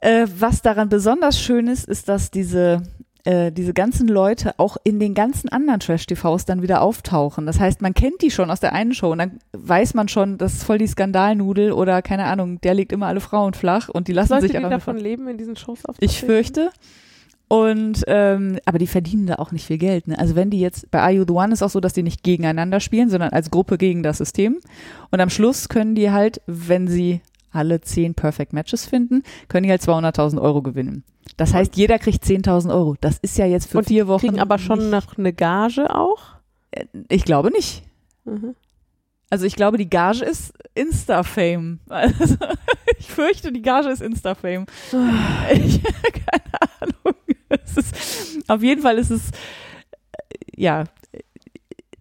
[0.00, 2.82] Äh, was daran besonders schön ist, ist, dass diese
[3.24, 7.46] äh, diese ganzen Leute auch in den ganzen anderen Trash-TVs dann wieder auftauchen.
[7.46, 10.38] Das heißt, man kennt die schon aus der einen Show und dann weiß man schon,
[10.38, 14.08] das ist voll die Skandalnudel oder keine Ahnung, der legt immer alle Frauen flach und
[14.08, 16.04] die lassen Leute, sich die einfach davon leben, in diesen Shows aufzutreten?
[16.04, 16.70] Ich fürchte.
[17.48, 20.08] Und ähm, aber die verdienen da auch nicht viel Geld.
[20.08, 20.18] Ne?
[20.18, 22.22] Also wenn die jetzt bei Are You the One ist auch so, dass die nicht
[22.22, 24.58] gegeneinander spielen, sondern als Gruppe gegen das System.
[25.10, 27.20] Und am Schluss können die halt, wenn sie
[27.52, 31.04] alle zehn Perfect Matches finden, können die halt 200.000 Euro gewinnen.
[31.36, 32.96] Das heißt, jeder kriegt 10.000 Euro.
[33.00, 34.20] Das ist ja jetzt für Und die vier Wochen.
[34.26, 36.18] kriegen aber schon nicht, noch eine Gage auch?
[37.08, 37.82] Ich glaube nicht.
[38.24, 38.54] Mhm.
[39.30, 41.80] Also ich glaube, die Gage ist Insta-Fame.
[41.88, 42.36] Also,
[42.98, 44.66] ich fürchte, die Gage ist Insta-Fame.
[45.52, 45.82] Ich,
[46.12, 47.14] keine Ahnung.
[47.48, 50.84] Es ist, auf jeden Fall ist es, äh, ja, äh,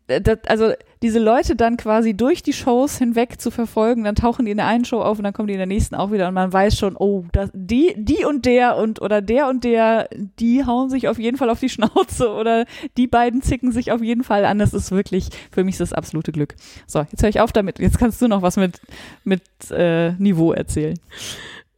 [0.08, 4.52] das, also diese Leute dann quasi durch die Shows hinweg zu verfolgen, dann tauchen die
[4.52, 6.34] in der einen Show auf und dann kommen die in der nächsten auch wieder und
[6.34, 10.66] man weiß schon, oh, das, die, die und der und oder der und der, die
[10.66, 12.66] hauen sich auf jeden Fall auf die Schnauze oder
[12.98, 14.60] die beiden zicken sich auf jeden Fall an.
[14.60, 16.56] Das ist wirklich, für mich ist das absolute Glück.
[16.86, 17.80] So, jetzt höre ich auf damit.
[17.80, 18.82] Jetzt kannst du noch was mit,
[19.24, 19.42] mit
[19.72, 21.00] äh, Niveau erzählen.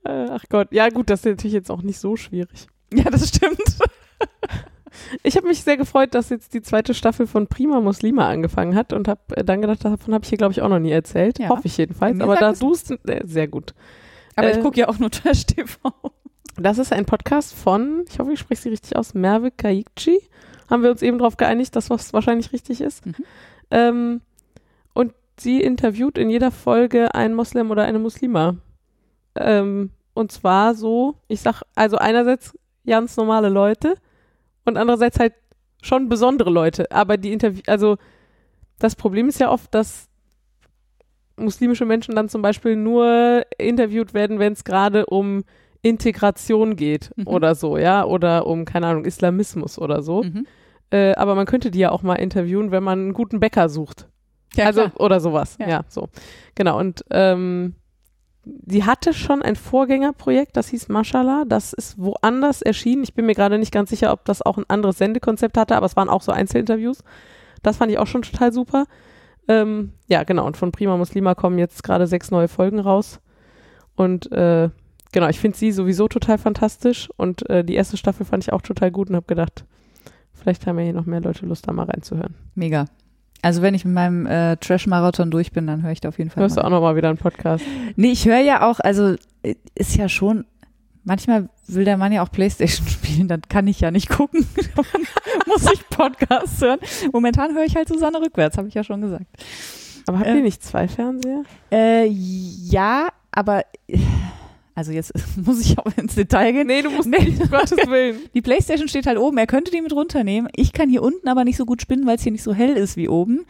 [0.03, 2.67] Äh, Ach Gott, ja gut, das ist natürlich jetzt auch nicht so schwierig.
[2.93, 3.59] Ja, das stimmt.
[5.23, 8.93] Ich habe mich sehr gefreut, dass jetzt die zweite Staffel von Prima Muslima angefangen hat
[8.93, 11.39] und habe dann gedacht, davon habe ich hier, glaube ich, auch noch nie erzählt.
[11.39, 11.49] Ja.
[11.49, 12.19] Hoffe ich jedenfalls.
[12.19, 13.73] Aber da du es, äh, sehr gut.
[14.35, 15.91] Aber Äh, ich gucke ja auch nur Trash TV.
[16.57, 20.21] Das ist ein Podcast von, ich hoffe, ich spreche sie richtig aus, Merve Kaikci.
[20.69, 23.05] Haben wir uns eben darauf geeinigt, dass was wahrscheinlich richtig ist.
[23.05, 23.15] Mhm.
[23.71, 24.21] Ähm,
[24.93, 28.55] und sie interviewt in jeder Folge einen Moslem oder eine Muslima.
[29.35, 33.95] Ähm, und zwar so, ich sag, also einerseits ganz normale Leute
[34.65, 35.33] und andererseits halt
[35.81, 36.91] schon besondere Leute.
[36.91, 37.97] Aber die Interview, also
[38.79, 40.09] das Problem ist ja oft, dass
[41.37, 45.43] muslimische Menschen dann zum Beispiel nur interviewt werden, wenn es gerade um
[45.81, 47.27] Integration geht Mhm.
[47.27, 50.23] oder so, ja, oder um, keine Ahnung, Islamismus oder so.
[50.23, 50.47] Mhm.
[50.91, 54.07] Äh, aber man könnte die ja auch mal interviewen, wenn man einen guten Bäcker sucht.
[54.55, 54.99] Ja, also, klar.
[54.99, 55.57] oder sowas.
[55.59, 55.67] Ja.
[55.67, 56.07] Ja, so.
[56.55, 56.79] Genau.
[56.79, 57.75] Und ähm,
[58.45, 61.45] die hatte schon ein Vorgängerprojekt, das hieß Mashallah.
[61.47, 63.03] Das ist woanders erschienen.
[63.03, 65.85] Ich bin mir gerade nicht ganz sicher, ob das auch ein anderes Sendekonzept hatte, aber
[65.85, 67.03] es waren auch so Einzelinterviews.
[67.63, 68.85] Das fand ich auch schon total super.
[69.47, 70.45] Ähm, ja, genau.
[70.45, 73.19] Und von Prima Muslima kommen jetzt gerade sechs neue Folgen raus.
[73.95, 74.69] Und äh,
[75.11, 77.09] genau, ich finde sie sowieso total fantastisch.
[77.17, 79.65] Und äh, die erste Staffel fand ich auch total gut und habe gedacht,
[80.33, 82.35] vielleicht haben ja hier noch mehr Leute Lust, da mal reinzuhören.
[82.53, 82.85] Mega.
[83.45, 86.31] Also wenn ich mit meinem äh, Trash-Marathon durch bin, dann höre ich da auf jeden
[86.31, 86.65] Fall Hörst du mal.
[86.65, 87.63] auch nochmal wieder einen Podcast?
[87.95, 90.45] Nee, ich höre ja auch, also äh, ist ja schon,
[91.03, 94.47] manchmal will der Mann ja auch Playstation spielen, dann kann ich ja nicht gucken.
[95.45, 96.79] Muss ich Podcasts hören.
[97.13, 99.25] Momentan höre ich halt Susanne rückwärts, habe ich ja schon gesagt.
[100.07, 100.37] Aber habt Äh.
[100.37, 101.43] ihr nicht zwei Fernseher?
[101.71, 103.99] Äh, ja, aber äh,
[104.75, 106.67] also jetzt muss ich auch ins Detail gehen.
[106.67, 107.23] Nee, du musst Nee.
[107.23, 108.17] nicht, um Gottes Willen.
[108.33, 110.49] Die Playstation steht halt oben, er könnte die mit runternehmen.
[110.55, 112.75] Ich kann hier unten aber nicht so gut spinnen, weil es hier nicht so hell
[112.75, 113.45] ist wie oben.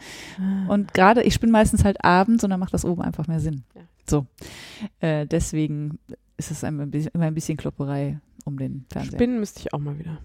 [0.68, 3.64] Und gerade, ich spinne meistens halt abends und dann macht das oben einfach mehr Sinn.
[3.74, 3.82] Ja.
[4.08, 4.26] So.
[5.00, 5.98] Äh, deswegen
[6.36, 9.12] ist es ein bisschen, immer ein bisschen Klopperei um den Fernseher.
[9.18, 10.18] Spinnen müsste ich auch mal wieder.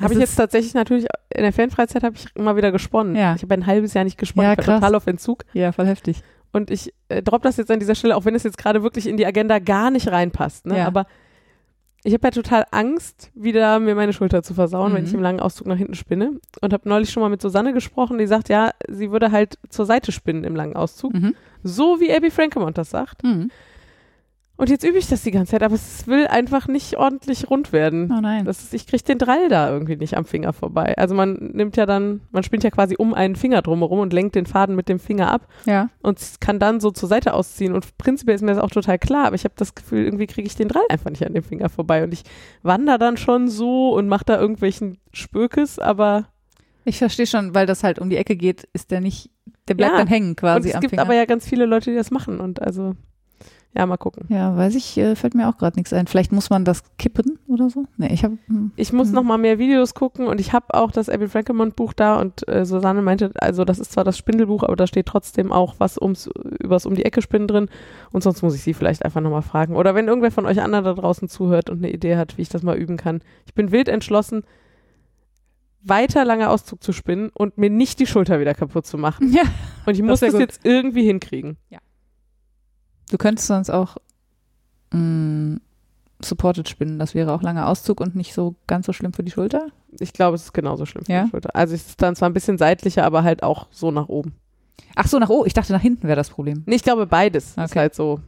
[0.00, 3.16] Habe ich jetzt tatsächlich natürlich, in der Fanfreizeit habe ich immer wieder gesponnen.
[3.16, 3.34] Ja.
[3.34, 4.80] Ich habe ein halbes Jahr nicht gesponnen, Ja, ich war krass.
[4.80, 5.44] total auf Entzug.
[5.54, 6.22] Ja, voll heftig.
[6.52, 9.06] Und ich äh, droppe das jetzt an dieser Stelle, auch wenn es jetzt gerade wirklich
[9.06, 10.66] in die Agenda gar nicht reinpasst.
[10.66, 10.78] Ne?
[10.78, 10.86] Ja.
[10.86, 11.06] Aber
[12.04, 15.08] ich habe ja total Angst, wieder mir meine Schulter zu versauen, wenn Mhm.
[15.08, 16.32] ich im langen Auszug nach hinten spinne.
[16.62, 19.84] Und habe neulich schon mal mit Susanne gesprochen, die sagt, ja, sie würde halt zur
[19.84, 21.12] Seite spinnen im langen Auszug.
[21.12, 21.34] Mhm.
[21.64, 23.24] So wie Abby Frankemont das sagt.
[23.24, 23.50] Mhm.
[24.58, 27.72] Und jetzt übe ich das die ganze Zeit, aber es will einfach nicht ordentlich rund
[27.72, 28.12] werden.
[28.12, 28.44] Oh nein.
[28.44, 30.98] Das ist, ich kriege den Drall da irgendwie nicht am Finger vorbei.
[30.98, 34.34] Also man nimmt ja dann, man spinnt ja quasi um einen Finger drumherum und lenkt
[34.34, 35.90] den Faden mit dem Finger ab ja.
[36.02, 37.72] und kann dann so zur Seite ausziehen.
[37.72, 40.48] Und prinzipiell ist mir das auch total klar, aber ich habe das Gefühl, irgendwie kriege
[40.48, 42.02] ich den Drall einfach nicht an dem Finger vorbei.
[42.02, 42.24] Und ich
[42.64, 46.26] wandere dann schon so und mache da irgendwelchen Spökes, aber
[46.84, 49.30] Ich verstehe schon, weil das halt um die Ecke geht, ist der nicht,
[49.68, 49.98] der bleibt Ja.
[49.98, 51.02] dann hängen und quasi es am gibt Finger.
[51.02, 52.40] aber ja ganz viele Leute, die das machen.
[52.40, 52.96] Und also,
[53.78, 54.26] ja, mal gucken.
[54.28, 56.06] ja, weiß ich, äh, fällt mir auch gerade nichts ein.
[56.08, 57.84] Vielleicht muss man das kippen oder so?
[57.96, 58.36] Nee, ich habe.
[58.76, 59.14] Ich muss Mhm.
[59.14, 62.46] noch mal mehr Videos gucken und ich habe auch das Abby Frankemont Buch da und
[62.48, 65.96] äh, Susanne meinte, also das ist zwar das Spindelbuch, aber da steht trotzdem auch was
[65.96, 66.28] ums
[66.60, 67.68] übers um die Ecke spinnen drin
[68.10, 70.60] und sonst muss ich sie vielleicht einfach noch mal fragen oder wenn irgendwer von euch
[70.60, 73.20] anderen da draußen zuhört und eine Idee hat, wie ich das mal üben kann.
[73.46, 74.42] Ich bin wild entschlossen
[75.82, 79.32] weiter lange Auszug zu spinnen und mir nicht die Schulter wieder kaputt zu machen.
[79.32, 79.42] Ja.
[79.86, 80.40] Und ich Das muss das gut.
[80.40, 81.56] jetzt irgendwie hinkriegen.
[83.10, 83.96] Du könntest sonst auch
[84.92, 85.58] mh,
[86.22, 86.98] supported spinnen.
[86.98, 89.68] Das wäre auch langer Auszug und nicht so ganz so schlimm für die Schulter.
[90.00, 91.24] Ich glaube, es ist genauso schlimm für Ja?
[91.24, 91.54] die Schulter.
[91.54, 94.34] Also es ist dann zwar ein bisschen seitlicher, aber halt auch so nach oben.
[94.96, 95.46] Ach so, nach oben.
[95.46, 96.62] Ich dachte, nach hinten wäre das Problem.
[96.66, 97.78] Nee, ich glaube beides ist Okay.
[97.78, 98.20] halt so.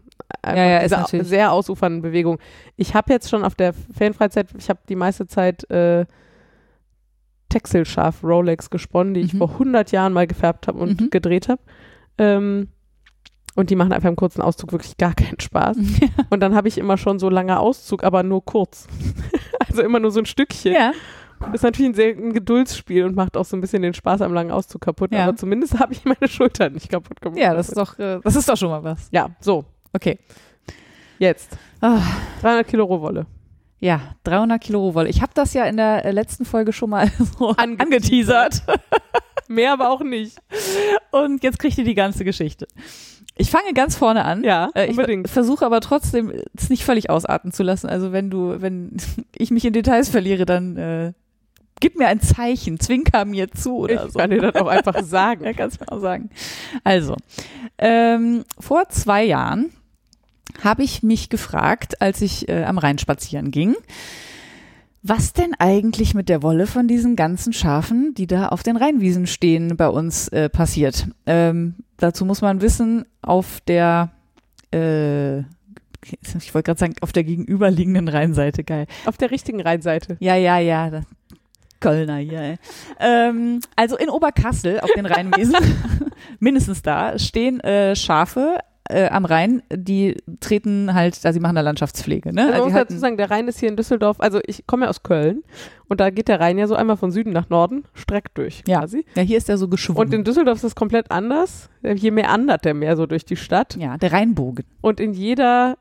[0.47, 2.39] Ja, ja, ist natürlich- sehr ausufernden Bewegung.
[2.77, 6.07] Ich habe jetzt schon auf der Fanfreizeit, ich habe die meiste Zeit äh,
[7.49, 9.39] Texelschaf Rolex gesponnen, die ich Mhm.
[9.39, 11.11] vor 100 Jahren mal gefärbt habe und Mhm.
[11.11, 11.61] gedreht habe.
[12.19, 12.69] Ähm,
[13.57, 15.77] und die machen einfach im kurzen Auszug wirklich gar keinen Spaß.
[16.31, 18.87] Und dann habe ich immer schon so lange Auszug, aber nur kurz.
[19.69, 20.73] also immer nur so ein Stückchen.
[20.73, 20.93] Ja,
[21.41, 24.23] Das ist natürlich ein sehr ein Geduldsspiel und macht auch so ein bisschen den Spaß
[24.23, 25.13] am langen Auszug kaputt.
[25.13, 25.25] Ja.
[25.25, 27.39] Aber zumindest habe ich meine Schultern nicht kaputt gemacht.
[27.41, 29.09] ja, das ist doch, äh, das ist doch schon mal was.
[29.11, 30.19] Ja, so, Okay.
[31.19, 31.57] jetzt.
[31.81, 32.01] Ah,
[32.43, 33.27] 300 Kilo Rohwolle.
[33.81, 35.09] ja, 300 Kilo Rohwolle.
[35.09, 38.63] Ich habe das ja in der äh, letzten Folge schon mal so Angeteasert.
[38.63, 38.63] angeteasert.
[39.49, 40.39] Mehr aber auch nicht.
[41.11, 42.69] Und jetzt kriegt ihr die ganze Geschichte.
[43.41, 44.45] Ich fange ganz vorne an.
[44.45, 45.29] Ja, Äh, ich unbedingt.
[45.31, 47.89] versuche aber trotzdem, es nicht völlig ausarten zu lassen.
[47.89, 48.97] Also wenn du, wenn
[49.37, 51.13] ich mich in Details verliere, dann äh,
[51.81, 54.19] gib mir ein Zeichen, zwinker mir zu oder ich so.
[54.19, 55.45] kann dir das auch einfach sagen.
[55.45, 56.29] Ja, kannst du auch sagen.
[56.85, 57.17] Also,
[57.79, 59.73] ähm, vor zwei Jahren
[60.63, 63.75] habe ich mich gefragt, als ich äh, am Rhein spazieren ging,
[65.03, 69.27] was denn eigentlich mit der Wolle von diesen ganzen Schafen, die da auf den Rheinwiesen
[69.27, 71.07] stehen, bei uns äh, passiert.
[71.27, 74.11] Ähm, dazu muss man wissen, auf der,
[74.75, 78.87] äh, ich wollte gerade sagen, auf der gegenüberliegenden Rheinseite, geil.
[79.07, 80.17] Auf der richtigen Rheinseite.
[80.21, 80.91] Ja, ja, ja.
[80.91, 81.05] Das
[81.81, 82.41] Kölner hier.
[82.41, 82.57] Ey.
[83.01, 85.57] Ähm, also in Oberkassel auf den Rheinwiesen,
[86.39, 88.59] mindestens da, stehen äh, Schafe
[88.91, 92.33] äh, am Rhein, die treten halt, also sie machen da Landschaftspflege.
[92.35, 92.43] Ne?
[92.47, 94.91] Also man muss dazu sagen, der Rhein ist hier in Düsseldorf, also ich komme ja
[94.91, 95.43] aus Köln
[95.89, 98.81] und da geht der Rhein ja so einmal von Süden nach Norden, streckt durch Ja.
[98.81, 99.05] quasi.
[99.15, 100.13] ja, hier ist der so Und geschwungen.
[100.13, 101.71] in Düsseldorf ist das komplett anders.
[101.83, 103.77] Hier meandert der mehr so durch die Stadt.
[103.77, 104.65] ja, der Rheinbogen.
[104.81, 105.79] Und in jeder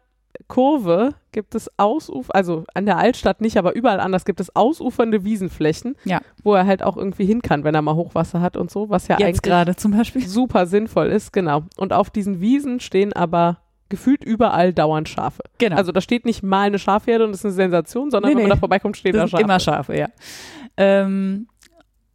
[0.47, 5.23] Kurve gibt es Ausufer, also an der Altstadt nicht, aber überall anders gibt es ausufernde
[5.23, 6.21] Wiesenflächen, Ja.
[6.43, 9.07] wo er halt auch irgendwie hin kann, wenn er mal Hochwasser hat und so, was
[9.07, 10.25] ja Jetzt eigentlich gerade zum Beispiel.
[10.27, 11.63] super sinnvoll ist, genau.
[11.77, 13.57] Und auf diesen Wiesen stehen aber
[13.89, 15.41] gefühlt überall dauernd Schafe.
[15.57, 15.75] Genau.
[15.75, 18.43] Also da steht nicht mal eine Schafherde und das ist eine Sensation, sondern Nee, wenn
[18.43, 18.55] man nee.
[18.55, 19.43] da vorbeikommt, stehen da das sind Schafe.
[19.43, 20.07] immer Schafe, ja.
[20.77, 21.47] Ähm,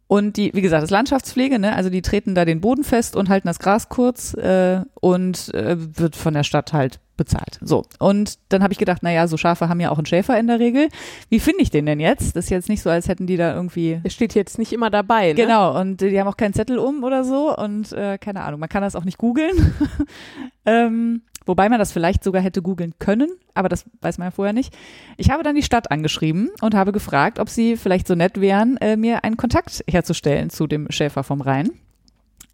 [0.07, 1.75] und die, wie gesagt, das ist Landschaftspflege, ne?
[1.75, 5.75] Also die treten da den Boden fest und halten das Gras kurz äh, und äh,
[5.97, 7.59] wird von der Stadt halt bezahlt.
[7.61, 7.83] So.
[7.99, 10.59] Und dann habe ich gedacht, naja, so Schafe haben ja auch einen Schäfer in der
[10.59, 10.89] Regel.
[11.29, 12.35] Wie finde ich den denn jetzt?
[12.35, 13.99] Das ist jetzt nicht so, als hätten die da irgendwie.
[14.03, 15.35] Es steht jetzt nicht immer dabei, ne?
[15.35, 18.69] Genau, und die haben auch keinen Zettel um oder so und äh, keine Ahnung, man
[18.69, 19.73] kann das auch nicht googeln.
[20.65, 24.53] ähm, wobei man das vielleicht sogar hätte googeln können, aber das weiß man ja vorher
[24.53, 24.75] nicht.
[25.17, 28.77] Ich habe dann die Stadt angeschrieben und habe gefragt, ob sie vielleicht so nett wären,
[28.77, 31.71] äh, mir einen Kontakt herzustellen zu dem Schäfer vom Rhein.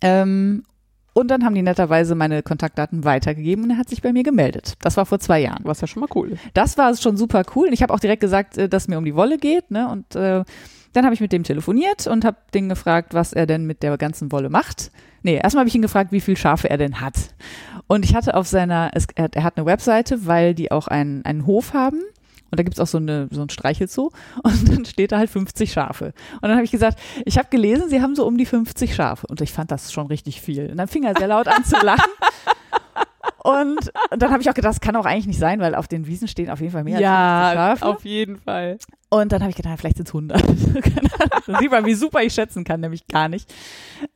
[0.02, 0.64] Ähm,
[1.14, 4.76] und dann haben die netterweise meine Kontaktdaten weitergegeben und er hat sich bei mir gemeldet.
[4.82, 5.64] Das war vor zwei Jahren.
[5.64, 6.38] Was ja schon mal cool.
[6.54, 7.68] Das war schon super cool.
[7.68, 9.72] Und ich habe auch direkt gesagt, äh, dass es mir um die Wolle geht.
[9.72, 9.90] Ne?
[9.90, 10.44] Und äh,
[10.94, 13.98] dann habe ich mit dem telefoniert und habe den gefragt, was er denn mit der
[13.98, 14.92] ganzen Wolle macht.
[15.24, 17.16] Nee, erstmal habe ich ihn gefragt, wie viel Schafe er denn hat.
[17.88, 21.24] Und ich hatte auf seiner, es, er, er hat eine Webseite, weil die auch einen,
[21.26, 22.02] einen Hof haben.
[22.52, 24.12] Und da gibt's auch so, eine, so ein Streichelzoo.
[24.44, 26.14] Und dann steht da halt 50 Schafe.
[26.36, 29.26] Und dann habe ich gesagt, ich habe gelesen, sie haben so um die 50 Schafe.
[29.28, 30.70] Und ich fand das schon richtig viel.
[30.70, 32.12] Und dann fing er sehr laut an zu lachen.
[33.44, 36.06] Und dann habe ich auch gedacht, das kann auch eigentlich nicht sein, weil auf den
[36.06, 38.78] Wiesen stehen auf jeden Fall mehr als 50 Ja, auf jeden Fall.
[39.10, 40.42] Und dann habe ich gedacht, vielleicht sind es 100.
[40.42, 41.44] Keine Ahnung.
[41.48, 43.54] da sieht man, wie super ich schätzen kann, nämlich gar nicht.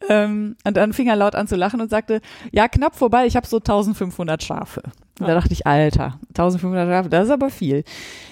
[0.07, 2.21] Ähm, und dann fing er laut an zu lachen und sagte,
[2.51, 4.84] ja, knapp vorbei, ich habe so 1500 Schafe.
[5.19, 7.84] Und da dachte ich, Alter, 1500 Schafe, das ist aber viel.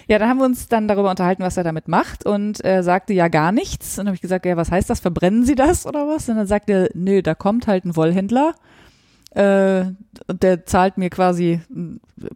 [0.07, 3.13] Ja, dann haben wir uns dann darüber unterhalten, was er damit macht und er sagte,
[3.13, 3.97] ja, gar nichts.
[3.97, 6.29] Und dann habe ich gesagt, ja, was heißt das, verbrennen Sie das oder was?
[6.29, 8.53] Und dann sagt er, nö, da kommt halt ein Wollhändler,
[9.35, 9.85] äh,
[10.31, 11.61] der zahlt mir quasi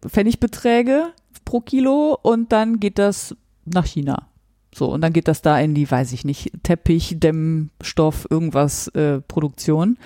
[0.08, 1.08] Pfennigbeträge
[1.46, 3.36] pro Kilo und dann geht das
[3.66, 4.28] nach China.
[4.74, 9.22] So, und dann geht das da in die, weiß ich nicht, Teppich, Dämmstoff, irgendwas äh,
[9.22, 9.98] Produktion,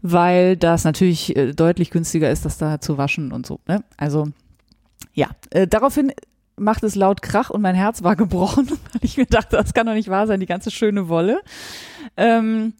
[0.00, 3.60] weil das natürlich äh, deutlich günstiger ist, das da zu waschen und so.
[3.68, 3.84] Ne?
[3.96, 4.28] Also
[5.14, 6.12] ja, äh, daraufhin
[6.56, 9.86] macht es laut Krach und mein Herz war gebrochen, weil ich mir dachte, das kann
[9.86, 11.40] doch nicht wahr sein, die ganze schöne Wolle.
[12.16, 12.74] Ähm,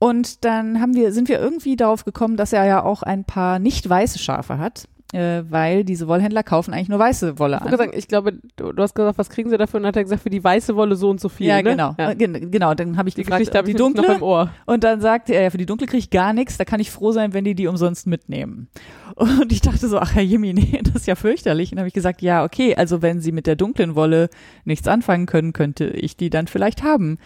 [0.00, 3.60] und dann haben wir, sind wir irgendwie darauf gekommen, dass er ja auch ein paar
[3.60, 7.76] nicht weiße Schafe hat, äh, weil diese Wollhändler kaufen eigentlich nur weiße Wolle Ich, an.
[7.78, 9.78] sagen, ich glaube, du, du hast gesagt, was kriegen sie dafür?
[9.78, 11.48] Und dann hat er gesagt, für die weiße Wolle so und so viel.
[11.48, 11.64] ja, ne?
[11.64, 11.94] genau.
[11.98, 12.12] Ja.
[12.12, 14.02] Äh, gen- Genau, dann habe ich Die gefragt, habe die dunkle.
[14.06, 14.50] noch im Ohr.
[14.66, 16.90] Und dann sagte er, ja, für die dunkle kriege ich gar nichts, da kann ich
[16.92, 18.68] froh sein, wenn die die umsonst mitnehmen.
[19.16, 21.72] Und ich dachte so, ach Herr Jimmy, nee, das ist ja fürchterlich.
[21.72, 24.30] Und dann habe ich gesagt, ja, okay, also wenn Sie mit der dunklen Wolle
[24.64, 27.18] nichts anfangen können, könnte ich die dann vielleicht haben.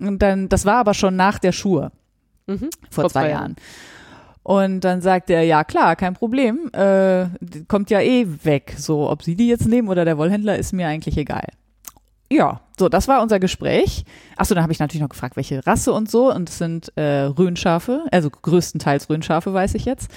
[0.00, 1.92] Und dann, das war aber schon nach der Schuhe
[2.46, 2.68] Mhm.
[2.90, 3.56] vor, Vor zwei zwei Jahren.
[4.42, 7.26] Und dann sagte er, ja klar, kein Problem, äh,
[7.66, 8.74] kommt ja eh weg.
[8.76, 11.46] So, ob Sie die jetzt nehmen oder der Wollhändler, ist mir eigentlich egal.
[12.30, 14.04] Ja, so, das war unser Gespräch.
[14.36, 16.30] Achso, dann habe ich natürlich noch gefragt, welche Rasse und so.
[16.34, 20.10] Und es sind äh, Rhönschafe, also größtenteils Rhönschafe, weiß ich jetzt.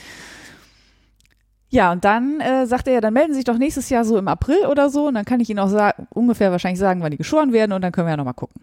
[1.70, 4.28] Ja, und dann äh, sagte er, dann melden Sie sich doch nächstes Jahr so im
[4.28, 5.08] April oder so.
[5.08, 7.72] Und dann kann ich Ihnen auch ungefähr wahrscheinlich sagen, wann die geschoren werden.
[7.72, 8.62] Und dann können wir ja nochmal gucken.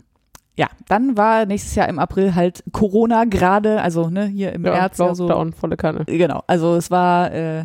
[0.57, 4.73] Ja, dann war nächstes Jahr im April halt Corona gerade, also ne, hier im Ja,
[4.73, 5.27] März ja so.
[5.27, 6.05] Lockdown, volle Kanne.
[6.07, 7.65] Genau, also es war, äh,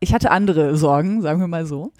[0.00, 1.92] ich hatte andere Sorgen, sagen wir mal so.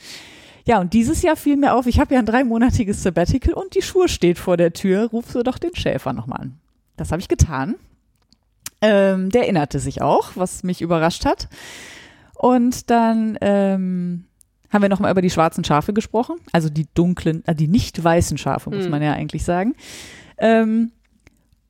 [0.65, 3.83] Ja, und dieses Jahr fiel mir auf, ich habe ja ein dreimonatiges Sabbatical und die
[3.83, 6.59] Schuhe steht vor der Tür, rufst du doch den Schäfer nochmal an.
[6.97, 7.75] Das habe ich getan.
[8.81, 11.49] Ähm, der erinnerte sich auch, was mich überrascht hat.
[12.35, 14.25] Und dann ähm,
[14.73, 18.39] haben wir nochmal über die schwarzen Schafe gesprochen, also die dunklen, äh, die nicht weißen
[18.39, 18.91] Schafe, muss Hm.
[18.91, 19.75] man ja eigentlich sagen.
[20.43, 20.91] Ähm,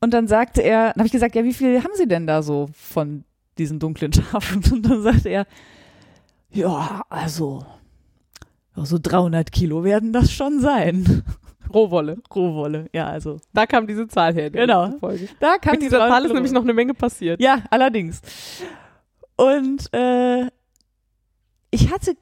[0.01, 2.41] und dann sagte er, dann habe ich gesagt, ja, wie viel haben Sie denn da
[2.41, 3.23] so von
[3.57, 4.61] diesen dunklen Schafen?
[4.71, 5.45] Und dann sagte er,
[6.51, 7.63] ja, also,
[8.75, 11.23] ja, so 300 Kilo werden das schon sein.
[11.73, 12.17] Rohwolle.
[12.35, 13.39] Rohwolle, ja, also.
[13.53, 14.49] Da kam diese Zahl her.
[14.49, 14.91] der Genau.
[14.99, 15.29] Folge.
[15.39, 16.33] Da kam Mit die dieser 300 Zahl ist Kilo.
[16.35, 17.41] nämlich noch eine Menge passiert.
[17.41, 18.21] Ja, allerdings.
[19.35, 20.47] Und äh,
[21.71, 22.15] ich hatte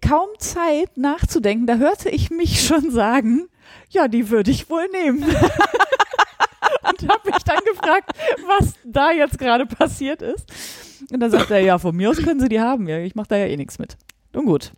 [0.00, 1.66] kaum Zeit nachzudenken.
[1.66, 3.48] Da hörte ich mich schon sagen,
[3.90, 5.22] ja, die würde ich wohl nehmen.
[6.88, 8.10] Und habe mich dann gefragt,
[8.46, 10.46] was da jetzt gerade passiert ist.
[11.12, 12.88] Und dann sagt er, ja, von mir aus können Sie die haben.
[12.88, 13.96] Ja, ich mache da ja eh nichts mit.
[14.32, 14.72] Nun gut.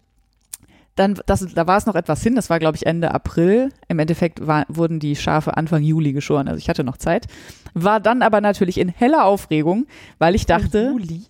[0.94, 3.68] Dann, das, da war es noch etwas hin, das war, glaube ich, Ende April.
[3.86, 7.26] Im Endeffekt war, wurden die Schafe Anfang Juli geschoren, also ich hatte noch Zeit.
[7.72, 9.86] War dann aber natürlich in heller Aufregung,
[10.18, 11.22] weil ich dachte, Juli.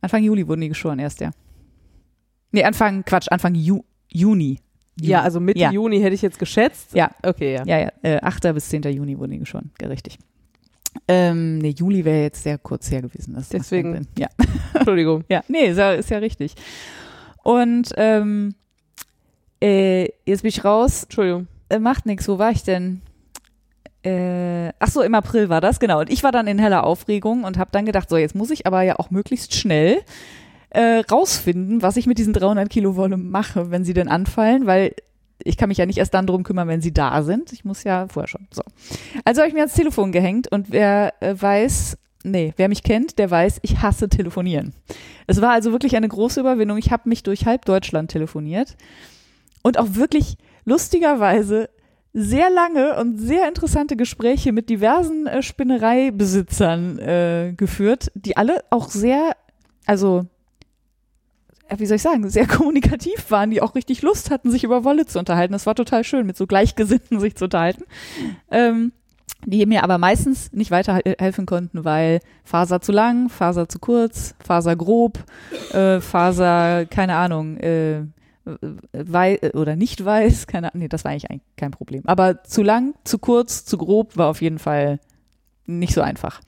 [0.00, 1.30] Anfang Juli wurden die geschoren erst, ja.
[2.52, 4.60] Nee, Anfang, Quatsch, Anfang Ju Juni.
[5.00, 5.70] Ja, also Mitte Ja.
[5.70, 6.94] Juni hätte ich jetzt geschätzt.
[6.94, 7.10] Ja.
[7.22, 7.64] Okay, ja.
[7.64, 8.52] Ja, ja, äh, 8.
[8.54, 8.82] bis 10.
[8.82, 10.18] Juni wurden die geschoren, ja, richtig.
[11.08, 13.34] Ähm, nee, Juli wäre jetzt sehr kurz her gewesen.
[13.34, 14.06] Das Deswegen.
[14.18, 14.28] Ja.
[14.74, 15.24] Entschuldigung.
[15.28, 16.54] Ja, nee, ist ja, ist ja richtig.
[17.42, 18.54] Und ähm,
[19.62, 21.04] äh, jetzt bin ich raus.
[21.04, 21.48] Entschuldigung.
[21.70, 22.28] Äh, macht nichts.
[22.28, 23.00] Wo war ich denn?
[24.04, 26.00] Äh, ach so, im April war das, genau.
[26.00, 28.66] Und ich war dann in heller Aufregung und habe dann gedacht, so, jetzt muss ich
[28.66, 30.02] aber ja auch möglichst schnell
[30.72, 34.94] äh, rausfinden, was ich mit diesen 300 Kilo Wolle mache, wenn sie denn anfallen, weil
[35.44, 37.52] ich kann mich ja nicht erst dann drum kümmern, wenn sie da sind.
[37.52, 38.46] Ich muss ja vorher schon.
[38.50, 38.62] So.
[39.24, 43.18] Also habe ich mir ans Telefon gehängt und wer äh, weiß, nee, wer mich kennt,
[43.18, 44.72] der weiß, ich hasse telefonieren.
[45.26, 46.78] Es war also wirklich eine große Überwindung.
[46.78, 48.76] Ich habe mich durch halb Deutschland telefoniert
[49.62, 51.68] und auch wirklich lustigerweise
[52.14, 58.88] sehr lange und sehr interessante Gespräche mit diversen äh, Spinnereibesitzern äh, geführt, die alle auch
[58.88, 59.34] sehr,
[59.86, 60.26] also
[61.78, 65.06] wie soll ich sagen, sehr kommunikativ waren, die auch richtig Lust hatten, sich über Wolle
[65.06, 65.52] zu unterhalten.
[65.52, 67.84] Das war total schön, mit so Gleichgesinnten sich zu unterhalten.
[68.50, 68.92] Ähm,
[69.44, 74.76] die mir aber meistens nicht weiterhelfen konnten, weil Faser zu lang, Faser zu kurz, Faser
[74.76, 75.18] grob,
[75.72, 78.02] äh, Faser, keine Ahnung, äh,
[78.92, 82.02] wei oder nicht weiß, keine Ahnung, nee, das war eigentlich eigentlich kein Problem.
[82.06, 85.00] Aber zu lang, zu kurz, zu grob war auf jeden Fall
[85.66, 86.40] nicht so einfach.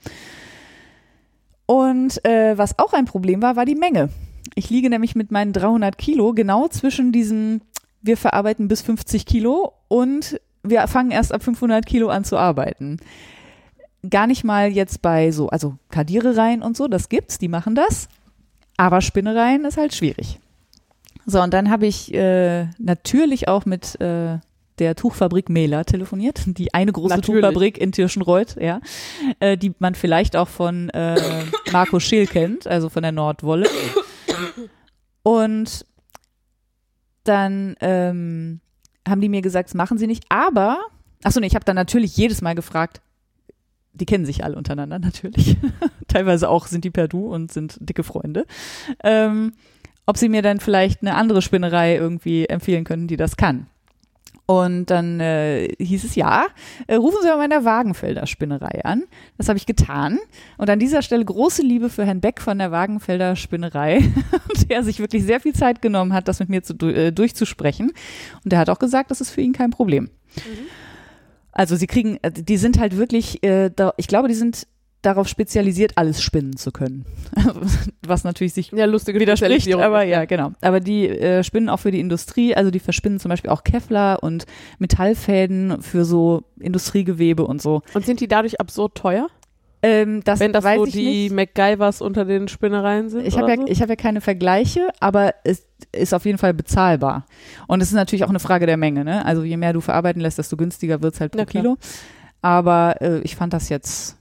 [1.65, 4.09] Und äh, was auch ein Problem war, war die Menge.
[4.53, 7.61] Ich liege nämlich mit meinen 300 Kilo genau zwischen diesem,
[8.01, 12.97] wir verarbeiten bis 50 Kilo und wir fangen erst ab 500 Kilo an zu arbeiten.
[14.07, 18.07] Gar nicht mal jetzt bei so, also Kardierereien und so, das gibt's, die machen das.
[18.77, 20.39] Aber Spinnereien ist halt schwierig.
[21.25, 24.37] So, und dann habe ich äh, natürlich auch mit äh,
[24.79, 27.41] der Tuchfabrik Mela telefoniert, die eine große Natürlich.
[27.41, 28.79] Tuchfabrik in Tirschenreuth, ja,
[29.39, 31.19] äh, die man vielleicht auch von äh,
[31.71, 33.67] Marco Scheel kennt, also von der Nordwolle.
[35.23, 35.85] Und
[37.23, 38.61] dann ähm,
[39.07, 40.79] haben die mir gesagt, das machen sie nicht, aber,
[41.23, 43.01] achso, nee, ich habe dann natürlich jedes Mal gefragt,
[43.93, 45.57] die kennen sich alle untereinander natürlich,
[46.07, 48.45] teilweise auch sind die per Du und sind dicke Freunde,
[49.03, 49.53] ähm,
[50.05, 53.67] ob sie mir dann vielleicht eine andere Spinnerei irgendwie empfehlen können, die das kann.
[54.47, 56.45] Und dann äh, hieß es ja,
[56.85, 59.03] äh, rufen Sie mal in der Wagenfelder Spinnerei an.
[59.37, 60.19] Das habe ich getan.
[60.57, 64.03] Und an dieser Stelle große Liebe für Herrn Beck von der Wagenfelder Spinnerei,
[64.69, 67.91] der sich wirklich sehr viel Zeit genommen hat, das mit mir zu, äh, durchzusprechen.
[68.43, 70.11] Und der hat auch gesagt, das ist für ihn kein Problem.
[71.51, 74.67] Also sie kriegen, äh, die sind halt wirklich, äh, da, ich glaube, die sind
[75.05, 77.05] darauf spezialisiert, alles spinnen zu können.
[78.05, 80.51] Was natürlich sich Ja, lustige widerspricht, aber ja, genau.
[80.61, 84.23] Aber die äh, spinnen auch für die Industrie, also die verspinnen zum Beispiel auch Kevlar
[84.23, 84.45] und
[84.79, 87.81] Metallfäden für so Industriegewebe und so.
[87.93, 89.27] Und sind die dadurch absurd teuer?
[89.81, 91.33] Ähm, das wenn das weiß so die nicht.
[91.33, 93.27] MacGyvers unter den Spinnereien sind?
[93.27, 93.67] Ich habe ja, so?
[93.67, 97.27] ich hab ja keine Vergleiche, aber es ist auf jeden Fall bezahlbar.
[97.67, 99.05] Und es ist natürlich auch eine Frage der Menge.
[99.05, 99.23] Ne?
[99.23, 101.45] Also je mehr du verarbeiten lässt, desto günstiger wird's halt pro.
[101.45, 101.77] Kilo.
[102.41, 104.17] Aber äh, ich fand das jetzt,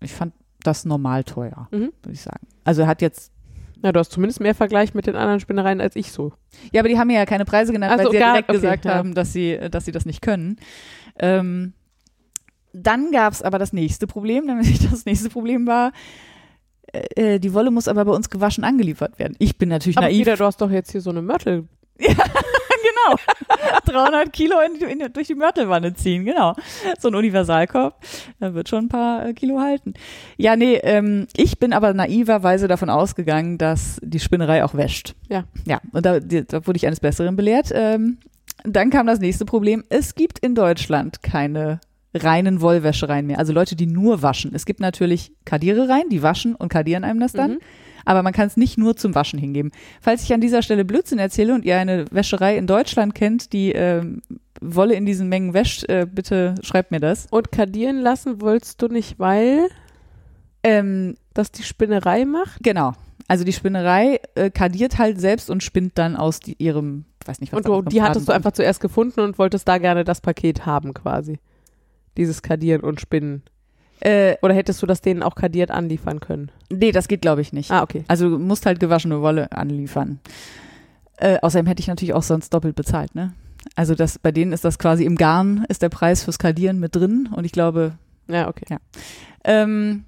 [0.00, 1.92] ich fand das normal teuer, Mhm.
[2.02, 2.46] würde ich sagen.
[2.64, 3.32] Also er hat jetzt
[3.82, 6.32] Ja, du hast zumindest mehr Vergleich mit den anderen Spinnereien als ich so.
[6.72, 8.48] Ja, aber die haben mir ja keine Preise genannt, Ach weil sie ja gar- direkt
[8.50, 8.94] okay, gesagt ja.
[8.94, 10.56] haben, dass sie, dass sie das nicht können.
[11.18, 11.74] Ähm,
[12.72, 15.92] dann gab es aber das nächste Problem, nämlich das nächste Problem war,
[16.92, 19.36] äh, äh, die Wolle muss aber bei uns gewaschen angeliefert werden.
[19.38, 20.20] Ich bin natürlich Aber naiv.
[20.26, 21.68] wieder, du hast doch jetzt hier so eine Mörtel.
[23.06, 23.16] genau.
[23.86, 26.54] 300 Kilo in, in, durch die Mörtelwanne ziehen, genau.
[26.98, 28.00] So ein Universalkorb,
[28.40, 29.94] da wird schon ein paar äh, Kilo halten.
[30.36, 35.14] Ja, nee, ähm, ich bin aber naiverweise davon ausgegangen, dass die Spinnerei auch wäscht.
[35.28, 35.44] Ja.
[35.66, 37.70] Ja, und da, da wurde ich eines Besseren belehrt.
[37.72, 38.18] Ähm,
[38.64, 39.84] dann kam das nächste Problem.
[39.88, 41.80] Es gibt in Deutschland keine
[42.14, 43.38] reinen Wollwäschereien mehr.
[43.38, 44.52] Also Leute, die nur waschen.
[44.54, 47.52] Es gibt natürlich Kadierereien, die waschen und kadieren einem das dann.
[47.52, 47.58] Mhm.
[48.08, 49.70] Aber man kann es nicht nur zum Waschen hingeben.
[50.00, 53.72] Falls ich an dieser Stelle Blödsinn erzähle und ihr eine Wäscherei in Deutschland kennt, die
[53.72, 54.22] ähm,
[54.62, 57.26] Wolle in diesen Mengen wäscht, äh, bitte schreibt mir das.
[57.30, 59.68] Und kadieren lassen wolltest du nicht, weil
[60.62, 62.62] Ähm, das die Spinnerei macht?
[62.62, 62.94] genau.
[63.30, 67.52] Also die Spinnerei äh, kadiert halt selbst und spinnt dann aus die, ihrem, weiß nicht
[67.52, 67.58] was.
[67.58, 70.94] Und du, die hattest du einfach zuerst gefunden und wolltest da gerne das Paket haben
[70.94, 71.38] quasi.
[72.16, 73.42] Dieses Kadieren und Spinnen.
[74.00, 76.50] Äh, Oder hättest du das denen auch kadiert anliefern können?
[76.70, 77.70] nee, das geht glaube ich nicht.
[77.70, 78.04] Ah, okay.
[78.08, 80.20] Also du musst halt gewaschene Wolle anliefern.
[81.16, 83.32] Äh, außerdem hätte ich natürlich auch sonst doppelt bezahlt, ne?
[83.74, 86.94] Also das, bei denen ist das quasi im Garn, ist der Preis fürs Kadieren mit
[86.94, 87.94] drin und ich glaube,
[88.28, 88.64] Ja, okay.
[89.44, 90.04] ähm,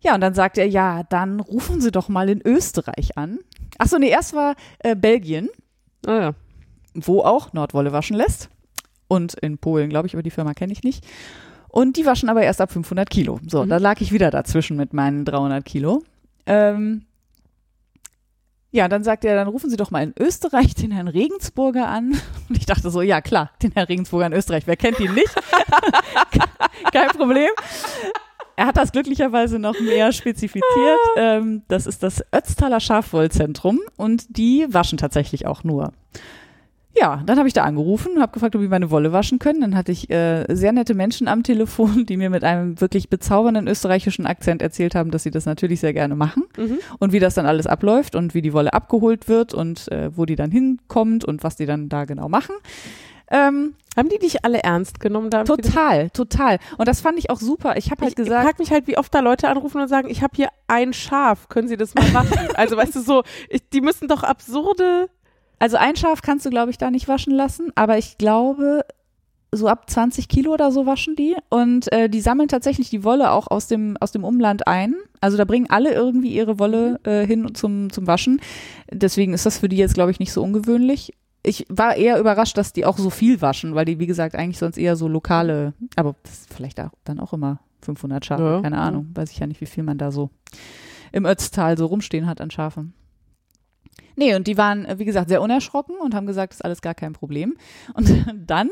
[0.00, 3.38] ja, und dann sagt er, ja, dann rufen Sie doch mal in Österreich an.
[3.78, 5.48] Achso, nee, erst war äh, Belgien,
[6.06, 6.34] Ah, ja.
[6.94, 8.48] wo auch Nordwolle waschen lässt.
[9.08, 11.04] Und in Polen, glaube ich, aber die Firma kenne ich nicht.
[11.74, 13.40] Und die waschen aber erst ab 500 Kilo.
[13.48, 13.68] So, Mhm.
[13.68, 16.04] da lag ich wieder dazwischen mit meinen 300 Kilo.
[16.46, 17.02] Ähm,
[18.70, 22.12] ja, dann sagt er, dann rufen Sie doch mal in Österreich den Herrn Regensburger an.
[22.48, 25.34] Und ich dachte so, ja klar, den Herrn Regensburger in Österreich, wer kennt ihn nicht?
[26.92, 27.50] Kein Problem.
[28.54, 31.00] Er hat das glücklicherweise noch mehr spezifiziert.
[31.16, 35.92] Ähm, das ist das Ötztaler Schafwollzentrum und die waschen tatsächlich auch nur.
[36.96, 39.60] Ja, dann habe ich da angerufen, habe gefragt, ob die meine Wolle waschen können.
[39.60, 43.66] Dann hatte ich äh, sehr nette Menschen am Telefon, die mir mit einem wirklich bezaubernden
[43.66, 46.78] österreichischen Akzent erzählt haben, dass sie das natürlich sehr gerne machen Mhm.
[47.00, 50.24] und wie das dann alles abläuft und wie die Wolle abgeholt wird und äh, wo
[50.24, 52.54] die dann hinkommt und was die dann da genau machen.
[53.30, 55.44] Ähm, Haben die dich alle ernst genommen da?
[55.44, 56.58] total, total.
[56.78, 57.76] Und das fand ich auch super.
[57.76, 60.08] Ich habe halt ich gesagt, frage mich halt, wie oft da Leute anrufen und sagen,
[60.10, 62.38] ich habe hier ein Schaf, können Sie das mal machen?
[62.54, 65.08] also weißt du so, ich, die müssen doch absurde.
[65.58, 68.84] Also ein Schaf kannst du, glaube ich, da nicht waschen lassen, aber ich glaube,
[69.56, 71.36] so ab 20 Kilo oder so waschen die.
[71.48, 74.94] Und äh, die sammeln tatsächlich die Wolle auch aus dem, aus dem Umland ein.
[75.20, 78.40] Also da bringen alle irgendwie ihre Wolle äh, hin zum, zum Waschen.
[78.90, 81.14] Deswegen ist das für die jetzt, glaube ich, nicht so ungewöhnlich.
[81.42, 84.58] Ich war eher überrascht, dass die auch so viel waschen, weil die, wie gesagt, eigentlich
[84.58, 86.16] sonst eher so lokale, aber
[86.54, 88.82] vielleicht auch, dann auch immer 500 Schafe, Ja, keine ja.
[88.82, 89.10] Ahnung.
[89.14, 90.30] Weiß ich ja nicht, wie viel man da so
[91.12, 92.94] im Ötztal so rumstehen hat an Schafen.
[94.16, 96.94] Nee, und die waren, wie gesagt, sehr unerschrocken und haben gesagt, das ist alles gar
[96.94, 97.56] kein Problem.
[97.94, 98.08] Und
[98.46, 98.70] dann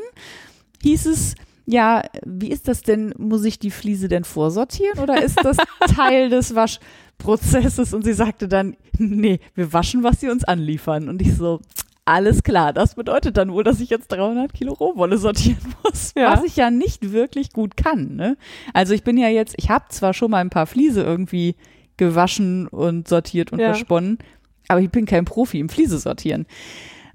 [0.83, 3.13] hieß es, ja, wie ist das denn?
[3.17, 5.57] Muss ich die Fliese denn vorsortieren oder ist das
[5.95, 7.93] Teil des Waschprozesses?
[7.93, 11.07] Und sie sagte dann, nee, wir waschen, was sie uns anliefern.
[11.09, 11.61] Und ich so,
[12.05, 16.33] alles klar, das bedeutet dann wohl, dass ich jetzt 300 Kilo Rohwolle sortieren muss, Ja.
[16.33, 18.15] was ich ja nicht wirklich gut kann.
[18.15, 18.35] Ne?
[18.73, 21.55] Also ich bin ja jetzt, ich habe zwar schon mal ein paar Fliese irgendwie
[21.95, 23.67] gewaschen und sortiert und Ja.
[23.67, 24.17] versponnen,
[24.67, 26.45] aber ich bin kein Profi im Fliese sortieren.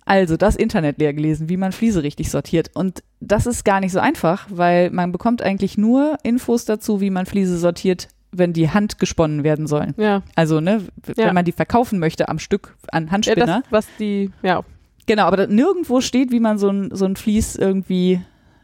[0.04, 2.70] Also das Internet leer gelesen, wie man Fliese richtig sortiert.
[2.74, 7.10] Und das ist gar nicht so einfach, weil man bekommt eigentlich nur Infos dazu, wie
[7.10, 9.94] man Fliese sortiert, wenn die Hand gesponnen werden sollen.
[9.98, 10.82] Ja, Also, ne,
[11.16, 11.26] Ja.
[11.26, 13.46] wenn man die verkaufen möchte am Stück an ja Handspinner.
[13.62, 14.62] das, was die, ja,
[15.06, 18.20] genau, aber nirgendwo steht, wie man so ein, so ein Vlies irgendwie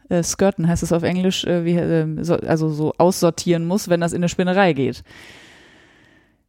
[0.08, 4.00] äh, skirten, heißt es auf Englisch, äh, wie, ähm, so, also so aussortieren muss, wenn
[4.00, 5.02] das in eine Spinnerei geht.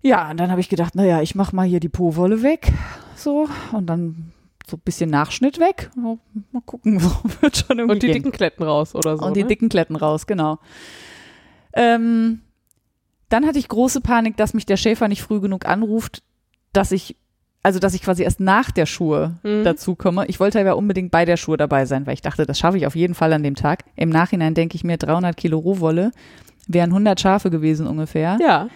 [0.05, 2.71] Ja, und dann habe ich gedacht, naja, ich mache mal hier die Po-Wolle weg,
[3.15, 4.31] so, und dann
[4.67, 5.89] so ein bisschen Nachschnitt weg.
[5.95, 6.17] Ja,
[6.51, 7.09] Mal gucken, so
[7.41, 8.13] wird schon irgendwie und die gehen.
[8.17, 9.25] dicken Kletten raus oder so.
[9.25, 9.47] Und die ne?
[9.47, 10.59] dicken Kletten raus, genau.
[11.73, 12.41] Ähm,
[13.29, 16.21] dann hatte ich große Panik, dass mich der Schäfer nicht früh genug anruft,
[16.73, 17.15] dass ich,
[17.63, 19.63] also dass ich quasi erst nach der Schuhe Mhm.
[19.63, 20.25] dazu komme.
[20.27, 22.85] Ich wollte aber unbedingt bei der Schuhe dabei sein, weil ich dachte, das schaffe ich
[22.87, 23.83] auf jeden Fall an dem Tag.
[23.95, 26.11] Im Nachhinein denke ich mir, 300 Kilo Rohwolle
[26.67, 28.37] wären 100 Schafe gewesen ungefähr.
[28.41, 28.67] Ja,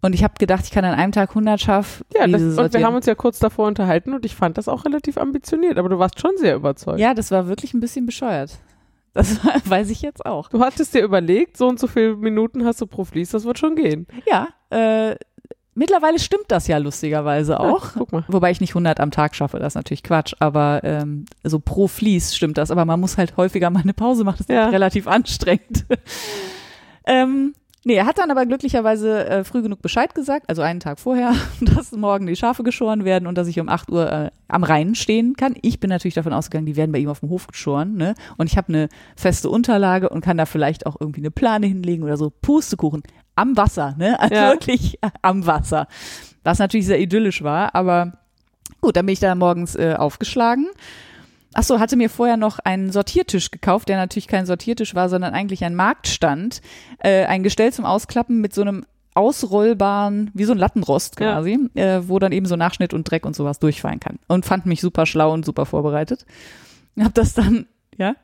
[0.00, 2.52] Und ich habe gedacht, ich kann an einem Tag 100 Schaf ja das, und wir
[2.52, 2.84] sortieren.
[2.84, 5.98] haben uns ja kurz davor unterhalten und ich fand das auch relativ ambitioniert, aber du
[5.98, 7.00] warst schon sehr überzeugt.
[7.00, 8.58] Ja, das war wirklich ein bisschen bescheuert.
[9.14, 10.50] Das weiß ich jetzt auch.
[10.50, 13.58] Du hattest dir überlegt, so und so viele Minuten hast du pro Fließ, das wird
[13.58, 14.06] schon gehen.
[14.30, 15.16] Ja, äh,
[15.74, 17.86] mittlerweile stimmt das ja lustigerweise auch.
[17.86, 18.24] Ja, guck mal.
[18.28, 21.88] Wobei ich nicht 100 am Tag schaffe, das ist natürlich Quatsch, aber ähm, so pro
[21.88, 22.70] Fließ stimmt das.
[22.70, 24.68] Aber man muss halt häufiger mal eine Pause machen, das ist Ja.
[24.68, 25.86] relativ anstrengend.
[27.06, 27.54] ähm,
[27.84, 31.34] nee, er hat dann aber glücklicherweise äh, früh genug Bescheid gesagt, also einen Tag vorher,
[31.60, 34.94] dass morgen die Schafe geschoren werden und dass ich um 8 Uhr äh, am Rhein
[34.94, 35.54] stehen kann.
[35.62, 37.96] Ich bin natürlich davon ausgegangen, die werden bei ihm auf dem Hof geschoren.
[37.96, 38.14] Ne?
[38.36, 42.02] Und ich habe eine feste Unterlage und kann da vielleicht auch irgendwie eine Plane hinlegen
[42.04, 42.30] oder so.
[42.30, 43.02] Pustekuchen
[43.36, 44.18] am Wasser, ne?
[44.20, 44.50] Also Ja.
[44.52, 45.86] wirklich am Wasser.
[46.44, 48.12] Was natürlich sehr idyllisch war, aber
[48.80, 50.68] Gut, dann bin ich da morgens äh, aufgeschlagen.
[51.58, 55.34] Ach so, hatte mir vorher noch einen Sortiertisch gekauft, der natürlich kein Sortiertisch war, sondern
[55.34, 56.62] eigentlich ein Marktstand.
[57.00, 61.96] Äh, ein Gestell zum Ausklappen mit so einem ausrollbaren, wie so ein Lattenrost quasi, ja.
[61.96, 64.20] äh, wo dann eben so Nachschnitt und Dreck und sowas durchfallen kann.
[64.28, 66.26] Und fand mich super schlau und super vorbereitet.
[66.96, 67.66] Hab das dann,
[67.96, 68.14] ja?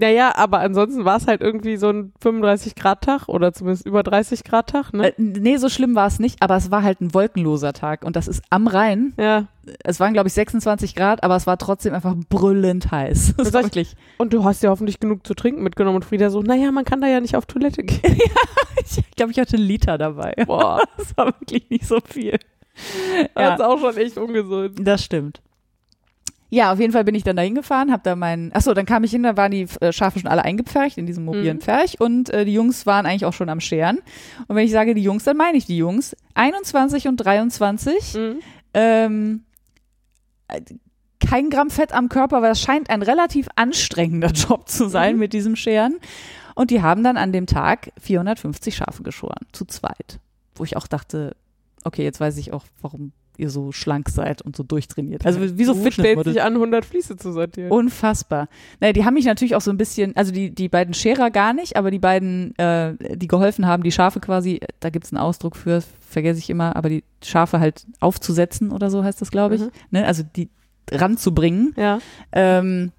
[0.00, 5.08] Naja, aber ansonsten war es halt irgendwie so ein 35-Grad-Tag oder zumindest über 30-Grad-Tag, ne?
[5.08, 8.14] Äh, nee, so schlimm war es nicht, aber es war halt ein wolkenloser Tag und
[8.14, 9.12] das ist am Rhein.
[9.18, 9.48] Ja.
[9.82, 13.34] Es waren, glaube ich, 26 Grad, aber es war trotzdem einfach brüllend heiß.
[13.38, 13.96] Das war wirklich.
[14.18, 17.00] Und du hast ja hoffentlich genug zu trinken mitgenommen und Frieda so, naja, man kann
[17.00, 18.16] da ja nicht auf Toilette gehen.
[18.18, 18.40] ja,
[18.80, 20.34] ich glaube, ich hatte einen Liter dabei.
[20.46, 20.80] Boah.
[20.96, 22.38] Das war wirklich nicht so viel.
[23.36, 23.56] Ja.
[23.56, 24.78] Das ist auch schon echt ungesund.
[24.80, 25.40] Das stimmt.
[26.50, 29.04] Ja, auf jeden Fall bin ich dann da hingefahren, hab da meinen, achso, dann kam
[29.04, 31.60] ich hin, da waren die äh, Schafe schon alle eingepfercht in diesem mobilen mhm.
[31.60, 33.98] Pferch und äh, die Jungs waren eigentlich auch schon am Scheren.
[34.46, 36.16] Und wenn ich sage die Jungs, dann meine ich die Jungs.
[36.34, 38.14] 21 und 23.
[38.14, 38.38] Mhm.
[38.72, 39.44] Ähm,
[41.20, 45.20] kein Gramm Fett am Körper, aber es scheint ein relativ anstrengender Job zu sein mhm.
[45.20, 45.98] mit diesem Scheren.
[46.54, 50.18] Und die haben dann an dem Tag 450 Schafe geschoren, zu zweit.
[50.54, 51.36] Wo ich auch dachte,
[51.84, 55.24] okay, jetzt weiß ich auch, warum ihr so schlank seid und so durchtrainiert.
[55.24, 57.70] Also wie so du stellst dich an, 100 Fließe zu sortieren.
[57.70, 58.48] Unfassbar.
[58.80, 61.52] Naja, die haben mich natürlich auch so ein bisschen, also die, die beiden Scherer gar
[61.52, 65.56] nicht, aber die beiden, äh, die geholfen haben, die Schafe quasi, da gibt's einen Ausdruck
[65.56, 69.60] für, vergesse ich immer, aber die Schafe halt aufzusetzen oder so heißt das, glaube ich.
[69.62, 69.70] Mhm.
[69.90, 70.06] Ne?
[70.06, 70.48] Also die
[70.90, 71.74] ranzubringen.
[71.76, 72.00] Ja.
[72.32, 72.92] Ähm,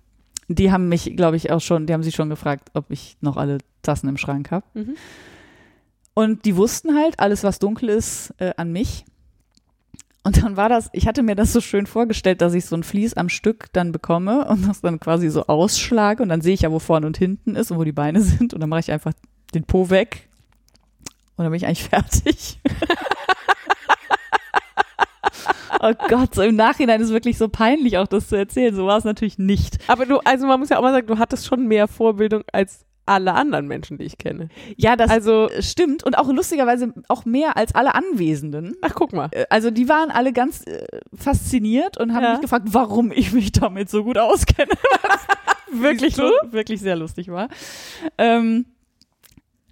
[0.47, 3.37] die haben mich, glaube ich, auch schon, die haben sich schon gefragt, ob ich noch
[3.37, 4.65] alle Tassen im Schrank habe.
[4.73, 4.95] Mhm.
[6.13, 9.05] Und die wussten halt, alles, was dunkel ist, äh, an mich.
[10.29, 12.83] Und dann war das, ich hatte mir das so schön vorgestellt, dass ich so ein
[12.83, 16.61] Vlies am Stück dann bekomme und das dann quasi so ausschlage und dann sehe ich
[16.61, 18.91] ja, wo vorne und hinten ist und wo die Beine sind und dann mache ich
[18.91, 19.13] einfach
[19.55, 20.29] den Po weg
[21.35, 22.59] und dann bin ich eigentlich fertig.
[25.79, 28.75] oh Gott, so im Nachhinein ist wirklich so peinlich, auch das zu erzählen.
[28.75, 29.79] So war es natürlich nicht.
[29.87, 32.85] Aber du, also man muss ja auch mal sagen, du hattest schon mehr Vorbildung als
[33.09, 34.49] alle anderen Menschen, die ich kenne.
[34.77, 38.75] Ja, das also, stimmt und auch lustigerweise auch mehr als alle Anwesenden.
[38.81, 39.29] Ach, guck mal.
[39.31, 42.31] Äh, also die waren alle ganz äh, fasziniert und haben ja.
[42.31, 44.71] mich gefragt, warum ich mich damit so gut auskenne.
[45.71, 47.49] wirklich, wirklich sehr lustig war.
[48.17, 48.65] Ähm,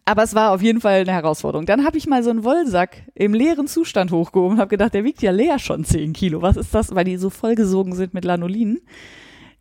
[0.08, 1.66] aber es war auf jeden Fall eine Herausforderung.
[1.66, 5.04] Dann habe ich mal so einen Wollsack im leeren Zustand hochgehoben und habe gedacht, der
[5.04, 6.42] wiegt ja leer schon 10 Kilo.
[6.42, 6.96] Was ist das?
[6.96, 8.80] Weil die so vollgesogen sind mit Lanolin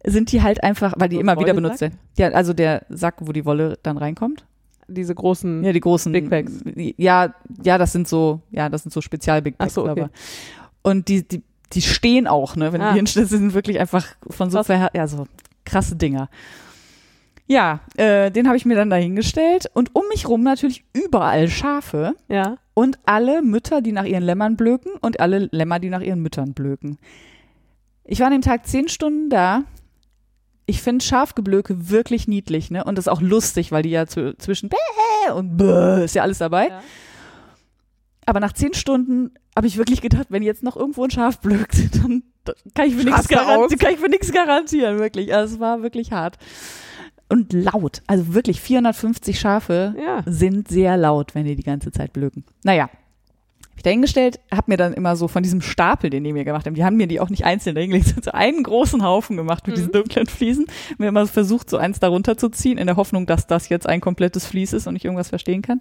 [0.04, 1.98] sind die halt einfach, weil die immer wieder benutzt werden.
[2.16, 4.46] Ja, also der Sack, wo die Wolle dann reinkommt.
[4.88, 5.64] Diese großen.
[5.64, 6.12] Ja, die großen.
[6.12, 6.60] Big Bags.
[6.96, 9.72] Ja, ja, das sind so, ja, das sind so Spezial-Big Bags.
[9.72, 10.06] Ach so, okay.
[10.82, 11.42] Und die, die,
[11.72, 12.92] die stehen auch, ne, wenn ah.
[12.92, 15.26] die hinstellen, sind wirklich einfach von so, verher ja, so
[15.64, 16.28] krasse Dinger.
[17.48, 22.14] Ja, äh, den habe ich mir dann dahingestellt und um mich rum natürlich überall Schafe.
[22.28, 22.58] Ja.
[22.74, 26.54] Und alle Mütter, die nach ihren Lämmern blöken und alle Lämmer, die nach ihren Müttern
[26.54, 26.98] blöken.
[28.04, 29.64] Ich war an dem Tag zehn Stunden da
[30.66, 32.84] ich finde Schafgeblöke wirklich niedlich, ne?
[32.84, 36.22] Und das ist auch lustig, weil die ja zu, zwischen Bäh und Bäh ist ja
[36.22, 36.68] alles dabei.
[36.68, 36.82] Ja.
[38.26, 41.76] Aber nach zehn Stunden habe ich wirklich gedacht, wenn jetzt noch irgendwo ein Schaf blökt,
[42.02, 42.24] dann
[42.74, 42.96] kann ich
[43.28, 45.32] garantieren, kann ich für nichts garantieren, wirklich.
[45.32, 46.36] Also es war wirklich hart.
[47.28, 48.02] Und laut.
[48.06, 50.22] Also wirklich 450 Schafe ja.
[50.26, 52.44] sind sehr laut, wenn die die ganze Zeit blöken.
[52.62, 52.88] Naja,
[53.76, 56.74] ich dahingestellt, habe mir dann immer so von diesem Stapel, den die mir gemacht haben,
[56.74, 59.78] die haben mir die auch nicht einzeln dahingelegt, so einen großen Haufen gemacht mit mhm.
[59.78, 60.66] diesen dunklen Fliesen.
[60.98, 64.00] Mir immer versucht, so eins darunter zu ziehen, in der Hoffnung, dass das jetzt ein
[64.00, 65.80] komplettes Vlies ist und ich irgendwas verstehen kann.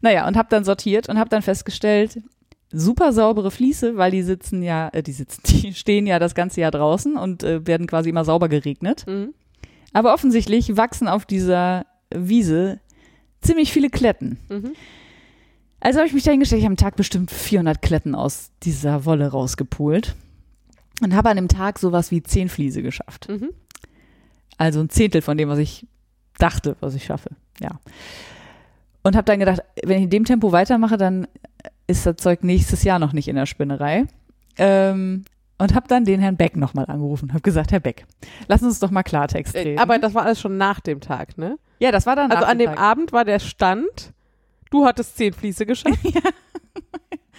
[0.00, 2.20] Naja, und habe dann sortiert und habe dann festgestellt,
[2.70, 6.60] super saubere Fliese, weil die sitzen ja, äh, die sitzen, die stehen ja das ganze
[6.60, 9.06] Jahr draußen und äh, werden quasi immer sauber geregnet.
[9.06, 9.34] Mhm.
[9.92, 12.80] Aber offensichtlich wachsen auf dieser Wiese
[13.40, 14.38] ziemlich viele Kletten.
[14.48, 14.72] Mhm.
[15.84, 19.04] Also habe ich mich da hingestellt, ich habe am Tag bestimmt 400 Kletten aus dieser
[19.04, 20.16] Wolle rausgepult
[21.02, 23.28] und habe an dem Tag sowas wie 10 Fliese geschafft.
[23.28, 23.50] Mhm.
[24.56, 25.86] Also ein Zehntel von dem, was ich
[26.38, 27.30] dachte, was ich schaffe.
[27.60, 27.80] Ja.
[29.02, 31.26] Und habe dann gedacht, wenn ich in dem Tempo weitermache, dann
[31.86, 34.06] ist das Zeug nächstes Jahr noch nicht in der Spinnerei.
[34.56, 35.26] Ähm,
[35.58, 38.06] und habe dann den Herrn Beck nochmal angerufen habe gesagt, Herr Beck,
[38.48, 39.78] lass uns doch mal Klartext äh, reden.
[39.78, 41.58] Aber das war alles schon nach dem Tag, ne?
[41.78, 42.80] Ja, das war dann Also an dem Tag.
[42.80, 44.14] Abend war der Stand,
[44.74, 46.00] Du hattest zehn Fließe geschafft.
[46.02, 46.20] ja.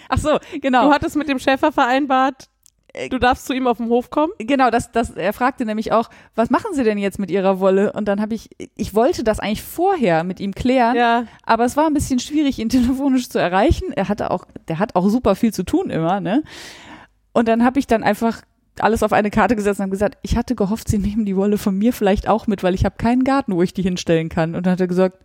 [0.08, 0.86] Ach so, genau.
[0.86, 2.48] Du hattest mit dem Schäfer vereinbart,
[2.94, 4.32] äh, du darfst zu ihm auf den Hof kommen?
[4.38, 7.92] Genau, das, das, er fragte nämlich auch, was machen Sie denn jetzt mit Ihrer Wolle?
[7.92, 11.24] Und dann habe ich, ich wollte das eigentlich vorher mit ihm klären, ja.
[11.44, 13.92] aber es war ein bisschen schwierig, ihn telefonisch zu erreichen.
[13.92, 16.42] Er hatte auch, der hat auch super viel zu tun immer, ne?
[17.34, 18.40] Und dann habe ich dann einfach
[18.78, 21.58] alles auf eine Karte gesetzt und habe gesagt, ich hatte gehofft, Sie nehmen die Wolle
[21.58, 24.54] von mir vielleicht auch mit, weil ich habe keinen Garten, wo ich die hinstellen kann.
[24.54, 25.18] Und dann hat er gesagt,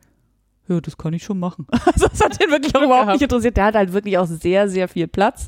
[0.67, 1.67] ja, das kann ich schon machen.
[1.85, 3.57] Also das hat ihn wirklich auch überhaupt nicht interessiert.
[3.57, 5.47] Der hat halt wirklich auch sehr, sehr viel Platz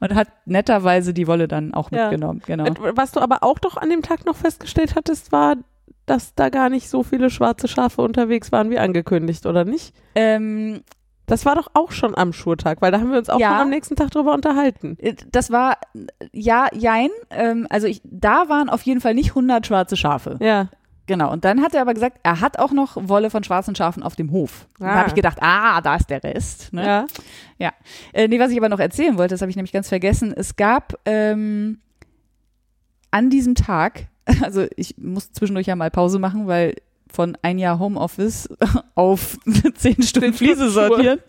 [0.00, 2.08] und hat netterweise die Wolle dann auch Ja.
[2.10, 2.42] mitgenommen.
[2.46, 2.64] Genau.
[2.94, 5.56] Was du aber auch doch an dem Tag noch festgestellt hattest, war,
[6.06, 9.94] dass da gar nicht so viele schwarze Schafe unterwegs waren wie angekündigt, oder nicht?
[10.14, 10.82] Ähm,
[11.26, 13.50] Das war doch auch schon am Schurtag, weil da haben wir uns auch Ja.
[13.52, 14.96] schon am nächsten Tag drüber unterhalten.
[14.98, 15.76] äh, das war,
[16.32, 17.08] ja, jein.
[17.30, 20.36] Ähm, also ich, da waren auf jeden Fall nicht 100 schwarze Schafe.
[20.40, 20.68] Ja.
[21.06, 21.32] Genau.
[21.32, 24.14] Und dann hat er aber gesagt, er hat auch noch Wolle von schwarzen Schafen auf
[24.14, 24.66] dem Hof.
[24.78, 24.94] Und Da Ah.
[24.98, 26.72] habe ich gedacht, ah, da ist der Rest.
[26.72, 27.06] Ne?
[27.58, 27.72] Ja.
[28.12, 30.32] Äh, nee, was ich aber noch erzählen wollte, das habe ich nämlich ganz vergessen.
[30.36, 31.80] Es gab ähm,
[33.10, 34.06] an diesem Tag,
[34.42, 36.76] also ich muss zwischendurch ja mal Pause machen, weil
[37.12, 38.48] von ein Jahr Homeoffice
[38.94, 39.38] auf
[39.74, 41.20] zehn Stunden Fliese sortieren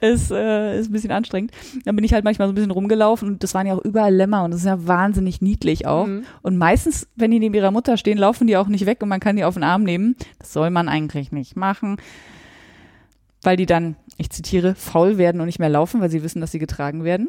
[0.00, 1.52] ist, äh, ist ein bisschen anstrengend.
[1.84, 4.14] Dann bin ich halt manchmal so ein bisschen rumgelaufen und das waren ja auch überall
[4.14, 6.06] Lämmer und das ist ja wahnsinnig niedlich auch.
[6.06, 6.24] Mhm.
[6.42, 9.20] Und meistens, wenn die neben ihrer Mutter stehen, laufen die auch nicht weg und man
[9.20, 10.16] kann die auf den Arm nehmen.
[10.38, 11.96] Das soll man eigentlich nicht machen,
[13.42, 16.52] weil die dann, ich zitiere, faul werden und nicht mehr laufen, weil sie wissen, dass
[16.52, 17.28] sie getragen werden.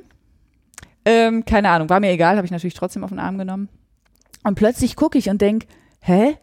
[1.06, 3.70] Ähm, keine Ahnung, war mir egal, habe ich natürlich trotzdem auf den Arm genommen.
[4.44, 5.66] Und plötzlich gucke ich und denk,
[6.02, 6.36] hä,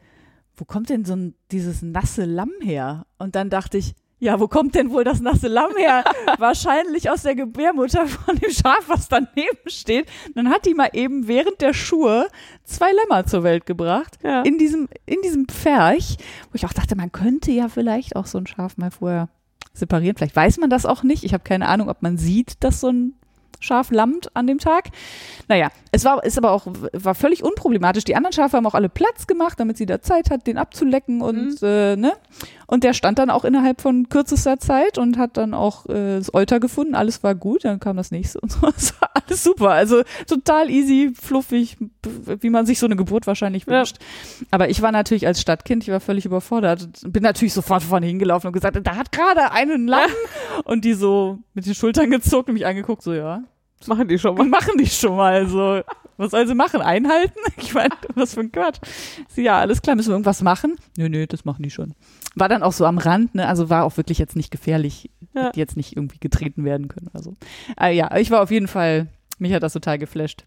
[0.60, 3.06] wo kommt denn so ein, dieses nasse Lamm her?
[3.18, 6.04] Und dann dachte ich, ja, wo kommt denn wohl das nasse Lamm her?
[6.38, 10.06] Wahrscheinlich aus der Gebärmutter von dem Schaf, was daneben steht.
[10.34, 12.28] Dann hat die mal eben während der Schuhe
[12.64, 14.18] zwei Lämmer zur Welt gebracht.
[14.22, 14.42] Ja.
[14.42, 16.18] In diesem, in diesem Pferch,
[16.50, 19.30] wo ich auch dachte, man könnte ja vielleicht auch so ein Schaf mal vorher
[19.72, 20.16] separieren.
[20.16, 21.24] Vielleicht weiß man das auch nicht.
[21.24, 23.14] Ich habe keine Ahnung, ob man sieht, dass so ein
[23.60, 24.88] Schaf lammt an dem Tag.
[25.48, 28.04] Naja, es war, ist aber auch, war völlig unproblematisch.
[28.04, 31.20] Die anderen Schafe haben auch alle Platz gemacht, damit sie da Zeit hat, den abzulecken
[31.22, 32.12] und, äh, ne?
[32.66, 36.32] Und der stand dann auch innerhalb von kürzester Zeit und hat dann auch äh, das
[36.32, 36.94] Euter gefunden.
[36.94, 37.64] Alles war gut.
[37.64, 38.68] Dann kam das nächste und so.
[38.76, 39.70] Es war alles super.
[39.70, 41.76] Also total easy, fluffig,
[42.40, 43.78] wie man sich so eine Geburt wahrscheinlich Ja.
[43.80, 43.96] wünscht.
[44.52, 46.88] Aber ich war natürlich als Stadtkind, ich war völlig überfordert.
[47.06, 50.10] Bin natürlich sofort vorne hingelaufen und gesagt, da hat gerade einen Lamm.
[50.64, 53.42] und die so mit den Schultern gezuckt und mich angeguckt, so, ja,
[53.86, 54.50] Machen die schon was mal.
[54.50, 55.80] machen die schon mal so?
[56.16, 56.82] Was soll sie machen?
[56.82, 57.38] Einhalten?
[57.56, 58.78] Ich meine, was für ein Quatsch.
[59.28, 60.76] Sie, ja, alles klar, müssen wir irgendwas machen?
[60.96, 61.94] Nö, nö, das machen die schon.
[62.34, 63.46] War dann auch so am Rand, ne?
[63.46, 65.10] Also war auch wirklich jetzt nicht gefährlich.
[65.34, 65.52] Ja.
[65.54, 67.36] Jetzt nicht irgendwie getreten werden können oder so.
[67.80, 69.08] Äh, ja, ich war auf jeden Fall,
[69.38, 70.44] mich hat das total geflasht.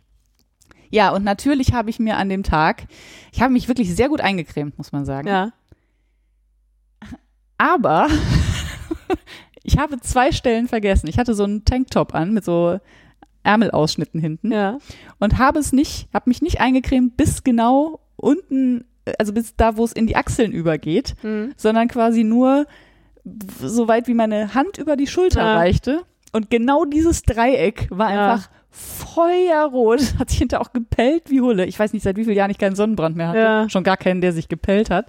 [0.90, 2.84] Ja, und natürlich habe ich mir an dem Tag,
[3.32, 5.28] ich habe mich wirklich sehr gut eingecremt, muss man sagen.
[5.28, 5.54] Ja.
[7.58, 8.08] Aber
[9.64, 11.08] ich habe zwei Stellen vergessen.
[11.08, 12.80] Ich hatte so einen Tanktop an mit so
[13.44, 14.78] Ärmelausschnitten hinten Ja.
[15.20, 18.86] und habe es nicht, habe mich nicht eingecremt bis genau unten,
[19.20, 21.54] also bis da, wo es in die Achseln übergeht, Mhm.
[21.58, 22.66] sondern quasi nur
[23.60, 25.56] so weit wie meine Hand über die Schulter Ja.
[25.56, 26.02] reichte.
[26.32, 28.34] Und genau dieses Dreieck war Ja.
[28.34, 31.66] einfach feuerrot, hat sich hinter auch gepellt wie Hulle.
[31.66, 33.40] Ich weiß nicht, seit wie vielen Jahren ich keinen Sonnenbrand mehr hatte.
[33.40, 33.70] Ja.
[33.70, 35.08] Schon gar keinen, der sich gepellt hat.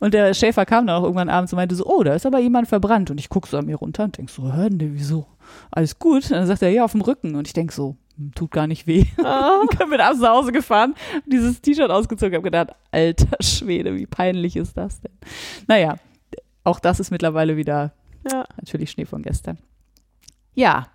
[0.00, 2.38] Und der Schäfer kam dann auch irgendwann abends und meinte so, oh, da ist aber
[2.38, 3.10] jemand verbrannt.
[3.10, 5.26] Und ich gucke so an mir runter und denk so, hör denn, wieso?
[5.70, 6.24] Alles gut?
[6.24, 7.34] Und dann sagt er, ja, auf dem Rücken.
[7.34, 9.04] Und ich denk so, hm, tut gar nicht weh.
[9.22, 9.62] Ah.
[9.78, 10.94] Dann bin abends nach Hause gefahren,
[11.26, 15.12] dieses T-Shirt ausgezogen, habe gedacht, alter Schwede, wie peinlich ist das denn?
[15.66, 15.96] Naja,
[16.64, 17.92] auch das ist mittlerweile wieder
[18.30, 18.44] Ja.
[18.56, 19.58] natürlich Schnee von gestern.
[20.54, 20.88] Ja.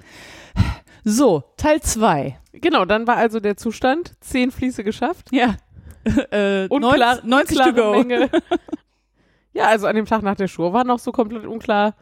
[1.03, 2.37] So, Teil 2.
[2.53, 5.29] Genau, dann war also der Zustand, zehn Fließe geschafft.
[5.31, 5.57] Ja.
[6.31, 7.91] äh, Unklar, 90, 90 to go.
[7.91, 8.29] Menge.
[9.53, 11.95] ja, also an dem Tag nach der Schuhe war noch so komplett unklar.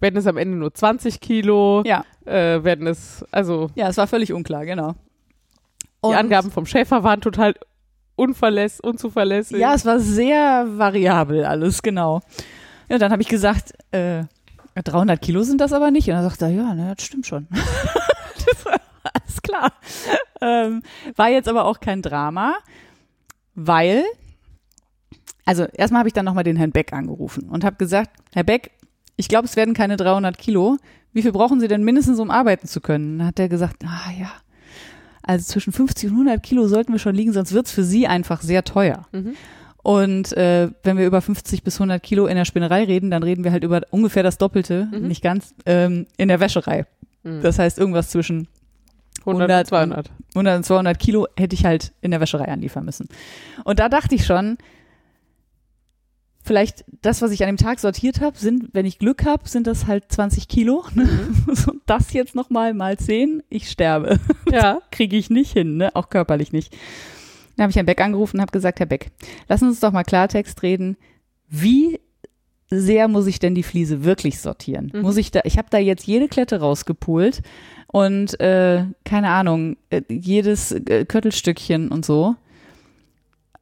[0.00, 1.82] Werden es am Ende nur 20 Kilo?
[1.84, 2.04] Ja.
[2.24, 4.94] Äh, werden es, also ja, es war völlig unklar, genau.
[6.04, 7.54] die Angaben vom Schäfer waren total
[8.16, 9.58] unverläss, unzuverlässig.
[9.58, 12.20] Ja, es war sehr variabel alles, genau.
[12.88, 14.24] Ja, dann habe ich gesagt, äh,
[14.82, 16.08] 300 Kilo sind das aber nicht.
[16.08, 17.46] Und dann sagt er, ja, ne, das stimmt schon.
[17.50, 19.72] das war alles klar.
[20.40, 20.82] Ähm,
[21.14, 22.56] war jetzt aber auch kein Drama,
[23.54, 24.04] weil,
[25.44, 28.72] also erstmal habe ich dann nochmal den Herrn Beck angerufen und habe gesagt, Herr Beck,
[29.16, 30.78] ich glaube, es werden keine 300 Kilo.
[31.12, 33.18] Wie viel brauchen Sie denn mindestens, um arbeiten zu können?
[33.18, 34.30] Dann hat er gesagt, ah ja,
[35.22, 38.42] also zwischen 50 und 100 Kilo sollten wir schon liegen, sonst wird's für Sie einfach
[38.42, 39.06] sehr teuer.
[39.12, 39.34] Mhm.
[39.82, 43.44] Und äh, wenn wir über 50 bis 100 Kilo in der Spinnerei reden, dann reden
[43.44, 45.06] wir halt über ungefähr das Doppelte, Mhm.
[45.08, 46.86] nicht ganz, ähm, in der Wäscherei.
[47.22, 47.40] Mhm.
[47.42, 48.48] Das heißt, irgendwas zwischen
[49.24, 50.10] 100, 100 200.
[50.34, 53.08] 100 und 200 Kilo hätte ich halt in der Wäscherei anliefern müssen.
[53.64, 54.58] Und da dachte ich schon,
[56.46, 59.66] vielleicht das, was ich an dem Tag sortiert habe, sind, wenn ich Glück habe, sind
[59.66, 60.84] das halt 20 Kilo.
[60.94, 61.08] Ne?
[61.54, 64.18] So, das jetzt nochmal mal 10, ich sterbe.
[64.50, 64.80] Ja.
[64.90, 65.94] Kriege ich nicht hin, ne?
[65.94, 66.72] auch körperlich nicht.
[67.56, 69.10] Dann habe ich Herrn Beck angerufen und habe gesagt, Herr Beck,
[69.48, 70.96] lassen Sie uns doch mal Klartext reden.
[71.48, 72.00] Wie
[72.68, 74.92] sehr muss ich denn die Fliese wirklich sortieren?
[74.94, 75.02] Mhm.
[75.02, 77.42] Muss ich da, ich habe da jetzt jede Klette rausgepult
[77.88, 82.36] und äh, keine Ahnung, äh, jedes äh, Köttelstückchen und so.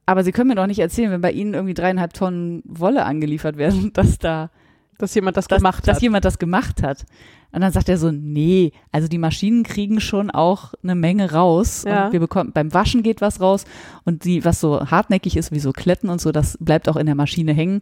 [0.06, 3.56] Aber Sie können mir doch nicht erzählen, wenn bei Ihnen irgendwie dreieinhalb Tonnen Wolle angeliefert
[3.56, 4.50] werden, dass da
[4.98, 6.02] Dass jemand das dass, gemacht dass hat.
[6.02, 7.04] jemand das gemacht hat.
[7.52, 11.84] Und dann sagt er so, nee, also die Maschinen kriegen schon auch eine Menge raus.
[11.86, 12.06] Ja.
[12.06, 13.64] Und wir bekommen, beim Waschen geht was raus.
[14.04, 17.06] Und die, was so hartnäckig ist, wie so Kletten und so, das bleibt auch in
[17.06, 17.78] der Maschine hängen.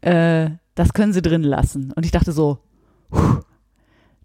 [0.00, 1.92] Äh, das können sie drin lassen.
[1.92, 2.58] Und ich dachte so,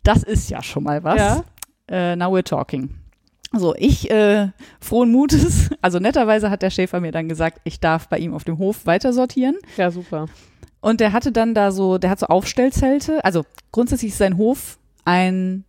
[0.04, 1.18] das ist ja schon mal was.
[1.18, 1.44] Ja.
[1.88, 2.90] Äh, now we're talking.
[3.56, 4.50] So, ich äh,
[4.82, 8.44] frohen Mutes, also netterweise hat der Schäfer mir dann gesagt, ich darf bei ihm auf
[8.44, 9.56] dem Hof weiter sortieren.
[9.78, 10.26] ja, super.
[10.82, 13.24] Und der hatte dann da so, der hat so Aufstellzelte.
[13.24, 15.64] Also grundsätzlich ist sein Hof ein,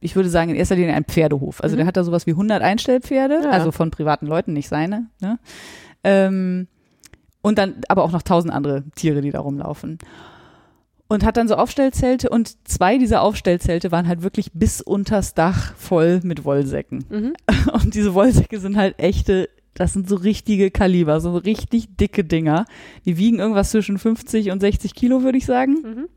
[0.00, 1.60] ich würde sagen, in erster Linie ein Pferdehof.
[1.62, 1.78] Also Mhm.
[1.78, 3.50] der hat da sowas wie 100 Einstellpferde, Ja.
[3.50, 5.06] also von privaten Leuten, nicht seine.
[5.20, 5.38] Ne?
[6.04, 6.68] Ähm,
[7.42, 9.98] und dann aber auch noch tausend andere Tiere, die da rumlaufen.
[11.10, 15.74] Und hat dann so Aufstellzelte und zwei dieser Aufstellzelte waren halt wirklich bis unters Dach
[15.74, 17.04] voll mit Wollsäcken.
[17.10, 17.32] Mhm.
[17.72, 22.64] Und diese Wollsäcke sind halt echte, das sind so richtige Kaliber, so richtig dicke Dinger.
[23.06, 25.72] Die wiegen irgendwas zwischen 50 und 60 Kilo, würde ich sagen.
[25.82, 26.08] Mhm.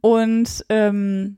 [0.00, 1.36] Und ähm,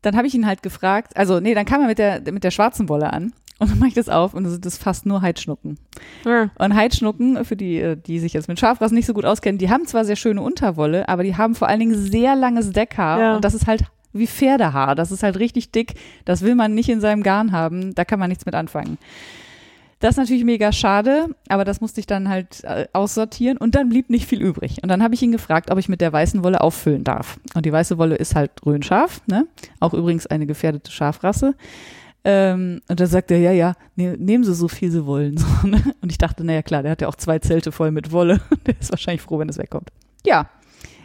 [0.00, 2.50] dann habe ich ihn halt gefragt, also nee, dann kam er mit der, mit der
[2.50, 3.34] schwarzen Wolle an.
[3.58, 5.78] Und dann mache ich das auf und dann sind das fast nur Heidschnucken.
[6.26, 6.50] Ja.
[6.58, 9.70] Und Heidschnucken, für die, äh, die sich jetzt mit Schafrassen nicht so gut auskennen, die
[9.70, 13.20] haben zwar sehr schöne Unterwolle, aber die haben vor allen Dingen sehr langes Deckhaar.
[13.20, 13.36] Ja.
[13.36, 14.94] Und das ist halt wie Pferdehaar.
[14.94, 15.94] Das ist halt richtig dick.
[16.24, 17.94] Das will man nicht in seinem Garn haben.
[17.94, 18.98] Da kann man nichts mit anfangen.
[20.00, 23.88] Das ist natürlich mega schade, aber das musste ich dann halt äh, aussortieren und dann
[23.88, 24.82] blieb nicht viel übrig.
[24.82, 27.38] Und dann habe ich ihn gefragt, ob ich mit der weißen Wolle auffüllen darf.
[27.54, 29.46] Und die weiße Wolle ist halt röhnscharf, ne?
[29.80, 31.54] Auch übrigens eine gefährdete Schafrasse.
[32.28, 35.36] Ähm, und da sagt er, ja, ja, ne, nehmen Sie so viel Sie wollen.
[35.62, 35.80] So, ne?
[36.02, 38.40] Und ich dachte, naja klar, der hat ja auch zwei Zelte voll mit Wolle.
[38.66, 39.90] Der ist wahrscheinlich froh, wenn es wegkommt.
[40.24, 40.48] Ja,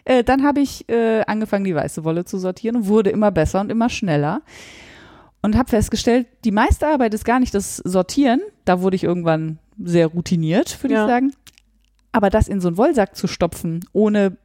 [0.04, 3.62] äh, dann habe ich äh, angefangen, die weiße Wolle zu sortieren und wurde immer besser
[3.62, 4.42] und immer schneller.
[5.44, 8.42] Und habe festgestellt, die meiste Arbeit ist gar nicht das Sortieren.
[8.66, 11.06] Da wurde ich irgendwann sehr routiniert, würde Ja.
[11.06, 11.34] ich sagen.
[12.14, 14.38] Aber das in so einen Wollsack zu stopfen, ohne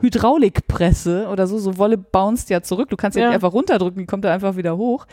[0.00, 2.88] Hydraulikpresse oder so, so Wolle bounced ja zurück.
[2.90, 3.28] Du kannst ja, Ja.
[3.30, 5.06] nicht einfach runterdrücken, die kommt da einfach wieder hoch.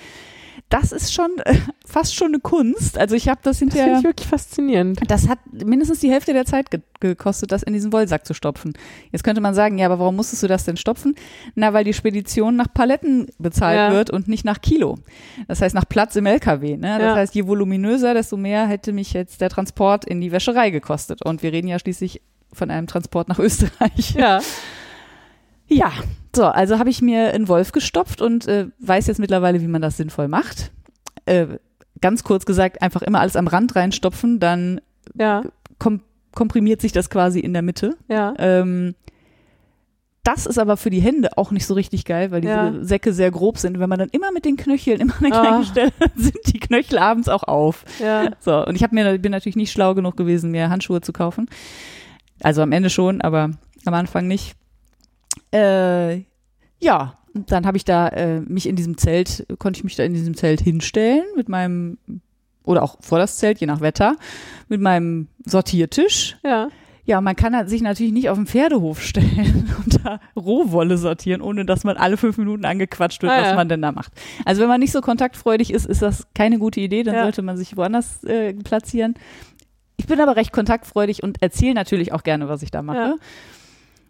[0.70, 1.56] Das ist schon äh,
[1.86, 2.98] fast schon eine Kunst.
[2.98, 3.98] Also ich habe das Das finde hinterher.
[4.00, 5.00] ich wirklich faszinierend.
[5.08, 8.74] Das hat mindestens die Hälfte der Zeit ge gekostet, das in diesen Wollsack zu stopfen.
[9.12, 11.16] Jetzt könnte man sagen, ja, aber warum musstest du das denn stopfen?
[11.56, 13.92] Na, weil die Spedition nach Paletten bezahlt Ja.
[13.92, 15.00] wird und nicht nach Kilo.
[15.48, 16.78] Das heißt nach Platz im LKW.
[16.78, 16.98] Ne?
[17.00, 17.16] Das Ja.
[17.16, 21.26] heißt, je voluminöser, desto mehr hätte mich jetzt der Transport in die Wäscherei gekostet.
[21.26, 22.22] Und wir reden ja schließlich
[22.54, 24.12] von einem Transport nach Österreich.
[24.14, 24.40] Ja.
[25.68, 25.92] Ja,
[26.36, 29.82] so, also habe ich mir einen Wolf gestopft und äh, weiß jetzt mittlerweile, wie man
[29.82, 30.72] das sinnvoll macht.
[31.26, 31.48] Äh,
[32.02, 34.82] ganz kurz gesagt, einfach immer alles am Rand reinstopfen, dann
[35.16, 35.44] Ja.
[35.80, 36.02] kom
[36.34, 37.98] komprimiert sich das quasi in der Mitte.
[38.08, 38.34] Ja.
[38.38, 38.96] Ähm,
[40.24, 42.74] das ist aber für die Hände auch nicht so richtig geil, weil diese Ja.
[42.80, 43.80] Säcke sehr grob sind.
[43.80, 45.42] Wenn man dann immer mit den Knöcheln immer an der Ah.
[45.42, 47.84] gleichen Stelle sind die Knöchel abends auch auf.
[48.00, 48.30] Ja.
[48.40, 51.50] So, und ich habe mir bin natürlich nicht schlau genug gewesen, mir Handschuhe zu kaufen.
[52.42, 53.50] Also am Ende schon, aber
[53.86, 54.56] am Anfang nicht.
[55.54, 56.24] Äh,
[56.80, 60.14] ja, dann habe ich da äh, mich in diesem Zelt, konnte ich mich da in
[60.14, 61.98] diesem Zelt hinstellen mit meinem
[62.64, 64.16] oder auch vor das Zelt, je nach Wetter,
[64.68, 66.38] mit meinem Sortiertisch.
[66.44, 66.70] Ja.
[67.04, 71.42] Ja, man kann halt sich natürlich nicht auf den Pferdehof stellen und da Rohwolle sortieren,
[71.42, 73.56] ohne dass man alle fünf Minuten angequatscht wird, Ah, was ja.
[73.56, 74.14] man denn da macht.
[74.46, 77.24] Also wenn man nicht so kontaktfreudig ist, ist das keine gute Idee, dann Ja.
[77.24, 79.16] sollte man sich woanders äh, platzieren.
[79.98, 82.98] Ich bin aber recht kontaktfreudig und erzähle natürlich auch gerne, was ich da mache.
[82.98, 83.16] Ja.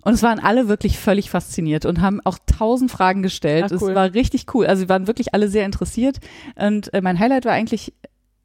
[0.03, 3.65] Und es waren alle wirklich völlig fasziniert und haben auch tausend Fragen gestellt.
[3.67, 3.89] Ach, cool.
[3.89, 4.65] Es war richtig cool.
[4.65, 6.17] Also sie waren wirklich alle sehr interessiert.
[6.55, 7.93] Und äh, mein Highlight war eigentlich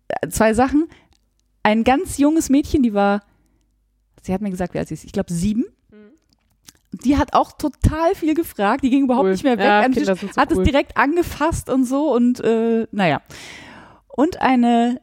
[0.08, 0.86] äh, zwei Sachen.
[1.62, 3.22] Ein ganz junges Mädchen, die war,
[4.22, 5.64] sie hat mir gesagt, wie alt sie ist, ich glaube sieben.
[7.04, 8.84] Die hat auch total viel gefragt.
[8.84, 9.32] Die ging überhaupt Cool.
[9.32, 9.64] nicht mehr weg.
[9.66, 10.62] Ja, Tisch, so hat cool.
[10.62, 13.20] es direkt angefasst und so und äh, naja.
[14.08, 15.00] Und eine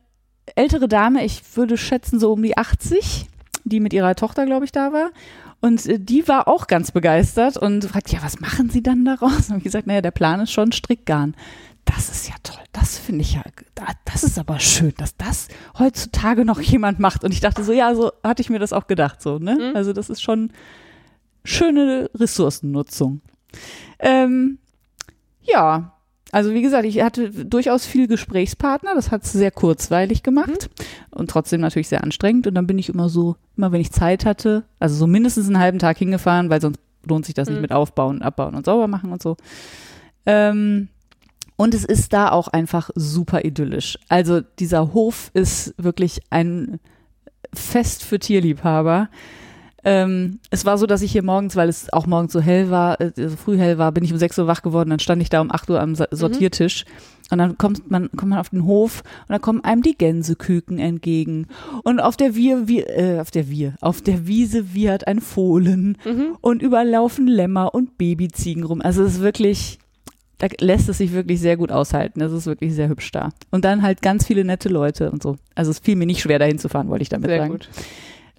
[0.56, 3.28] ältere Dame, ich würde schätzen so um die 80,
[3.64, 5.12] die mit ihrer Tochter, glaube ich, da war.
[5.64, 9.50] Und äh, die war auch ganz begeistert und fragt, ja, was machen Sie dann daraus?
[9.50, 11.36] Und ich gesagt, naja, der Plan ist schon Strickgarn.
[11.86, 12.60] Das ist ja toll.
[12.74, 15.48] Das finde ich ja, da- das ist aber schön, dass das
[15.80, 17.24] heutzutage noch jemand macht.
[17.24, 19.56] Und ich dachte so, ja, so hatte ich mir das auch gedacht, so, ne?
[19.72, 19.76] Mhm.
[19.78, 20.52] Also das ist schon
[21.46, 23.22] schöne Ressourcennutzung.
[24.00, 24.58] Ähm,
[25.42, 25.93] ja,
[26.34, 28.96] also wie gesagt, ich hatte durchaus viel Gesprächspartner.
[28.96, 30.70] Das hat es sehr kurzweilig gemacht
[31.12, 32.48] und trotzdem natürlich sehr anstrengend.
[32.48, 35.60] Und dann bin ich immer so, immer wenn ich Zeit hatte, also so mindestens einen
[35.60, 37.62] halben Tag hingefahren, weil sonst lohnt sich das nicht Mhm.
[37.62, 39.38] mit Aufbauen, Abbauen und sauber machen und so.
[40.26, 40.88] Ähm,
[41.56, 44.00] und es ist da auch einfach super idyllisch.
[44.10, 46.80] Also dieser Hof ist wirklich ein
[47.54, 49.10] Fest für Tierliebhaber.
[49.86, 53.02] Ähm, es war so, dass ich hier morgens, weil es auch morgens so hell war,
[53.02, 55.30] äh, so früh hell war, bin ich um 6 Uhr wach geworden, dann stand ich
[55.30, 56.86] da um 8 Uhr am Sa- Sortiertisch.
[57.32, 60.78] Und dann kommt man, kommt man auf den Hof und dann kommen einem die Gänseküken
[60.78, 61.48] entgegen.
[61.84, 65.98] Und auf der Wir, wir äh, auf der Wir, auf der Wiese wiehert ein Fohlen
[66.06, 66.38] Mhm.
[66.42, 68.82] und überall laufen Lämmer und Babyziegen rum.
[68.82, 69.80] Also es ist wirklich,
[70.38, 72.22] da lässt es sich wirklich sehr gut aushalten.
[72.22, 73.30] Es ist wirklich sehr hübsch da.
[73.52, 75.38] Und dann halt ganz viele nette Leute und so.
[75.56, 77.52] Also es fiel mir nicht schwer, dahin zu fahren, wollte ich damit Sehr sagen.
[77.54, 77.70] gut.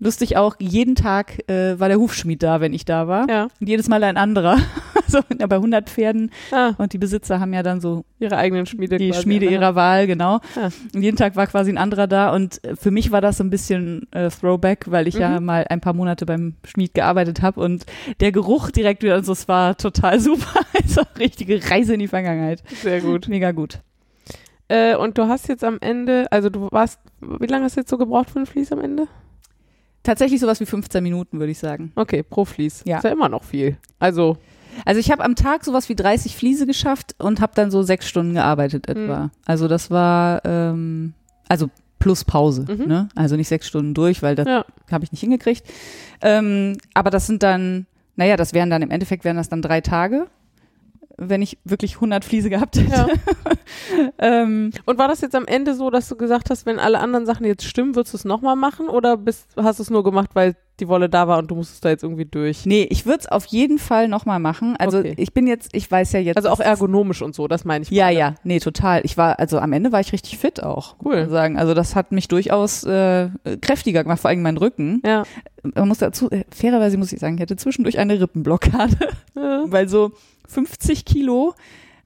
[0.01, 3.29] Lustig auch, jeden Tag äh, war der Hufschmied da, wenn ich da war.
[3.31, 3.45] Ja.
[3.61, 4.59] Und jedes Mal ein anderer.
[5.07, 6.31] Also ja, bei 100 Pferden.
[6.51, 8.97] Ah, Und die Besitzer haben ja dann so ihre eigenen Schmiede.
[8.97, 9.23] die quasi.
[9.23, 10.41] Schmiede ihrer Wahl, genau.
[10.57, 10.71] Ja.
[10.95, 12.33] Und jeden Tag war quasi ein anderer da.
[12.35, 15.45] Und äh, für mich war das so ein bisschen äh, Throwback, weil ich ja Mhm.
[15.47, 17.61] mal ein paar Monate beim Schmied gearbeitet habe.
[17.61, 17.85] Und
[18.21, 20.61] der Geruch direkt wieder, also es war total super.
[20.83, 22.63] Also richtige Reise in die Vergangenheit.
[22.83, 23.29] Sehr gut.
[23.29, 23.81] Mega gut.
[24.69, 27.91] Äh, und du hast jetzt am Ende, also du warst, wie lange hast du jetzt
[27.91, 29.07] so gebraucht für ein Fließ am Ende?
[30.05, 31.91] Tatsächlich sowas wie 15 Minuten, würde ich sagen.
[31.97, 32.83] Okay, pro Fließ.
[32.87, 32.99] Ja.
[32.99, 33.77] Ist ja immer noch viel.
[33.99, 34.37] Also,
[34.85, 38.09] Also ich habe am Tag sowas wie 30 Fliese geschafft und habe dann so sechs
[38.09, 39.25] Stunden gearbeitet etwa.
[39.25, 39.31] Mhm.
[39.47, 41.15] Also das war, ähm,
[41.49, 41.71] also
[42.01, 42.87] plus Pause, Mhm.
[42.87, 43.09] ne?
[43.15, 44.65] Also nicht sechs Stunden durch, weil das ja.
[44.91, 45.65] habe ich nicht hingekriegt.
[46.21, 47.87] Ähm, aber das sind dann,
[48.17, 50.27] naja, das wären dann im Endeffekt wären das dann drei Tage,
[51.17, 52.91] wenn ich wirklich 100 Fliese gehabt hätte.
[52.91, 53.07] ja.
[54.19, 57.27] ähm, Und war das jetzt am Ende so, dass du gesagt hast, wenn alle anderen
[57.27, 58.89] Sachen jetzt stimmen, würdest du es nochmal machen?
[58.89, 61.85] Oder bist, hast du es nur gemacht, weil die Wolle da war und du musstest
[61.85, 62.67] da jetzt irgendwie durch?
[62.67, 64.75] nee, ich würde es auf jeden Fall nochmal machen.
[64.77, 65.15] Also Okay.
[65.19, 66.37] ich bin jetzt, ich weiß ja jetzt.
[66.37, 67.91] Also auch ergonomisch und so, das meine ich.
[67.91, 68.19] Ja, gerade.
[68.19, 69.03] ja, nee, total.
[69.05, 70.97] Ich war, also am Ende war ich richtig fit auch.
[71.05, 71.29] Cool.
[71.29, 71.59] Sagen.
[71.59, 73.29] Also das hat mich durchaus äh,
[73.61, 75.01] kräftiger gemacht, vor allem mein Rücken.
[75.07, 75.23] Ja.
[75.75, 78.97] Man muss dazu, äh, fairerweise muss ich sagen, ich hatte zwischendurch eine Rippenblockade,
[79.37, 79.65] ja.
[79.69, 80.11] weil so
[80.49, 81.55] 50 Kilo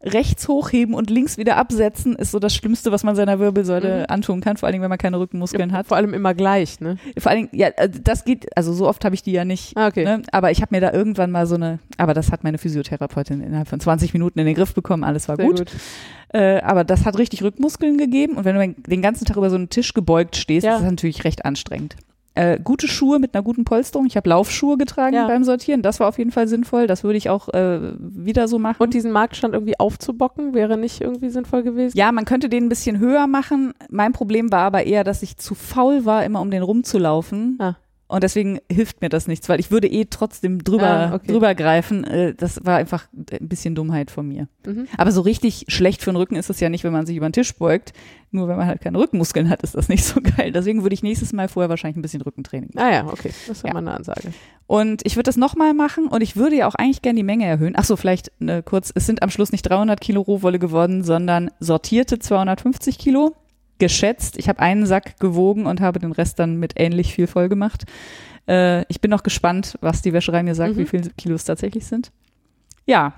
[0.00, 4.04] rechts hochheben und links wieder absetzen ist so das Schlimmste, was man seiner Wirbelsäule Mhm.
[4.08, 5.88] antun kann, vor allem wenn man keine Rückenmuskeln hat.
[5.88, 6.98] Vor allem immer gleich, ne?
[7.18, 9.76] Vor allen Dingen, ja, äh, das geht, also so oft habe ich die ja nicht.
[9.76, 10.04] Ah, okay.
[10.04, 10.22] Ne?
[10.30, 13.66] Aber ich habe mir da irgendwann mal so eine, aber das hat meine Physiotherapeutin innerhalb
[13.66, 15.58] von 20 Minuten in den Griff bekommen, alles war Sehr gut.
[15.58, 15.72] gut.
[16.32, 19.56] Äh, aber das hat richtig Rückmuskeln gegeben und wenn du den ganzen Tag über so
[19.56, 20.76] einen Tisch gebeugt stehst, Ja.
[20.76, 21.96] ist das natürlich recht anstrengend.
[22.38, 24.06] Äh, gute Schuhe mit einer guten Polsterung.
[24.06, 25.26] Ich habe Laufschuhe getragen Ja.
[25.26, 25.82] beim Sortieren.
[25.82, 26.86] Das war auf jeden Fall sinnvoll.
[26.86, 28.80] Das würde ich auch äh, wieder so machen.
[28.80, 31.96] Und diesen Marktstand irgendwie aufzubocken, wäre nicht irgendwie sinnvoll gewesen?
[31.98, 33.72] ja, man könnte den ein bisschen höher machen.
[33.90, 37.56] Mein Problem war aber eher, dass ich zu faul war, immer um den rumzulaufen.
[37.60, 37.74] Ah.
[38.10, 41.26] Und deswegen hilft mir das nichts, weil ich würde eh trotzdem drüber, Ah, okay.
[41.30, 42.04] drüber greifen.
[42.04, 44.48] Äh, das war einfach ein bisschen Dummheit von mir.
[44.64, 44.86] Mhm.
[44.96, 47.28] Aber so richtig schlecht für den Rücken ist es ja nicht, wenn man sich über
[47.28, 47.92] den Tisch beugt.
[48.30, 50.52] Nur wenn man halt keine Rückenmuskeln hat, ist das nicht so geil.
[50.52, 52.86] Deswegen würde ich nächstes Mal vorher wahrscheinlich ein bisschen Rückentraining machen.
[52.86, 53.30] Ah ja, okay.
[53.46, 53.74] Das ist ja Ja.
[53.74, 54.32] mal eine Ansage.
[54.66, 57.44] Und ich würde das nochmal machen und ich würde ja auch eigentlich gerne die Menge
[57.44, 57.74] erhöhen.
[57.76, 58.90] Ach so, vielleicht äh, kurz.
[58.94, 63.34] Es sind am Schluss nicht 300 Kilo Rohwolle geworden, sondern sortierte 250 Kilo.
[63.78, 64.38] Geschätzt.
[64.38, 67.84] Ich habe einen Sack gewogen und habe den Rest dann mit ähnlich viel voll gemacht.
[68.48, 70.78] Äh, ich bin noch gespannt, was die Wäscherei mir sagt, Mhm.
[70.80, 72.10] wie viele Kilos tatsächlich sind.
[72.86, 73.12] Ja.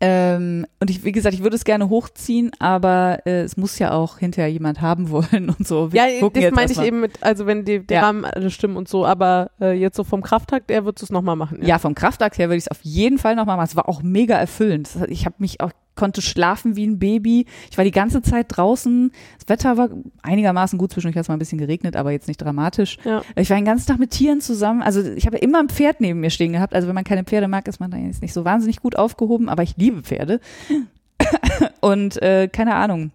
[0.00, 3.92] Ähm, und ich, wie gesagt, ich würde es gerne hochziehen, aber äh, es muss ja
[3.92, 5.92] auch hinterher jemand haben wollen und so.
[5.92, 8.00] Wir ja, das meine ich eben mit, also wenn die, die Ja.
[8.02, 11.10] Rahmen alle stimmen und so, aber äh, jetzt so vom Krafttakt, er würdest du es
[11.10, 11.60] nochmal machen.
[11.64, 13.68] Ja, vom Kraftakt her würde ich es auf jeden Fall nochmal machen.
[13.68, 14.90] Es war auch mega erfüllend.
[15.08, 17.44] Ich habe mich auch konnte schlafen wie ein Baby.
[17.70, 19.12] Ich war die ganze Zeit draußen.
[19.38, 19.90] Das Wetter war
[20.22, 20.92] einigermaßen gut.
[20.92, 22.96] Zwischendurch hat es mal ein bisschen geregnet, aber jetzt nicht dramatisch.
[23.04, 23.20] Ja.
[23.36, 24.80] Ich war den ganzen Tag mit Tieren zusammen.
[24.80, 26.72] Also ich habe immer ein Pferd neben mir stehen gehabt.
[26.74, 29.48] Also wenn man keine Pferde mag, ist man da jetzt nicht so wahnsinnig gut aufgehoben.
[29.50, 30.40] Aber ich liebe Pferde.
[31.80, 33.10] Und äh, keine Ahnung.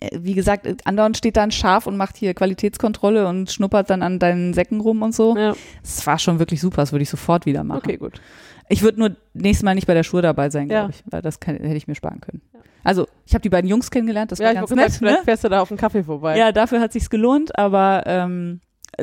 [0.00, 4.02] Äh, Wie gesagt, andauernd steht da ein Schaf und macht hier Qualitätskontrolle und schnuppert dann
[4.02, 5.36] an deinen Säcken rum und so.
[5.36, 6.82] Ja, Es war schon wirklich super.
[6.82, 7.78] Das würde ich sofort wieder machen.
[7.84, 8.20] okay, gut.
[8.68, 11.40] Ich würde nur nächstes Mal nicht bei der Schur dabei sein, glaube ich, weil das
[11.40, 12.42] kann, hätte ich mir sparen können.
[12.84, 14.98] Also, ich habe die beiden Jungs kennengelernt, das war ganz wollte gesagt, nett.
[14.98, 15.24] vielleicht Ne?
[15.24, 16.38] fährst du da auf einen Kaffee vorbei.
[16.38, 18.60] Ja, dafür hat sich's gelohnt, aber ähm,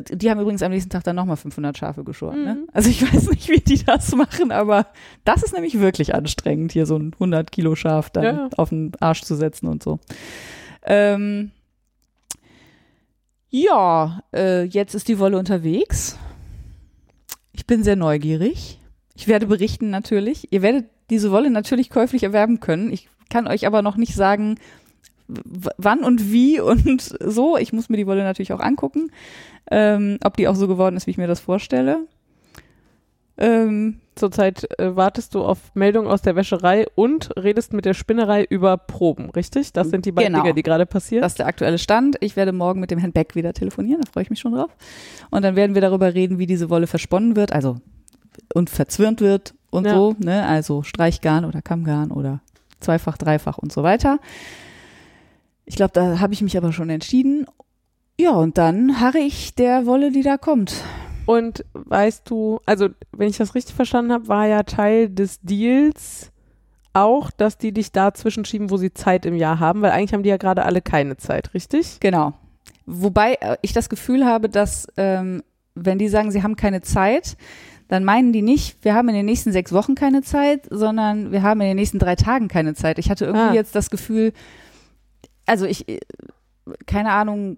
[0.10, 2.44] die haben übrigens am nächsten Tag dann nochmal 500 Schafe geschoren.
[2.44, 2.54] Ne?
[2.56, 2.68] Mhm.
[2.74, 4.88] Also ich weiß nicht, wie die das machen, aber
[5.24, 8.50] das ist nämlich wirklich anstrengend, hier so ein 100 Kilo Schaf dann Ja.
[8.58, 10.00] auf den Arsch zu setzen und so.
[10.84, 11.52] Ähm,
[13.50, 16.18] ja, äh, jetzt ist die Wolle unterwegs.
[17.54, 18.80] Ich bin sehr neugierig.
[19.16, 20.52] Ich werde berichten natürlich.
[20.52, 22.92] Ihr werdet diese Wolle natürlich käuflich erwerben können.
[22.92, 24.56] Ich kann euch aber noch nicht sagen,
[25.28, 27.58] wann und wie und so.
[27.58, 29.12] Ich muss mir die Wolle natürlich auch angucken,
[29.72, 32.08] ähm, ob die auch so geworden ist, wie ich mir das vorstelle.
[33.38, 38.46] Ähm, Zurzeit äh, wartest du auf Meldungen aus der Wäscherei und redest mit der Spinnerei
[38.46, 39.74] über Proben, richtig?
[39.74, 40.44] Das sind die beiden Genau.
[40.44, 41.22] Dinge, die gerade passieren.
[41.22, 42.16] das ist der aktuelle Stand.
[42.22, 44.72] Ich werde morgen mit dem Herrn Beck wieder telefonieren, da freue ich mich schon drauf.
[45.32, 47.76] Und dann werden wir darüber reden, wie diese Wolle versponnen wird, also
[48.54, 49.94] und verzwirnt wird und Ja.
[49.96, 50.46] so, ne?
[50.46, 52.42] Also Streichgarn oder Kammgarn oder
[52.80, 54.20] zweifach, dreifach und so weiter.
[55.66, 57.46] Ich glaube, da habe ich mich aber schon entschieden.
[58.20, 60.76] Ja, und dann harre ich der Wolle, die da kommt.
[61.26, 66.32] Und weißt du, also wenn ich das richtig verstanden habe, war ja Teil des Deals
[66.94, 70.24] auch, dass die dich da zwischenschieben, wo sie Zeit im Jahr haben, weil eigentlich haben
[70.24, 72.00] die ja gerade alle keine Zeit, richtig?
[72.00, 72.34] Genau.
[72.86, 75.44] Wobei äh, ich das Gefühl habe, dass ähm,
[75.74, 77.36] wenn die sagen, sie haben keine Zeit,
[77.88, 81.44] dann meinen die nicht, wir haben in den nächsten sechs Wochen keine Zeit, sondern wir
[81.44, 82.98] haben in den nächsten drei Tagen keine Zeit.
[83.00, 83.54] Ich hatte irgendwie Ah.
[83.54, 84.34] jetzt das Gefühl,
[85.46, 86.00] also ich, äh,
[86.88, 87.58] keine Ahnung,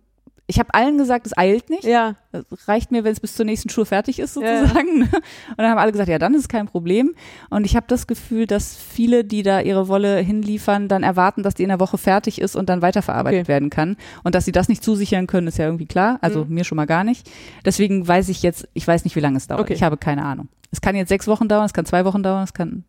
[0.50, 1.84] ich habe allen gesagt, es eilt nicht.
[1.84, 2.16] Ja.
[2.32, 4.60] Es reicht mir, wenn es bis zur nächsten Schuhe fertig ist, Ja, ja.
[4.62, 5.02] sozusagen.
[5.04, 5.12] Und
[5.58, 7.14] dann haben alle gesagt, ja, dann ist es kein Problem.
[7.50, 11.54] Und ich habe das Gefühl, dass viele, die da ihre Wolle hinliefern, dann erwarten, dass
[11.54, 13.48] die in der Woche fertig ist und dann weiterverarbeitet Okay.
[13.50, 13.98] werden kann.
[14.24, 16.18] Und dass sie das nicht zusichern können, ist ja irgendwie klar.
[16.22, 16.54] Also Mhm.
[16.54, 17.30] mir schon mal gar nicht.
[17.66, 19.62] Deswegen weiß ich jetzt, ich weiß nicht, wie lange es dauert.
[19.62, 19.74] Okay.
[19.74, 20.48] Ich habe keine Ahnung.
[20.72, 22.86] Es kann jetzt sechs Wochen dauern, es kann zwei Wochen dauern, es kann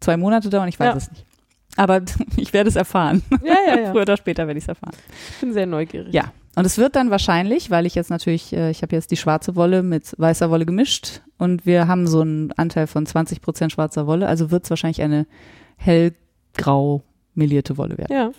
[0.00, 0.96] zwei Monate dauern, ich weiß Ja.
[0.96, 1.24] es nicht.
[1.76, 2.02] Aber
[2.36, 3.22] ich werde es erfahren.
[3.42, 3.90] Ja, ja, ja.
[3.92, 4.92] Früher oder später werde ich es erfahren.
[5.36, 6.12] Ich bin sehr neugierig.
[6.12, 6.32] Ja.
[6.54, 9.56] Und es wird dann wahrscheinlich, weil ich jetzt natürlich, äh, ich habe jetzt die schwarze
[9.56, 14.06] Wolle mit weißer Wolle gemischt und wir haben so einen Anteil von 20 Prozent schwarzer
[14.06, 15.26] Wolle, also wird es wahrscheinlich eine
[15.76, 17.02] hellgrau
[17.34, 18.12] melierte Wolle werden.
[18.14, 18.30] Ja.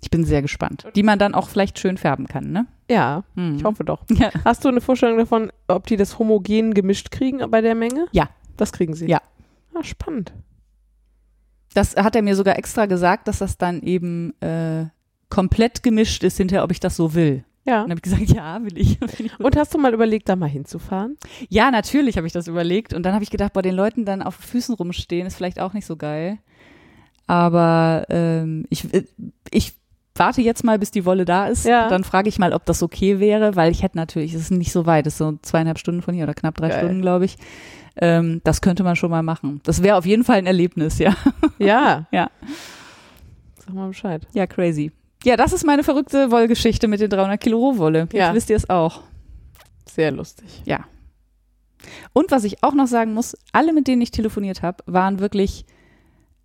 [0.00, 0.86] Ich bin sehr gespannt.
[0.96, 2.66] Die man dann auch vielleicht schön färben kann, ne?
[2.90, 3.56] Ja, Hm.
[3.56, 4.02] ich hoffe doch.
[4.10, 4.30] Ja.
[4.44, 8.06] Hast du eine Vorstellung davon, ob die das homogen gemischt kriegen bei der Menge?
[8.12, 8.28] Ja.
[8.56, 9.06] Das kriegen sie.
[9.08, 9.20] Ja.
[9.74, 10.32] Ah, spannend.
[11.74, 14.86] Das hat er mir sogar extra gesagt, dass das dann eben äh,
[15.32, 17.42] komplett gemischt ist hinterher, ob ich das so will.
[17.64, 17.84] Ja.
[17.84, 18.98] Und habe ich gesagt, ja, will ich.
[19.38, 21.16] Und hast du mal überlegt, da mal hinzufahren?
[21.48, 22.92] Ja, natürlich habe ich das überlegt.
[22.92, 25.72] Und dann habe ich gedacht, bei den Leuten dann auf Füßen rumstehen, ist vielleicht auch
[25.72, 26.38] nicht so geil.
[27.26, 29.04] Aber ähm, ich, äh,
[29.50, 29.72] ich
[30.14, 31.64] warte jetzt mal, bis die Wolle da ist.
[31.64, 31.88] Ja.
[31.88, 34.70] Dann frage ich mal, ob das okay wäre, weil ich hätte natürlich, es ist nicht
[34.72, 36.78] so weit, es ist so zweieinhalb Stunden von hier oder knapp drei Geil.
[36.80, 37.38] Stunden, glaube ich.
[37.96, 39.62] Ähm, das könnte man schon mal machen.
[39.64, 41.16] Das wäre auf jeden Fall ein Erlebnis, ja.
[41.58, 42.06] Ja.
[42.12, 42.30] Ja.
[43.64, 44.26] Sag mal Bescheid.
[44.34, 44.92] Ja, crazy.
[45.24, 48.00] Ja, das ist meine verrückte Wollgeschichte mit den 300 Kilo Rohwolle.
[48.00, 48.34] Jetzt Ja.
[48.34, 49.02] wisst ihr es auch.
[49.90, 50.62] Sehr lustig.
[50.64, 50.84] Ja.
[52.12, 55.64] Und was ich auch noch sagen muss, alle, mit denen ich telefoniert habe, waren wirklich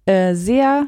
[0.05, 0.87] äh, sehr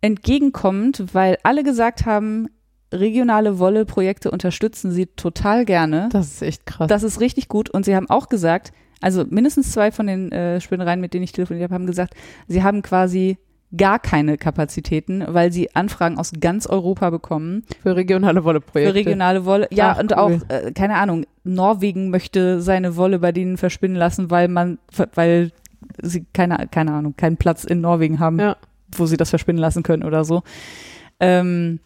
[0.00, 2.48] entgegenkommend, weil alle gesagt haben,
[2.92, 6.08] regionale Wolle-Projekte unterstützen sie total gerne.
[6.12, 6.88] Das ist echt krass.
[6.88, 7.68] Das ist richtig gut.
[7.70, 11.32] Und sie haben auch gesagt, also mindestens zwei von den äh, Spinnereien, mit denen ich
[11.32, 12.14] telefoniert habe, haben gesagt,
[12.46, 13.38] sie haben quasi
[13.76, 18.90] gar keine Kapazitäten, weil sie Anfragen aus ganz Europa bekommen für regionale Wolleprojekte.
[18.92, 19.68] für regionale Wolle.
[19.70, 20.18] Ja, Ach, und cool.
[20.18, 24.78] auch, äh, keine Ahnung, Norwegen möchte seine Wolle bei denen verspinnen lassen, weil man,
[25.14, 25.52] weil
[26.00, 28.56] sie keine, keine Ahnung, keinen Platz in Norwegen haben, Ja.
[28.96, 30.42] wo sie das verspinnen lassen können oder so.
[31.20, 31.80] Ähm,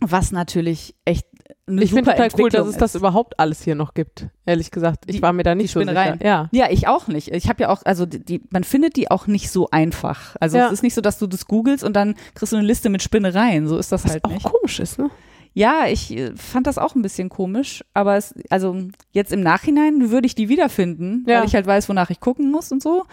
[0.00, 1.26] was natürlich echt
[1.66, 2.98] eine Ich finde total cool, dass es das ist.
[3.00, 4.28] überhaupt alles hier noch gibt.
[4.46, 6.14] Ehrlich gesagt, ich Die- war mir da nicht so Spinnereien.
[6.18, 6.24] sicher.
[6.26, 6.48] Ja.
[6.52, 7.28] Ja, ich auch nicht.
[7.28, 10.36] Ich habe ja auch, also die, die, man findet die auch nicht so einfach.
[10.40, 10.66] Also Ja.
[10.66, 13.02] es ist nicht so, dass du das googelst und dann kriegst du eine Liste mit
[13.02, 13.66] Spinnereien.
[13.68, 14.44] So ist das Was halt auch nicht.
[14.44, 15.10] komisch ist, ne?
[15.54, 18.74] Ja, ich äh, fand das auch ein bisschen komisch, aber es, also
[19.10, 21.40] jetzt im Nachhinein würde ich die wiederfinden, Ja.
[21.40, 23.04] weil ich halt weiß, wonach ich gucken muss und so.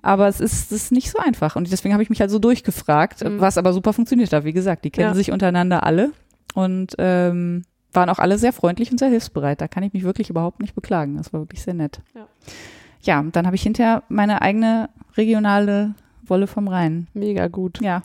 [0.00, 2.38] Aber es ist, es ist nicht so einfach und deswegen habe ich mich halt so
[2.38, 3.40] durchgefragt, Mhm.
[3.40, 4.44] was aber super funktioniert hat.
[4.44, 5.14] Wie gesagt, die kennen Ja.
[5.14, 6.12] sich untereinander alle
[6.54, 9.60] und ähm, waren auch alle sehr freundlich und sehr hilfsbereit.
[9.60, 11.16] Da kann ich mich wirklich überhaupt nicht beklagen.
[11.16, 12.00] Das war wirklich sehr nett.
[12.14, 12.26] Ja.
[13.04, 15.94] Ja, und dann habe ich hinterher meine eigene regionale
[16.24, 17.08] Wolle vom Rhein.
[17.14, 17.80] Mega gut.
[17.80, 18.02] Ja.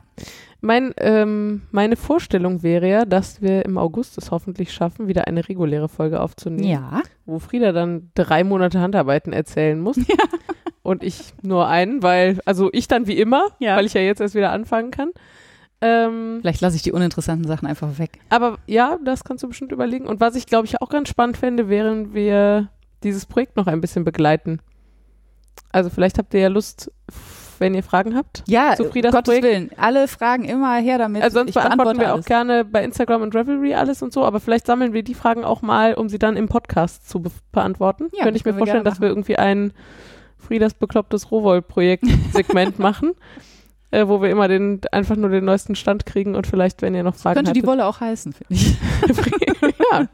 [0.60, 5.48] Mein, ähm, meine Vorstellung wäre ja, dass wir im August es hoffentlich schaffen, wieder eine
[5.48, 6.68] reguläre Folge aufzunehmen.
[6.68, 7.02] Ja.
[7.28, 10.00] Wo Frieda dann drei Monate Handarbeiten erzählen muss.
[10.82, 13.76] Und ich nur einen, weil, also ich dann wie immer, Ja.
[13.76, 15.12] weil ich ja jetzt erst wieder anfangen kann.
[15.82, 18.20] Ähm, Vielleicht lasse ich die uninteressanten Sachen einfach weg.
[18.30, 20.08] aber ja, das kannst du bestimmt überlegen.
[20.08, 22.70] Und was ich, glaube ich, auch ganz spannend fände, wären wir
[23.04, 24.60] dieses Projekt noch ein bisschen begleiten.
[25.72, 26.91] Also vielleicht habt ihr ja Lust,
[27.60, 28.44] wenn ihr Fragen habt.
[28.48, 29.44] Ja, Zu Friedas Gottes Projekt.
[29.44, 29.70] Willen.
[29.78, 31.22] Alle Fragen immer her damit.
[31.22, 32.26] Also sonst ich beantworten beantworte wir auch alles.
[32.26, 35.62] gerne bei Instagram und Revelry alles und so, aber vielleicht sammeln wir die Fragen auch
[35.62, 38.08] mal, um sie dann im Podcast zu be beantworten.
[38.14, 39.74] Ja, Könnte ich mir vorstellen, dass wir irgendwie ein
[40.38, 43.14] Friedas beklopptes Rowoll-Projekt-Segment machen,
[43.92, 47.04] äh, wo wir immer den, einfach nur den neuesten Stand kriegen und vielleicht, wenn ihr
[47.04, 47.68] noch Fragen Könnte die habt.
[47.68, 48.78] Wolle auch heißen, finde ich.
[49.92, 50.08] ja,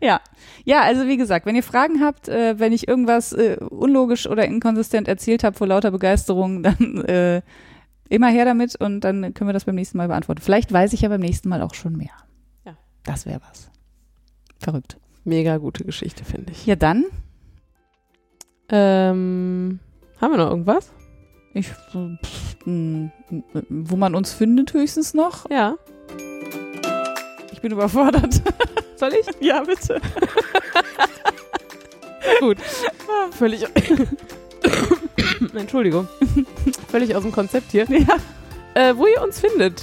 [0.00, 0.20] ja.
[0.64, 4.44] Ja, also wie gesagt, wenn ihr Fragen habt, äh, wenn ich irgendwas äh, unlogisch oder
[4.44, 7.42] inkonsistent erzählt habe vor lauter Begeisterung, dann äh,
[8.08, 10.40] immer her damit und dann können wir das beim nächsten Mal beantworten.
[10.42, 12.10] Vielleicht weiß ich ja beim nächsten Mal auch schon mehr.
[12.64, 12.76] Ja.
[13.04, 13.70] Das wäre was.
[14.58, 14.96] Verrückt.
[15.24, 16.66] mega gute Geschichte, finde ich.
[16.66, 17.04] Ja, dann,
[18.68, 19.78] Ähm,
[20.20, 20.90] haben wir noch irgendwas?
[21.58, 25.48] Ich, pff, wo man uns findet höchstens noch.
[25.50, 25.76] Ja.
[27.52, 28.42] Ich bin überfordert.
[28.96, 29.26] Soll ich?
[29.40, 30.00] ja, bitte.
[32.40, 32.58] Gut.
[33.30, 33.64] Völlig.
[35.54, 36.08] Entschuldigung.
[36.88, 37.86] Völlig aus dem Konzept hier.
[37.88, 38.16] Ja.
[38.74, 39.82] Äh, wo ihr uns findet.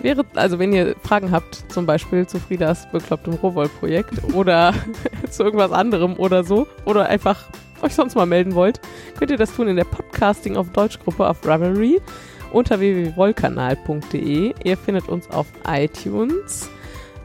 [0.00, 4.72] Wäre, also wenn ihr Fragen habt, zum Beispiel zu Friedas beklopptem Rohwoll-Projekt oder
[5.30, 7.46] zu irgendwas anderem oder so, oder einfach
[7.82, 8.80] euch sonst mal melden wollt,
[9.18, 12.00] könnt ihr das tun in der Podcasting auf Deutsch-Gruppe auf Ravelry
[12.52, 14.54] unter www.wollkanal.de.
[14.62, 16.68] Ihr findet uns auf iTunes.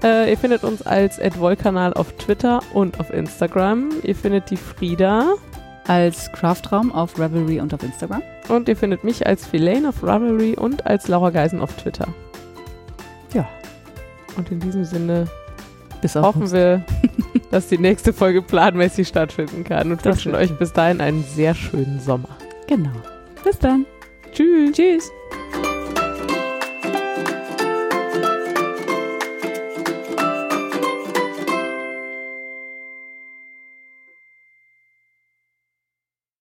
[0.04, 3.90] Äh, ihr findet uns als @wollkanal auf Twitter und auf Instagram.
[4.04, 5.34] Ihr findet die Frieda
[5.88, 8.22] Als Craftraum auf Ravelry und auf Instagram.
[8.50, 12.08] und ihr findet mich als Filane auf Ravelry und als Laura Geisen auf Twitter.
[13.34, 13.48] Ja.
[14.38, 15.26] Und in diesem Sinne
[16.02, 16.84] Bis auf hoffen wir,
[17.54, 21.54] dass die nächste Folge planmäßig stattfinden kann und Das wünschen euch bis dahin einen sehr
[21.54, 22.30] schönen Sommer.
[22.68, 22.90] Genau.
[23.44, 23.86] Bis dann.
[24.32, 24.72] Tschüss.
[24.72, 25.12] Tschüss.